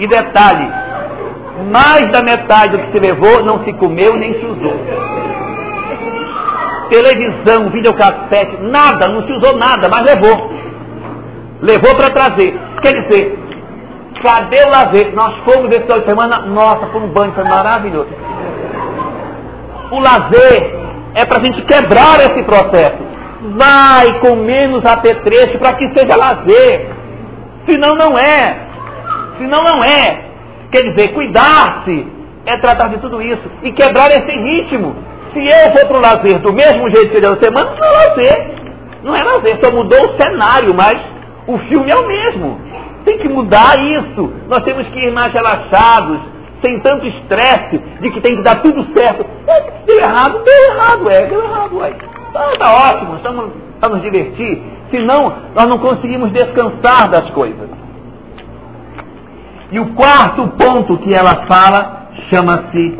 E 0.00 0.06
detalhe, 0.08 0.68
mais 1.64 2.10
da 2.12 2.22
metade 2.22 2.76
do 2.76 2.78
que 2.84 2.92
se 2.92 3.12
levou 3.12 3.44
não 3.44 3.64
se 3.64 3.72
comeu 3.74 4.16
nem 4.16 4.34
se 4.34 4.46
usou. 4.46 4.76
Televisão, 6.90 7.70
videocassete, 7.70 8.56
nada, 8.62 9.08
não 9.08 9.26
se 9.26 9.32
usou 9.32 9.58
nada, 9.58 9.88
mas 9.90 10.14
levou. 10.14 10.50
Levou 11.60 11.94
para 11.96 12.10
trazer. 12.10 12.58
Quer 12.80 13.02
dizer, 13.02 13.38
cadê 14.22 14.64
o 14.64 14.70
lazer? 14.70 15.14
Nós 15.14 15.36
fomos 15.44 15.70
esse 15.70 15.82
final 15.82 16.00
de 16.00 16.06
semana, 16.06 16.38
nossa, 16.46 16.86
foi 16.86 17.00
um 17.02 17.08
banho, 17.08 17.32
foi 17.32 17.44
maravilhoso. 17.44 18.08
O 19.90 20.00
lazer 20.00 20.78
é 21.14 21.26
para 21.26 21.40
a 21.40 21.44
gente 21.44 21.62
quebrar 21.62 22.20
esse 22.20 22.42
processo. 22.44 23.08
Vai 23.56 24.20
com 24.20 24.36
menos 24.36 24.84
apetrecho 24.84 25.58
para 25.58 25.74
que 25.74 25.88
seja 25.98 26.16
lazer. 26.16 26.90
Senão 27.68 27.94
não 27.94 28.18
é. 28.18 28.56
Senão 29.38 29.62
não 29.62 29.84
é. 29.84 30.27
Quer 30.70 30.82
dizer, 30.90 31.14
cuidar-se 31.14 32.06
é 32.46 32.56
tratar 32.58 32.88
de 32.88 32.98
tudo 32.98 33.20
isso 33.22 33.42
e 33.62 33.72
quebrar 33.72 34.10
esse 34.10 34.30
ritmo. 34.30 34.96
Se 35.32 35.40
eu 35.40 35.72
for 35.72 35.86
para 35.86 35.98
o 35.98 36.00
lazer 36.00 36.38
do 36.40 36.52
mesmo 36.52 36.88
jeito 36.90 37.10
que 37.10 37.16
eu 37.16 37.20
deu 37.20 37.36
semana, 37.36 37.70
não 37.74 37.84
é 37.84 37.90
lazer. 37.90 38.58
Não 39.02 39.16
é 39.16 39.22
lazer, 39.22 39.58
só 39.62 39.70
mudou 39.70 39.98
o 39.98 40.16
cenário, 40.16 40.74
mas 40.74 40.98
o 41.46 41.58
filme 41.58 41.90
é 41.90 41.96
o 41.96 42.06
mesmo. 42.06 42.60
Tem 43.04 43.18
que 43.18 43.28
mudar 43.28 43.78
isso. 43.78 44.32
Nós 44.48 44.62
temos 44.64 44.86
que 44.88 44.98
ir 44.98 45.12
mais 45.12 45.32
relaxados, 45.32 46.20
sem 46.64 46.80
tanto 46.80 47.06
estresse 47.06 47.78
de 48.00 48.10
que 48.10 48.20
tem 48.20 48.36
que 48.36 48.42
dar 48.42 48.60
tudo 48.62 48.84
certo. 48.96 49.24
É, 49.46 49.60
deu 49.86 49.98
errado, 49.98 50.42
deu 50.44 50.74
errado, 50.74 51.10
é, 51.10 51.26
deu 51.26 51.44
errado, 51.44 51.84
é. 51.84 51.92
Tá 52.58 52.90
ótimo, 52.90 53.16
estamos 53.16 53.50
para 53.80 53.88
nos 53.90 54.02
divertir. 54.02 54.62
Senão, 54.90 55.34
nós 55.54 55.66
não 55.66 55.78
conseguimos 55.78 56.30
descansar 56.32 57.08
das 57.08 57.30
coisas. 57.30 57.77
E 59.70 59.78
o 59.78 59.94
quarto 59.94 60.48
ponto 60.56 60.96
que 60.98 61.12
ela 61.14 61.46
fala 61.46 62.08
chama-se 62.30 62.98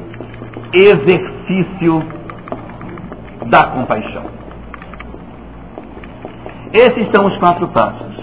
exercício 0.73 2.03
da 3.47 3.65
compaixão. 3.69 4.25
Esses 6.73 7.11
são 7.11 7.27
os 7.27 7.39
quatro 7.39 7.69
passos. 7.69 8.17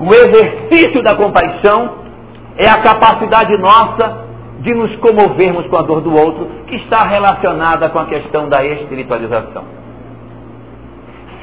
O 0.00 0.14
exercício 0.14 1.02
da 1.02 1.14
compaixão 1.14 1.98
é 2.56 2.68
a 2.68 2.80
capacidade 2.80 3.56
nossa 3.58 4.26
de 4.60 4.74
nos 4.74 4.94
comovermos 4.96 5.66
com 5.66 5.76
a 5.76 5.82
dor 5.82 6.00
do 6.00 6.14
outro, 6.14 6.48
que 6.66 6.76
está 6.76 7.04
relacionada 7.06 7.88
com 7.90 7.98
a 7.98 8.06
questão 8.06 8.48
da 8.48 8.64
espiritualização. 8.64 9.64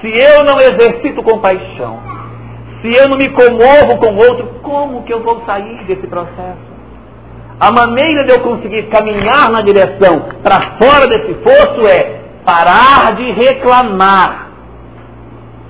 Se 0.01 0.07
eu 0.07 0.43
não 0.43 0.57
exercito 0.57 1.23
compaixão, 1.23 2.14
se 2.85 2.93
eu 2.93 3.09
não 3.09 3.17
me 3.17 3.29
comovo 3.29 3.97
com 3.97 4.13
o 4.13 4.17
outro, 4.17 4.45
como 4.61 5.01
que 5.03 5.11
eu 5.13 5.23
vou 5.23 5.43
sair 5.43 5.83
desse 5.85 6.05
processo? 6.05 6.75
A 7.59 7.71
maneira 7.71 8.25
de 8.25 8.31
eu 8.31 8.41
conseguir 8.41 8.83
caminhar 8.89 9.49
na 9.49 9.61
direção 9.61 10.27
para 10.43 10.77
fora 10.77 11.07
desse 11.07 11.33
fosso 11.35 11.87
é 11.87 12.21
parar 12.45 13.15
de 13.15 13.31
reclamar, 13.31 14.49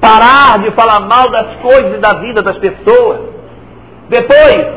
parar 0.02 0.60
de 0.60 0.72
falar 0.72 1.02
mal 1.02 1.30
das 1.32 1.56
coisas 1.62 1.96
e 1.96 1.98
da 2.00 2.20
vida 2.20 2.42
das 2.42 2.58
pessoas. 2.58 3.22
Depois, 4.10 4.68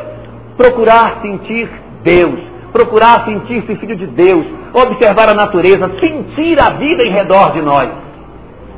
procurar 0.56 1.20
sentir 1.20 1.68
Deus, 2.04 2.38
procurar 2.72 3.24
sentir-se 3.24 3.74
filho 3.76 3.96
de 3.96 4.06
Deus, 4.06 4.46
observar 4.74 5.30
a 5.30 5.34
natureza, 5.34 5.90
sentir 5.98 6.56
a 6.60 6.70
vida 6.74 7.02
em 7.02 7.10
redor 7.10 7.50
de 7.52 7.62
nós. 7.62 7.88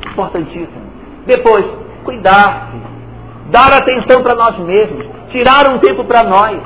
Importantíssimo. 0.06 0.90
Depois, 1.26 1.66
cuidar-se, 2.04 2.89
dar 3.50 3.72
atenção 3.72 4.22
para 4.22 4.34
nós 4.34 4.58
mesmos, 4.58 5.06
tirar 5.30 5.68
um 5.68 5.78
tempo 5.78 6.04
para 6.04 6.22
nós. 6.22 6.60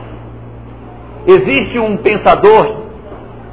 Existe 1.26 1.78
um 1.78 1.97
pensador 1.97 2.85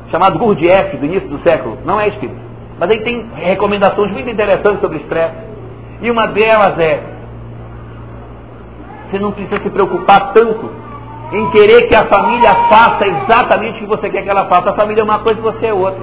chamado 0.09 0.37
Gurdjieff, 0.37 0.97
do 0.97 1.05
início 1.05 1.29
do 1.29 1.39
século, 1.47 1.77
não 1.85 1.99
é 1.99 2.09
espírito, 2.09 2.39
mas 2.77 2.91
ele 2.91 3.03
tem 3.03 3.29
recomendações 3.33 4.11
muito 4.11 4.29
interessantes 4.29 4.81
sobre 4.81 4.97
estresse. 4.97 5.35
E 6.01 6.11
uma 6.11 6.27
delas 6.27 6.77
é: 6.79 7.01
você 9.09 9.19
não 9.19 9.31
precisa 9.31 9.61
se 9.61 9.69
preocupar 9.69 10.33
tanto 10.33 10.69
em 11.31 11.49
querer 11.51 11.87
que 11.87 11.95
a 11.95 12.07
família 12.07 12.53
faça 12.69 13.07
exatamente 13.07 13.77
o 13.77 13.79
que 13.79 13.85
você 13.85 14.09
quer 14.09 14.23
que 14.23 14.29
ela 14.29 14.47
faça. 14.47 14.71
A 14.71 14.75
família 14.75 15.01
é 15.01 15.03
uma 15.03 15.19
coisa 15.19 15.39
e 15.39 15.43
você 15.43 15.67
é 15.67 15.73
outra. 15.73 16.01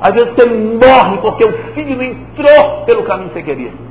Às 0.00 0.12
vezes 0.12 0.34
você 0.34 0.46
morre 0.46 1.18
porque 1.18 1.44
o 1.44 1.52
filho 1.74 1.96
não 1.96 2.04
entrou 2.04 2.84
pelo 2.84 3.04
caminho 3.04 3.28
que 3.28 3.34
você 3.34 3.42
queria. 3.42 3.85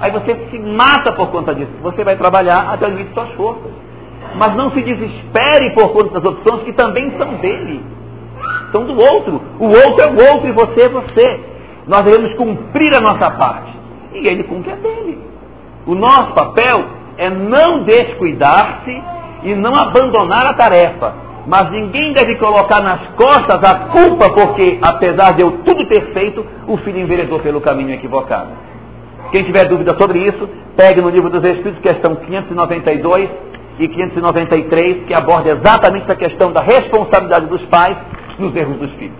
Aí 0.00 0.10
você 0.10 0.34
se 0.50 0.58
mata 0.58 1.12
por 1.12 1.30
conta 1.30 1.54
disso. 1.54 1.70
Você 1.82 2.04
vai 2.04 2.16
trabalhar 2.16 2.72
até 2.72 2.86
o 2.86 2.90
limite 2.90 3.08
de 3.08 3.14
suas 3.14 3.30
forças. 3.32 3.72
Mas 4.34 4.54
não 4.54 4.70
se 4.72 4.82
desespere 4.82 5.74
por 5.74 5.92
conta 5.92 6.20
das 6.20 6.24
opções 6.24 6.62
que 6.64 6.72
também 6.72 7.16
são 7.16 7.34
dele. 7.36 7.82
São 8.72 8.84
do 8.84 8.98
outro. 8.98 9.40
O 9.58 9.66
outro 9.66 10.02
é 10.02 10.10
o 10.10 10.32
outro 10.32 10.48
e 10.48 10.52
você 10.52 10.86
é 10.86 10.88
você. 10.88 11.40
Nós 11.86 12.02
devemos 12.02 12.34
cumprir 12.34 12.94
a 12.94 13.00
nossa 13.00 13.30
parte. 13.30 13.72
E 14.12 14.28
ele 14.28 14.44
cumpre 14.44 14.72
a 14.72 14.76
dele. 14.76 15.18
O 15.86 15.94
nosso 15.94 16.32
papel 16.34 16.84
é 17.16 17.30
não 17.30 17.84
descuidar-se 17.84 19.02
e 19.44 19.54
não 19.54 19.74
abandonar 19.74 20.46
a 20.46 20.54
tarefa. 20.54 21.14
Mas 21.46 21.70
ninguém 21.70 22.12
deve 22.12 22.36
colocar 22.36 22.82
nas 22.82 23.06
costas 23.14 23.62
a 23.62 23.88
culpa 23.88 24.32
porque, 24.32 24.78
apesar 24.82 25.34
de 25.34 25.42
eu 25.42 25.58
tudo 25.64 25.86
ter 25.86 26.12
feito, 26.12 26.44
o 26.66 26.76
filho 26.78 27.00
enveredou 27.00 27.38
pelo 27.38 27.60
caminho 27.60 27.94
equivocado. 27.94 28.65
Quem 29.30 29.44
tiver 29.44 29.68
dúvida 29.68 29.96
sobre 29.98 30.20
isso, 30.20 30.48
pegue 30.76 31.00
no 31.00 31.10
livro 31.10 31.30
dos 31.30 31.42
Espíritos, 31.44 31.80
questão 31.80 32.14
592 32.16 33.28
e 33.78 33.88
593, 33.88 35.06
que 35.06 35.14
aborda 35.14 35.50
exatamente 35.50 36.04
essa 36.04 36.16
questão 36.16 36.52
da 36.52 36.62
responsabilidade 36.62 37.46
dos 37.46 37.62
pais 37.66 37.96
nos 38.38 38.54
erros 38.54 38.78
dos 38.78 38.90
filhos. 38.92 39.18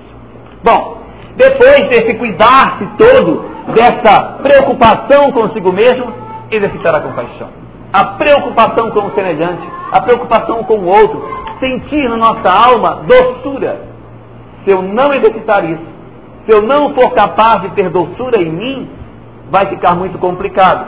Bom, 0.63 1.03
depois 1.37 1.89
desse 1.89 2.15
cuidar-se 2.15 2.87
todo, 2.97 3.45
dessa 3.75 4.39
preocupação 4.43 5.31
consigo 5.33 5.73
mesmo, 5.73 6.13
exercitar 6.51 6.95
a 6.95 7.01
compaixão. 7.01 7.49
A 7.93 8.05
preocupação 8.05 8.91
com 8.91 9.07
o 9.07 9.15
semelhante, 9.15 9.67
a 9.93 10.01
preocupação 10.01 10.65
com 10.65 10.79
o 10.79 10.87
outro, 10.87 11.23
sentir 11.61 12.09
na 12.09 12.17
nossa 12.17 12.51
alma 12.51 13.03
doçura. 13.07 13.81
Se 14.65 14.71
eu 14.71 14.83
não 14.83 15.13
exercitar 15.13 15.65
isso, 15.65 15.85
se 16.45 16.53
eu 16.53 16.63
não 16.63 16.95
for 16.95 17.13
capaz 17.13 17.63
de 17.63 17.71
ter 17.71 17.91
doçura 17.91 18.41
em 18.41 18.51
mim, 18.51 18.89
vai 19.51 19.67
ficar 19.67 19.95
muito 19.95 20.19
complicado. 20.19 20.87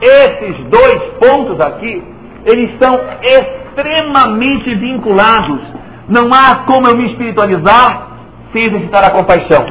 Esses 0.00 0.56
dois 0.66 1.02
pontos 1.20 1.60
aqui, 1.60 2.02
eles 2.44 2.70
são 2.80 2.98
extremamente 3.22 4.74
vinculados. 4.74 5.60
Não 6.08 6.28
há 6.32 6.64
como 6.66 6.88
eu 6.88 6.96
me 6.96 7.06
espiritualizar 7.06 8.08
sem 8.52 8.64
exercitar 8.64 9.04
a 9.04 9.10
compaixão. 9.10 9.64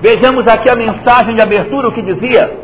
Vejamos 0.00 0.46
aqui 0.46 0.70
a 0.70 0.76
mensagem 0.76 1.34
de 1.34 1.42
abertura, 1.42 1.88
o 1.88 1.92
que 1.92 2.02
dizia. 2.02 2.58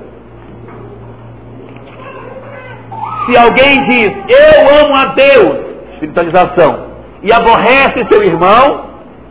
Se 3.27 3.37
alguém 3.37 3.85
diz, 3.89 4.13
eu 4.29 4.85
amo 4.85 4.95
a 4.95 5.07
Deus, 5.07 5.59
espiritualização, 5.95 6.87
e 7.23 7.33
aborrece 7.33 8.07
seu 8.09 8.23
irmão, 8.23 8.87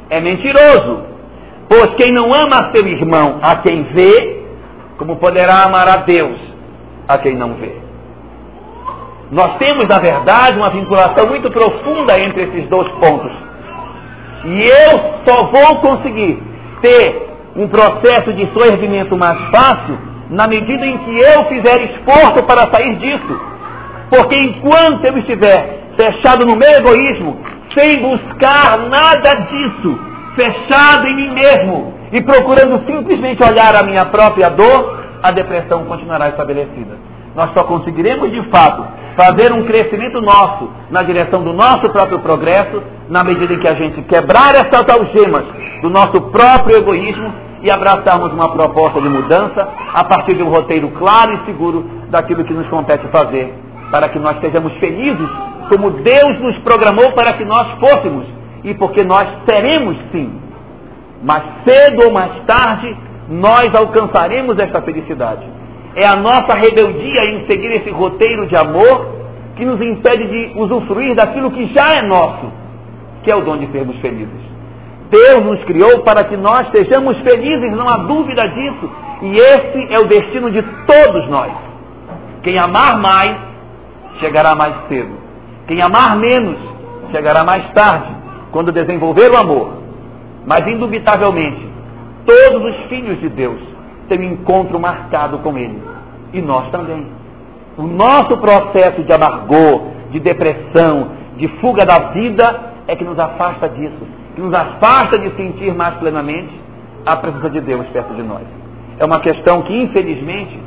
é 0.10 0.20
mentiroso. 0.20 1.04
Pois 1.70 1.96
quem 1.96 2.12
não 2.12 2.34
ama 2.34 2.72
seu 2.76 2.86
irmão 2.86 3.40
a 3.42 3.56
quem 3.58 3.84
vê, 3.84 4.45
como 4.98 5.18
poderá 5.18 5.64
amar 5.64 5.88
a 5.90 5.98
Deus 5.98 6.40
a 7.08 7.18
quem 7.18 7.36
não 7.36 7.56
vê? 7.56 7.76
Nós 9.32 9.58
temos, 9.58 9.88
na 9.88 10.00
verdade, 10.00 10.58
uma 10.58 10.70
vinculação 10.70 11.28
muito 11.28 11.50
profunda 11.52 12.20
entre 12.20 12.44
esses 12.44 12.70
dois 12.70 12.88
pontos. 12.94 13.32
E 14.46 14.62
eu 14.62 15.00
só 15.26 15.48
vou 15.48 15.78
conseguir 15.82 16.42
ter 16.82 17.28
um 17.56 17.68
processo 17.68 18.34
de 18.34 18.48
soerguimento 18.54 19.18
mais 19.18 19.40
fácil 19.50 19.98
na 20.30 20.48
medida 20.48 20.86
em 20.86 20.98
que 21.00 21.18
eu 21.18 21.46
fizer 21.46 21.82
esforço 21.86 22.44
para 22.46 22.72
sair 22.72 22.96
disso. 22.98 23.42
Porque 24.10 24.40
enquanto 24.40 25.06
eu 25.06 25.18
estiver 25.18 25.80
fechado 25.98 26.46
no 26.46 26.56
meu 26.56 26.70
egoísmo, 26.70 27.40
sem 27.76 28.02
buscar 28.02 28.78
nada 28.90 29.46
disso, 29.50 30.00
fechado 30.36 31.08
em 31.08 31.16
mim 31.16 31.34
mesmo 31.34 31.95
e 32.12 32.22
procurando 32.22 32.86
simplesmente 32.86 33.44
olhar 33.44 33.76
a 33.76 33.84
minha 33.84 34.06
própria 34.06 34.50
dor, 34.50 35.06
a 35.22 35.32
depressão 35.32 35.86
continuará 35.86 36.30
estabelecida. 36.30 36.98
Nós 37.36 37.52
só 37.54 37.64
conseguiremos 37.64 38.32
de 38.32 38.42
fato 38.50 38.86
fazer 39.18 39.52
um 39.52 39.66
crescimento 39.66 40.22
nosso 40.22 40.70
na 40.90 41.04
direção 41.04 41.44
do 41.44 41.54
nosso 41.54 41.90
próprio 41.90 42.20
progresso, 42.20 42.82
na 43.10 43.24
medida 43.24 43.54
em 43.54 43.60
que 43.60 43.68
a 43.68 43.74
gente 43.74 44.02
quebrar 44.04 44.54
essas 44.56 44.86
algemas 44.90 45.44
do 45.82 45.90
nosso 45.90 46.22
próprio 46.32 46.78
egoísmo 46.78 47.34
e 47.62 47.72
abraçarmos 47.72 48.32
uma 48.32 48.52
proposta 48.52 49.02
de 49.02 49.10
mudança 49.10 49.68
a 49.94 50.04
partir 50.04 50.36
de 50.36 50.44
um 50.44 50.50
roteiro 50.50 50.90
claro 50.92 51.34
e 51.34 51.46
seguro 51.46 51.84
daquilo 52.10 52.44
que 52.44 52.54
nos 52.54 52.68
compete 52.68 53.08
fazer, 53.08 53.54
para 53.92 54.10
que 54.10 54.20
nós 54.20 54.40
sejamos 54.40 54.74
felizes 54.74 55.30
como 55.70 55.90
Deus 55.92 56.40
nos 56.42 56.58
programou 56.60 57.12
para 57.14 57.34
que 57.34 57.44
nós 57.44 57.68
fôssemos 57.80 58.28
e 58.64 58.74
porque 58.76 59.04
nós 59.04 59.28
seremos 59.50 59.98
sim. 60.12 60.45
Mas 61.26 61.44
cedo 61.68 62.06
ou 62.06 62.14
mais 62.14 62.32
tarde 62.46 62.96
nós 63.28 63.74
alcançaremos 63.74 64.58
esta 64.60 64.80
felicidade. 64.84 65.44
É 65.96 66.08
a 66.08 66.16
nossa 66.16 66.56
rebeldia 66.56 67.26
em 67.26 67.48
seguir 67.48 67.72
esse 67.72 67.90
roteiro 67.90 68.46
de 68.46 68.56
amor 68.56 69.16
que 69.56 69.66
nos 69.66 69.82
impede 69.82 70.28
de 70.28 70.60
usufruir 70.60 71.16
daquilo 71.16 71.50
que 71.50 71.74
já 71.74 71.98
é 71.98 72.02
nosso, 72.04 72.52
que 73.24 73.32
é 73.32 73.36
o 73.36 73.42
dom 73.42 73.58
de 73.58 73.72
sermos 73.72 73.98
felizes. 74.02 74.46
Deus 75.10 75.44
nos 75.44 75.64
criou 75.64 76.04
para 76.04 76.26
que 76.26 76.38
nós 76.38 76.70
sejamos 76.70 77.18
felizes, 77.20 77.72
não 77.72 77.88
há 77.90 77.98
dúvida 77.98 78.48
disso, 78.50 78.92
e 79.24 79.36
esse 79.36 79.94
é 79.94 80.00
o 80.00 80.08
destino 80.08 80.52
de 80.52 80.62
todos 80.62 81.28
nós. 81.30 81.52
Quem 82.44 82.60
amar 82.60 83.00
mais, 83.00 83.36
chegará 84.20 84.54
mais 84.54 84.76
cedo. 84.90 85.16
Quem 85.68 85.82
amar 85.82 86.18
menos, 86.18 86.58
chegará 87.12 87.44
mais 87.44 87.72
tarde, 87.72 88.14
quando 88.52 88.72
desenvolver 88.72 89.32
o 89.32 89.38
amor. 89.38 89.85
Mas, 90.46 90.68
indubitavelmente, 90.68 91.68
todos 92.26 92.76
os 92.76 92.86
filhos 92.88 93.20
de 93.20 93.30
Deus 93.30 93.60
tem 94.08 94.20
um 94.20 94.34
encontro 94.34 94.80
marcado 94.80 95.40
com 95.40 95.58
Ele. 95.58 95.82
E 96.34 96.42
nós 96.42 96.70
também. 96.70 97.08
O 97.78 97.84
nosso 97.84 98.38
processo 98.38 99.04
de 99.04 99.12
amargor, 99.12 99.90
de 100.12 100.20
depressão, 100.20 101.10
de 101.38 101.48
fuga 101.60 101.86
da 101.86 102.12
vida 102.12 102.74
é 102.88 102.96
que 102.96 103.04
nos 103.04 103.18
afasta 103.18 103.68
disso, 103.70 104.08
que 104.36 104.42
nos 104.42 104.54
afasta 104.54 105.18
de 105.20 105.36
sentir 105.36 105.74
mais 105.74 105.96
plenamente 105.96 106.54
a 107.06 107.16
presença 107.18 107.50
de 107.50 107.62
Deus 107.62 107.86
perto 107.88 108.14
de 108.14 108.24
nós. 108.24 108.44
É 108.98 109.06
uma 109.06 109.20
questão 109.20 109.62
que, 109.64 109.76
infelizmente, 109.76 110.58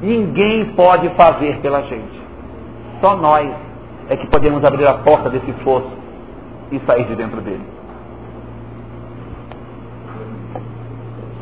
ninguém 0.00 0.66
pode 0.76 1.08
fazer 1.10 1.58
pela 1.58 1.82
gente. 1.82 2.20
Só 3.00 3.16
nós 3.16 3.50
é 4.08 4.16
que 4.16 4.26
podemos 4.28 4.64
abrir 4.64 4.86
a 4.86 4.94
porta 4.94 5.28
desse 5.30 5.52
fosso 5.64 5.90
e 6.70 6.78
sair 6.86 7.04
de 7.06 7.16
dentro 7.16 7.40
dele. 7.40 7.62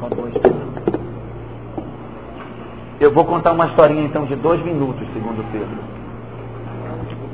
Só 0.01 0.09
dois. 0.09 0.35
Eu 2.99 3.13
vou 3.13 3.25
contar 3.25 3.53
uma 3.53 3.67
historinha 3.67 4.03
então 4.03 4.25
de 4.25 4.35
dois 4.37 4.63
minutos, 4.65 5.07
segundo 5.13 5.45
Pedro. 5.53 5.79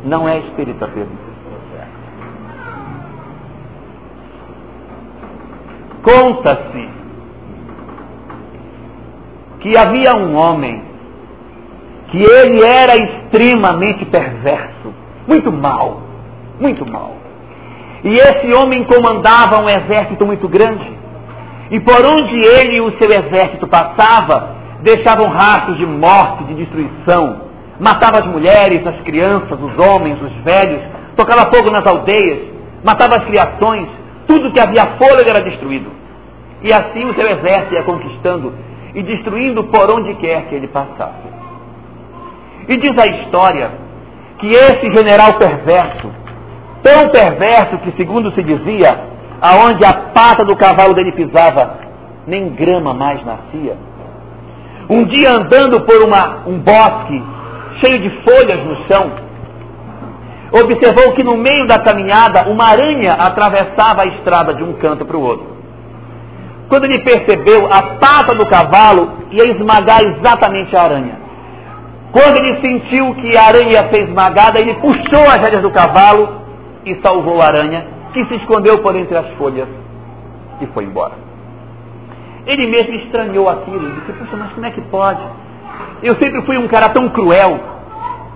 Não 0.05 0.29
é 0.29 0.39
espírita, 0.39 0.87
Pedro. 0.89 1.27
Conta-se 6.03 6.89
que 9.61 9.77
havia 9.77 10.15
um 10.15 10.37
homem 10.37 10.85
que 12.11 12.19
ele 12.19 12.65
era 12.65 12.95
extremamente 12.97 14.05
perverso, 14.05 14.95
muito 15.27 15.51
mal, 15.51 16.03
muito 16.61 16.87
mal. 16.87 17.17
E 18.05 18.15
esse 18.15 18.55
homem 18.55 18.85
comandava 18.85 19.61
um 19.61 19.69
exército 19.69 20.25
muito 20.25 20.49
grande. 20.49 21.06
E 21.71 21.81
por 21.81 22.05
onde 22.05 22.37
ele 22.37 22.77
e 22.77 22.81
o 22.81 22.97
seu 22.99 23.09
exército 23.11 23.67
passava, 23.67 24.57
deixavam 24.83 25.29
rastros 25.29 25.79
de 25.79 25.87
morte, 25.87 26.45
de 26.45 26.55
destruição. 26.55 27.47
Matava 27.81 28.21
as 28.21 28.27
mulheres, 28.27 28.87
as 28.87 29.01
crianças, 29.03 29.59
os 29.61 29.79
homens, 29.79 30.21
os 30.23 30.33
velhos, 30.45 30.83
tocava 31.17 31.51
fogo 31.55 31.71
nas 31.71 31.87
aldeias, 31.87 32.49
matava 32.85 33.17
as 33.17 33.25
criações, 33.25 33.89
tudo 34.27 34.53
que 34.53 34.61
havia 34.61 34.97
fôlego 34.97 35.29
era 35.29 35.43
destruído. 35.43 35.91
E 36.63 36.73
assim 36.73 37.05
o 37.05 37.15
seu 37.15 37.27
exército 37.27 37.75
ia 37.75 37.83
conquistando 37.83 38.53
e 38.95 39.03
destruindo 39.03 39.65
por 39.65 39.91
onde 39.91 40.15
quer 40.15 40.47
que 40.47 40.55
ele 40.55 40.69
passasse. 40.69 41.29
E 42.69 42.77
diz 42.79 42.93
a 42.99 43.07
história 43.07 43.71
que 44.39 44.49
esse 44.49 44.91
general 44.91 45.35
perverso, 45.35 46.11
tão 46.83 47.09
perverso 47.11 47.79
que, 47.79 47.93
segundo 47.97 48.33
se 48.33 48.43
dizia, 48.43 49.16
aonde 49.41 49.85
a 49.85 49.93
pata 49.93 50.45
do 50.45 50.57
cavalo 50.57 50.95
dele 50.95 51.13
pisava, 51.13 51.79
nem 52.27 52.49
grama 52.51 52.93
mais 52.95 53.25
nascia. 53.25 53.77
Um 54.89 55.05
dia 55.05 55.33
andando 55.33 55.81
por 55.83 56.03
uma, 56.03 56.43
um 56.47 56.59
bosque 56.59 57.23
cheio 57.81 57.99
de 58.01 58.11
folhas 58.23 58.65
no 58.65 58.77
chão, 58.87 59.11
observou 60.53 61.13
que 61.15 61.25
no 61.25 61.37
meio 61.37 61.67
da 61.67 61.79
caminhada 61.79 62.49
uma 62.49 62.67
aranha 62.67 63.13
atravessava 63.13 64.03
a 64.03 64.07
estrada 64.07 64.55
de 64.55 64.63
um 64.63 64.75
canto 64.75 65.05
para 65.05 65.17
o 65.17 65.23
outro. 65.23 65.57
Quando 66.69 66.85
ele 66.85 67.01
percebeu, 67.01 67.67
a 67.73 67.97
pata 67.97 68.35
do 68.35 68.47
cavalo 68.47 69.13
ia 69.31 69.51
esmagar 69.53 70.03
exatamente 70.03 70.75
a 70.77 70.83
aranha. 70.83 71.19
Quando 72.11 72.39
ele 72.39 72.61
sentiu 72.61 73.15
que 73.17 73.37
a 73.37 73.45
aranha 73.45 73.73
ia 73.73 73.89
ser 73.91 74.05
esmagada, 74.05 74.61
ele 74.61 74.75
puxou 74.75 75.23
as 75.29 75.37
rédeas 75.37 75.63
do 75.63 75.71
cavalo 75.71 76.41
e 76.85 76.95
salvou 77.03 77.41
a 77.41 77.47
aranha, 77.47 77.85
que 78.13 78.25
se 78.27 78.37
escondeu 78.37 78.83
por 78.83 78.95
entre 78.97 79.17
as 79.17 79.29
folhas 79.35 79.69
e 80.61 80.67
foi 80.69 80.85
embora. 80.85 81.15
Ele 82.47 82.67
mesmo 82.67 82.95
estranhou 82.95 83.49
aquilo 83.49 83.91
disse: 83.93 84.13
Puxa, 84.13 84.37
mas 84.37 84.53
como 84.53 84.67
é 84.67 84.71
que 84.71 84.81
pode? 84.83 85.21
Eu 86.03 86.15
sempre 86.17 86.43
fui 86.43 86.57
um 86.57 86.69
cara 86.69 86.91
tão 86.91 87.09
cruel, 87.09 87.59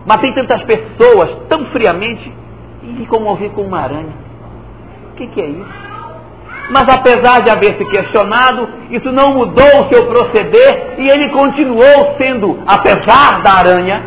matei 0.06 0.32
tantas 0.34 0.62
pessoas 0.64 1.30
tão 1.48 1.66
friamente 1.66 2.32
e 2.82 2.86
me 2.86 3.06
comovi 3.06 3.48
com 3.50 3.62
uma 3.62 3.80
aranha. 3.80 4.14
O 5.12 5.16
que, 5.16 5.26
que 5.28 5.40
é 5.40 5.46
isso? 5.46 5.90
Mas 6.70 6.84
apesar 6.88 7.42
de 7.42 7.50
haver 7.50 7.76
se 7.76 7.84
questionado, 7.84 8.68
isso 8.90 9.10
não 9.10 9.34
mudou 9.34 9.66
o 9.66 9.92
seu 9.92 10.06
proceder 10.06 10.94
e 10.98 11.08
ele 11.08 11.30
continuou 11.30 12.14
sendo, 12.16 12.60
apesar 12.64 13.42
da 13.42 13.58
aranha, 13.58 14.02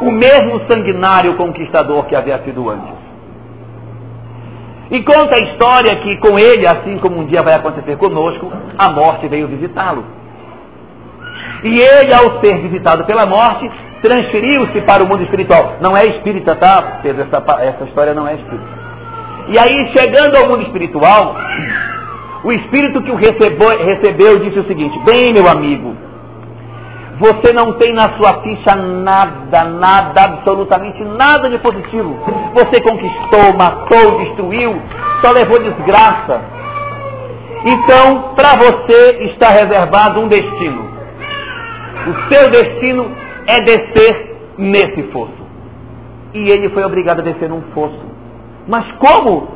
o 0.00 0.10
mesmo 0.10 0.60
sanguinário 0.70 1.36
conquistador 1.36 2.06
que 2.06 2.16
havia 2.16 2.38
sido 2.44 2.68
antes. 2.70 2.95
E 4.90 5.02
conta 5.02 5.34
a 5.34 5.42
história 5.42 5.96
que 5.96 6.16
com 6.18 6.38
ele, 6.38 6.66
assim 6.66 6.98
como 6.98 7.20
um 7.20 7.26
dia 7.26 7.42
vai 7.42 7.54
acontecer 7.54 7.96
conosco, 7.96 8.52
a 8.78 8.90
morte 8.90 9.26
veio 9.26 9.48
visitá-lo. 9.48 10.04
E 11.64 11.80
ele, 11.80 12.14
ao 12.14 12.40
ser 12.40 12.58
visitado 12.58 13.04
pela 13.04 13.26
morte, 13.26 13.68
transferiu-se 14.00 14.80
para 14.82 15.02
o 15.02 15.08
mundo 15.08 15.24
espiritual. 15.24 15.76
Não 15.80 15.96
é 15.96 16.06
espírita, 16.06 16.54
tá, 16.54 17.00
Pedro? 17.02 17.22
Essa, 17.22 17.62
essa 17.62 17.84
história 17.84 18.14
não 18.14 18.28
é 18.28 18.34
espírita. 18.34 18.86
E 19.48 19.58
aí, 19.58 19.92
chegando 19.96 20.36
ao 20.36 20.48
mundo 20.48 20.62
espiritual, 20.62 21.36
o 22.44 22.52
espírito 22.52 23.02
que 23.02 23.10
o 23.10 23.16
recebeu, 23.16 23.68
recebeu 23.84 24.38
disse 24.38 24.58
o 24.58 24.66
seguinte: 24.66 24.98
Bem, 25.04 25.32
meu 25.32 25.48
amigo, 25.48 25.96
você 27.18 27.52
não 27.52 27.72
tem 27.74 27.94
na 27.94 28.14
sua 28.18 28.42
ficha 28.42 28.76
nada, 28.76 29.64
nada, 29.64 30.22
absolutamente 30.22 31.02
nada 31.02 31.48
de 31.48 31.58
positivo. 31.58 32.14
Você 32.54 32.80
conquistou, 32.82 33.56
matou, 33.56 34.18
destruiu, 34.18 34.76
só 35.24 35.32
levou 35.32 35.58
desgraça. 35.58 36.42
Então, 37.64 38.34
para 38.34 38.50
você 38.58 39.24
está 39.32 39.48
reservado 39.48 40.20
um 40.20 40.28
destino. 40.28 40.84
O 42.06 42.34
seu 42.34 42.50
destino 42.50 43.10
é 43.46 43.60
descer 43.62 44.36
nesse 44.58 45.02
fosso. 45.04 45.46
E 46.34 46.50
ele 46.50 46.68
foi 46.68 46.84
obrigado 46.84 47.20
a 47.20 47.22
descer 47.22 47.48
num 47.48 47.62
fosso. 47.72 48.04
Mas 48.68 48.84
como? 48.98 49.55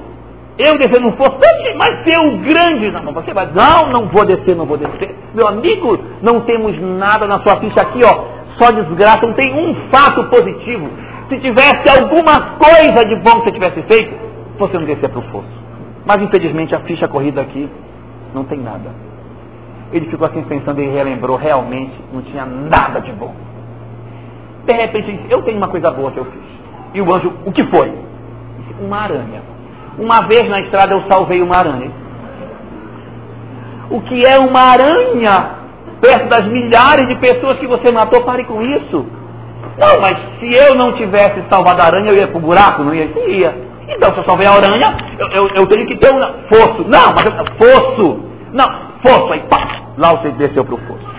Eu 0.59 0.76
descer 0.78 1.01
num 1.01 1.12
fosso, 1.12 1.38
mas 1.76 2.05
ser 2.05 2.18
um 2.18 2.38
grande. 2.38 2.90
Não, 2.90 3.12
você 3.12 3.32
vai, 3.32 3.48
não, 3.53 3.90
não 3.90 4.09
vou 4.09 4.24
descer, 4.26 4.55
não 4.55 4.66
vou 4.66 4.76
descer. 4.76 5.14
Meu 5.34 5.48
amigo, 5.48 5.98
não 6.22 6.40
temos 6.40 6.78
nada 6.80 7.26
na 7.26 7.40
sua 7.40 7.57
ficha 7.57 7.80
aqui, 7.80 8.01
ó. 8.05 8.24
Só 8.59 8.70
desgraça, 8.70 9.26
não 9.26 9.34
tem 9.34 9.55
um 9.55 9.74
fato 9.90 10.24
positivo. 10.24 10.88
Se 11.28 11.38
tivesse 11.38 11.88
alguma 11.88 12.57
coisa 12.59 13.07
de 13.07 13.16
bom 13.16 13.40
que 13.40 13.44
você 13.44 13.53
tivesse 13.53 13.82
feito, 13.82 14.14
você 14.59 14.76
não 14.76 14.84
descer 14.84 15.09
para 15.09 15.20
o 15.20 15.30
fosso. 15.30 15.61
Mas 16.05 16.20
infelizmente 16.20 16.74
a 16.74 16.80
ficha 16.80 17.09
corrida 17.09 17.40
aqui 17.40 17.70
não 18.34 18.44
tem 18.44 18.59
nada. 18.59 18.90
Ele 19.92 20.07
ficou 20.07 20.26
assim 20.26 20.42
pensando 20.42 20.80
e 20.80 20.88
relembrou, 20.88 21.36
realmente 21.36 21.94
não 22.12 22.22
tinha 22.22 22.44
nada 22.44 23.01
de 23.01 23.12
bom. 23.12 23.34
De 24.66 24.72
repente 24.72 25.09
ele 25.09 25.18
disse, 25.18 25.32
eu 25.32 25.42
tenho 25.42 25.57
uma 25.57 25.68
coisa 25.68 25.90
boa 25.90 26.11
que 26.11 26.18
eu 26.18 26.24
fiz. 26.24 26.42
E 26.92 27.01
o 27.01 27.14
anjo, 27.14 27.32
o 27.46 27.53
que 27.53 27.64
foi? 27.64 27.92
uma 28.80 29.03
aranha. 29.03 29.42
Uma 30.01 30.26
vez 30.26 30.48
na 30.48 30.61
estrada 30.61 30.94
eu 30.94 31.03
salvei 31.11 31.42
uma 31.42 31.57
aranha. 31.57 31.90
O 33.90 34.01
que 34.01 34.24
é 34.24 34.38
uma 34.38 34.61
aranha 34.61 35.61
perto 36.01 36.28
das 36.28 36.46
milhares 36.46 37.07
de 37.07 37.16
pessoas 37.16 37.59
que 37.59 37.66
você 37.66 37.92
matou? 37.92 38.24
Pare 38.24 38.44
com 38.44 38.62
isso. 38.62 39.07
Não, 39.76 40.01
mas 40.01 40.16
se 40.38 40.55
eu 40.55 40.74
não 40.74 40.92
tivesse 40.92 41.42
salvado 41.51 41.82
a 41.82 41.84
aranha, 41.84 42.11
eu 42.11 42.16
ia 42.16 42.28
para 42.28 42.38
o 42.38 42.40
buraco? 42.40 42.82
Não 42.82 42.94
ia? 42.94 43.11
Ia. 43.28 43.55
Então, 43.88 44.12
se 44.12 44.18
eu 44.18 44.24
salvei 44.24 44.46
a 44.46 44.53
aranha, 44.53 44.96
eu, 45.18 45.28
eu, 45.28 45.48
eu 45.55 45.66
tenho 45.66 45.86
que 45.86 45.96
ter 45.96 46.12
um 46.14 46.18
fosso. 46.48 46.84
Não, 46.88 47.12
mas 47.14 47.26
eu, 47.26 47.32
fosso. 47.59 48.20
Não, 48.53 48.68
fosso. 49.03 49.32
Aí, 49.32 49.40
pá, 49.51 49.82
lá 49.98 50.12
você 50.12 50.30
desceu 50.30 50.64
para 50.64 50.74
o 50.74 50.78
fosso. 50.78 51.11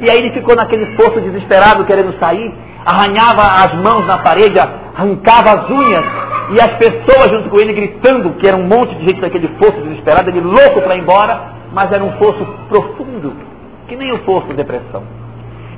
E 0.00 0.10
aí 0.10 0.16
ele 0.16 0.32
ficou 0.32 0.56
naquele 0.56 0.96
fosso 0.96 1.20
desesperado, 1.20 1.84
querendo 1.84 2.18
sair, 2.18 2.54
arranhava 2.84 3.42
as 3.42 3.74
mãos 3.74 4.06
na 4.06 4.18
parede, 4.18 4.58
arrancava 4.58 5.60
as 5.60 5.70
unhas, 5.70 6.04
e 6.50 6.60
as 6.60 6.76
pessoas 6.78 7.30
junto 7.30 7.48
com 7.48 7.60
ele 7.60 7.72
gritando, 7.72 8.30
que 8.34 8.46
era 8.46 8.56
um 8.56 8.66
monte 8.66 8.94
de 8.96 9.06
gente 9.06 9.20
naquele 9.20 9.48
fosso 9.56 9.80
desesperado, 9.82 10.30
ele 10.30 10.40
louco 10.40 10.82
para 10.82 10.96
ir 10.96 11.00
embora, 11.00 11.40
mas 11.72 11.92
era 11.92 12.02
um 12.02 12.12
fosso 12.12 12.44
profundo, 12.68 13.32
que 13.86 13.96
nem 13.96 14.12
o 14.12 14.18
fosso 14.24 14.48
de 14.48 14.54
depressão. 14.54 15.02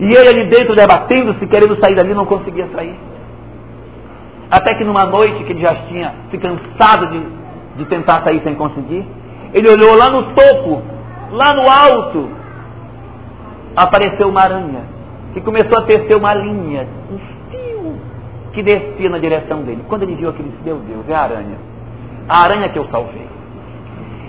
E 0.01 0.05
ele 0.05 0.29
ali 0.29 0.49
dentro 0.49 0.75
debatendo-se, 0.75 1.47
querendo 1.47 1.79
sair 1.79 1.95
dali, 1.95 2.15
não 2.15 2.25
conseguia 2.25 2.67
sair. 2.75 2.99
Até 4.51 4.75
que 4.75 4.85
numa 4.85 5.05
noite 5.05 5.45
que 5.45 5.53
ele 5.53 5.61
já 5.61 5.75
tinha 5.89 6.15
se 6.31 6.39
cansado 6.39 7.07
de, 7.09 7.23
de 7.77 7.85
tentar 7.87 8.23
sair 8.23 8.43
sem 8.43 8.55
conseguir, 8.55 9.07
ele 9.53 9.69
olhou 9.69 9.95
lá 9.97 10.11
no 10.11 10.35
topo, 10.35 10.83
lá 11.31 11.55
no 11.55 11.71
alto, 11.71 12.31
apareceu 13.77 14.29
uma 14.29 14.41
aranha, 14.41 14.81
que 15.33 15.41
começou 15.41 15.83
a 15.83 15.87
tecer 15.87 16.17
uma 16.17 16.35
linha, 16.35 16.87
um 17.11 17.19
que 18.53 18.63
descia 18.63 19.09
na 19.09 19.19
direção 19.19 19.63
dele. 19.63 19.83
Quando 19.89 20.03
ele 20.03 20.15
viu 20.15 20.29
aquilo, 20.29 20.49
ele 20.49 20.53
disse, 20.53 20.65
meu 20.65 20.77
Deus, 20.77 21.09
é 21.09 21.15
a 21.15 21.23
aranha. 21.23 21.57
A 22.29 22.43
aranha 22.43 22.69
que 22.69 22.79
eu 22.79 22.87
salvei. 22.91 23.27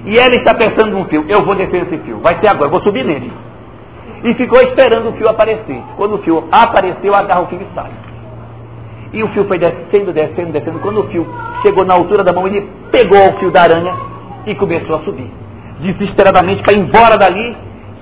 E 0.06 0.16
ele 0.16 0.38
está 0.38 0.54
pensando 0.56 0.92
num 0.92 1.06
fio, 1.06 1.26
eu 1.30 1.46
vou 1.46 1.56
descer 1.56 1.84
esse 1.84 1.98
fio, 2.00 2.20
vai 2.20 2.38
ser 2.40 2.50
agora, 2.50 2.70
vou 2.70 2.82
subir 2.82 3.06
nele. 3.06 3.32
E 4.24 4.34
ficou 4.34 4.60
esperando 4.62 5.10
o 5.10 5.14
fio 5.14 5.30
aparecer. 5.30 5.82
Quando 5.96 6.16
o 6.16 6.18
fio 6.20 6.44
apareceu, 6.52 7.14
agarra 7.14 7.42
o 7.42 7.48
fio 7.48 7.60
e 7.62 7.76
sai. 7.76 7.92
E 9.14 9.24
o 9.24 9.28
fio 9.30 9.46
foi 9.46 9.60
descendo, 9.60 10.12
descendo, 10.12 10.52
descendo. 10.52 10.80
Quando 10.80 11.02
o 11.02 11.08
fio 11.10 11.28
chegou 11.62 11.86
na 11.86 11.94
altura 11.94 12.24
da 12.24 12.34
mão, 12.34 12.48
ele 12.48 12.68
pegou 12.92 13.30
o 13.30 13.40
fio 13.40 13.52
da 13.52 13.62
aranha 13.62 13.94
e 14.46 14.56
começou 14.56 14.96
a 14.96 15.00
subir. 15.00 15.30
Desesperadamente 15.80 16.64
para 16.64 16.74
ir 16.74 16.80
embora 16.80 17.18
dali. 17.18 17.56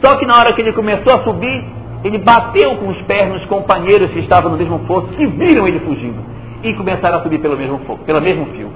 Só 0.03 0.15
que 0.17 0.25
na 0.25 0.37
hora 0.37 0.53
que 0.53 0.61
ele 0.61 0.73
começou 0.73 1.13
a 1.13 1.23
subir, 1.23 1.65
ele 2.03 2.17
bateu 2.17 2.75
com 2.77 2.89
os 2.89 3.01
pés 3.03 3.29
nos 3.29 3.45
companheiros 3.45 4.09
que 4.11 4.19
estavam 4.19 4.51
no 4.51 4.57
mesmo 4.57 4.79
fosso, 4.87 5.07
que 5.07 5.25
viram 5.25 5.67
ele 5.67 5.79
fugindo, 5.81 6.23
e 6.63 6.73
começaram 6.73 7.19
a 7.19 7.23
subir 7.23 7.39
pelo 7.39 7.55
mesmo, 7.55 7.79
fogo, 7.85 8.03
pelo 8.05 8.21
mesmo 8.21 8.45
fio. 8.47 8.69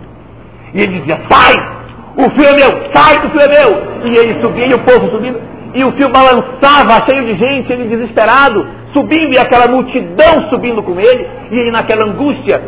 E 0.73 0.79
ele 0.81 0.99
dizia, 0.99 1.21
sai! 1.29 1.53
O 2.17 2.29
fio 2.31 2.49
é 2.49 2.55
meu! 2.55 2.93
Sai 2.93 3.19
que 3.19 3.27
o 3.27 3.29
fio 3.31 3.41
é 3.41 3.47
meu! 3.47 4.05
E 4.05 4.17
ele 4.17 4.41
subia, 4.41 4.67
e 4.67 4.73
o 4.73 4.79
povo 4.79 5.09
subindo, 5.09 5.39
e 5.73 5.83
o 5.83 5.91
fio 5.93 6.09
balançava, 6.09 7.05
cheio 7.09 7.25
de 7.25 7.35
gente, 7.35 7.71
ele 7.73 7.87
desesperado, 7.87 8.65
subindo, 8.93 9.33
e 9.33 9.39
aquela 9.39 9.67
multidão 9.67 10.49
subindo 10.49 10.83
com 10.83 10.99
ele, 10.99 11.27
e 11.51 11.57
ele 11.57 11.71
naquela 11.71 12.05
angústia, 12.05 12.61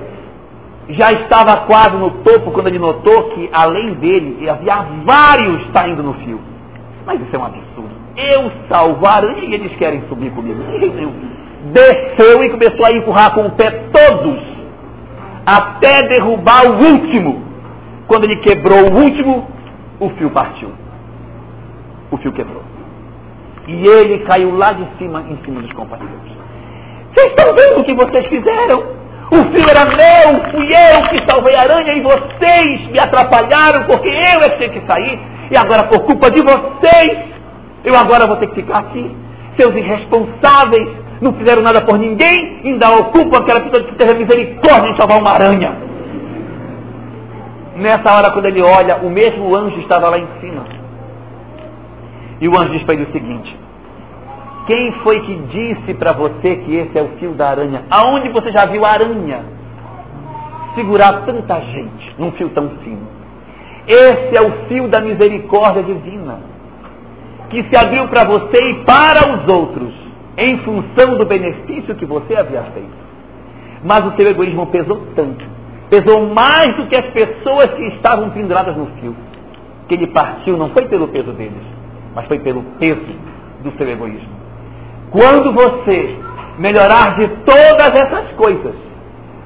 já 0.89 1.11
estava 1.11 1.65
quase 1.65 1.97
no 1.97 2.09
topo 2.23 2.51
quando 2.51 2.67
ele 2.67 2.79
notou 2.79 3.31
que 3.31 3.49
além 3.51 3.93
dele 3.95 4.49
havia 4.49 4.85
vários 5.03 5.67
saindo 5.71 6.01
no 6.01 6.13
fio. 6.15 6.39
Mas 7.05 7.21
isso 7.21 7.35
é 7.35 7.39
um 7.39 7.45
absurdo 7.45 7.96
eu 8.17 8.51
salvar, 8.67 9.23
e 9.23 9.53
eles 9.53 9.75
querem 9.77 10.01
subir 10.09 10.31
comigo. 10.31 10.59
Desceu 11.71 12.43
e 12.43 12.49
começou 12.49 12.85
a 12.85 12.97
empurrar 12.97 13.33
com 13.33 13.45
o 13.45 13.51
pé 13.51 13.69
todos, 13.91 14.39
até 15.45 16.03
derrubar 16.07 16.65
o 16.65 16.83
último. 16.83 17.45
Quando 18.07 18.23
ele 18.23 18.37
quebrou 18.37 18.89
o 18.89 19.03
último, 19.03 19.47
o 19.99 20.09
fio 20.11 20.31
partiu. 20.31 20.71
O 22.09 22.17
fio 22.17 22.31
quebrou. 22.31 22.63
E 23.67 23.85
ele 23.85 24.19
caiu 24.19 24.55
lá 24.55 24.71
de 24.71 24.87
cima, 24.97 25.21
em 25.29 25.37
cima 25.43 25.61
dos 25.61 25.73
companheiros. 25.73 26.31
Vocês 27.13 27.27
estão 27.27 27.53
vendo 27.53 27.81
o 27.81 27.83
que 27.83 27.93
vocês 27.93 28.25
fizeram? 28.27 28.97
O 29.29 29.35
fio 29.51 29.69
era 29.69 29.85
meu, 29.85 30.51
fui 30.51 30.67
eu 30.67 31.01
que 31.09 31.29
salvei 31.29 31.53
a 31.55 31.61
aranha 31.61 31.93
e 31.93 32.01
vocês 32.01 32.87
me 32.89 32.97
atrapalharam 32.97 33.85
porque 33.85 34.07
eu 34.07 34.41
é 34.41 34.49
que 34.51 34.57
tinha 34.57 34.69
que 34.69 34.87
sair. 34.87 35.19
E 35.51 35.57
agora, 35.57 35.83
por 35.83 35.99
culpa 36.05 36.31
de 36.31 36.41
vocês, 36.41 37.36
eu 37.83 37.95
agora 37.95 38.27
vou 38.27 38.37
ter 38.37 38.47
que 38.47 38.55
ficar 38.55 38.79
aqui. 38.79 39.15
Seus 39.59 39.75
irresponsáveis, 39.75 40.89
não 41.21 41.33
fizeram 41.33 41.63
nada 41.63 41.81
por 41.81 41.97
ninguém, 41.97 42.61
ainda 42.63 42.89
ocupam 42.91 43.39
aquela 43.39 43.61
pessoa 43.61 43.83
que 43.87 43.95
teve 43.95 44.23
misericórdia 44.23 44.91
de 44.91 44.97
salvar 44.97 45.19
uma 45.19 45.31
aranha. 45.31 45.75
Nessa 47.75 48.15
hora, 48.15 48.31
quando 48.31 48.45
ele 48.45 48.61
olha, 48.61 48.97
o 48.97 49.09
mesmo 49.09 49.55
anjo 49.55 49.79
estava 49.79 50.09
lá 50.09 50.17
em 50.17 50.27
cima. 50.39 50.63
E 52.39 52.47
o 52.47 52.59
anjo 52.59 52.71
diz 52.71 52.83
para 52.83 52.95
ele 52.95 53.03
o 53.03 53.11
seguinte: 53.11 53.55
Quem 54.67 54.91
foi 55.03 55.21
que 55.21 55.35
disse 55.35 55.93
para 55.95 56.11
você 56.13 56.57
que 56.57 56.75
esse 56.75 56.97
é 56.97 57.01
o 57.01 57.09
fio 57.19 57.33
da 57.33 57.49
aranha? 57.49 57.83
Aonde 57.89 58.29
você 58.29 58.51
já 58.51 58.65
viu 58.65 58.85
aranha 58.85 59.41
segurar 60.75 61.25
tanta 61.25 61.59
gente 61.61 62.15
num 62.17 62.31
fio 62.31 62.49
tão 62.49 62.69
fino? 62.83 63.07
Esse 63.87 64.35
é 64.35 64.41
o 64.41 64.67
fio 64.67 64.87
da 64.87 64.99
misericórdia 64.99 65.81
divina, 65.81 66.39
que 67.49 67.63
se 67.63 67.77
abriu 67.77 68.07
para 68.07 68.25
você 68.25 68.57
e 68.71 68.83
para 68.83 69.33
os 69.33 69.47
outros, 69.53 69.93
em 70.37 70.57
função 70.59 71.17
do 71.17 71.25
benefício 71.25 71.95
que 71.95 72.05
você 72.05 72.35
havia 72.35 72.63
feito. 72.73 73.07
Mas 73.83 74.05
o 74.05 74.15
seu 74.15 74.27
egoísmo 74.27 74.67
pesou 74.67 75.01
tanto 75.15 75.57
pesou 75.89 76.27
mais 76.33 76.75
do 76.75 76.87
que 76.87 76.95
as 76.95 77.07
pessoas 77.07 77.71
que 77.73 77.87
estavam 77.95 78.29
penduradas 78.29 78.75
no 78.75 78.87
fio. 78.99 79.15
Que 79.87 79.95
ele 79.95 80.07
partiu 80.07 80.57
não 80.57 80.69
foi 80.69 80.85
pelo 80.87 81.07
peso 81.07 81.31
deles, 81.31 81.63
mas 82.13 82.25
foi 82.27 82.39
pelo 82.39 82.61
peso 82.79 83.15
do 83.63 83.71
seu 83.77 83.89
egoísmo. 83.89 84.35
Quando 85.11 85.53
você 85.53 86.17
melhorar 86.59 87.17
de 87.17 87.27
todas 87.45 87.91
essas 87.93 88.33
coisas, 88.33 88.75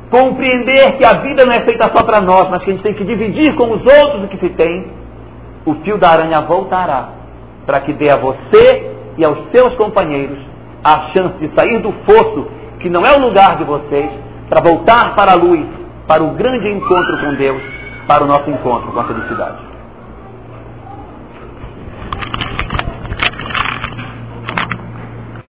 compreender 0.10 0.98
que 0.98 1.06
a 1.06 1.22
vida 1.22 1.46
não 1.46 1.54
é 1.54 1.62
feita 1.62 1.92
só 1.96 2.04
para 2.04 2.22
nós, 2.22 2.50
mas 2.50 2.64
que 2.64 2.72
a 2.72 2.74
gente 2.74 2.84
tem 2.84 2.94
que 2.96 3.06
dividir 3.06 3.54
com 3.56 3.72
os 3.72 3.86
outros 3.86 4.24
o 4.24 4.28
que 4.28 4.38
se 4.38 4.50
tem, 4.50 4.88
o 5.66 5.76
fio 5.76 5.98
da 5.98 6.10
aranha 6.10 6.42
voltará 6.42 7.21
para 7.66 7.82
que 7.82 7.94
dê 7.94 8.10
a 8.10 8.18
você 8.18 8.92
e 9.18 9.24
aos 9.24 9.38
seus 9.52 9.76
companheiros 9.76 10.40
a 10.84 11.10
chance 11.14 11.38
de 11.40 11.54
sair 11.56 11.80
do 11.80 11.92
fosso, 12.06 12.48
que 12.80 12.90
não 12.90 13.06
é 13.06 13.16
o 13.16 13.22
lugar 13.22 13.58
de 13.58 13.64
vocês, 13.64 14.12
para 14.50 14.62
voltar 14.62 15.16
para 15.16 15.34
a 15.34 15.36
luz, 15.36 15.66
para 16.08 16.24
o 16.24 16.32
grande 16.32 16.70
encontro 16.70 17.18
com 17.20 17.34
Deus, 17.36 17.62
para 18.08 18.24
o 18.24 18.28
nosso 18.28 18.50
encontro 18.50 18.92
com 18.92 19.00
a 19.00 19.04
felicidade. 19.06 19.72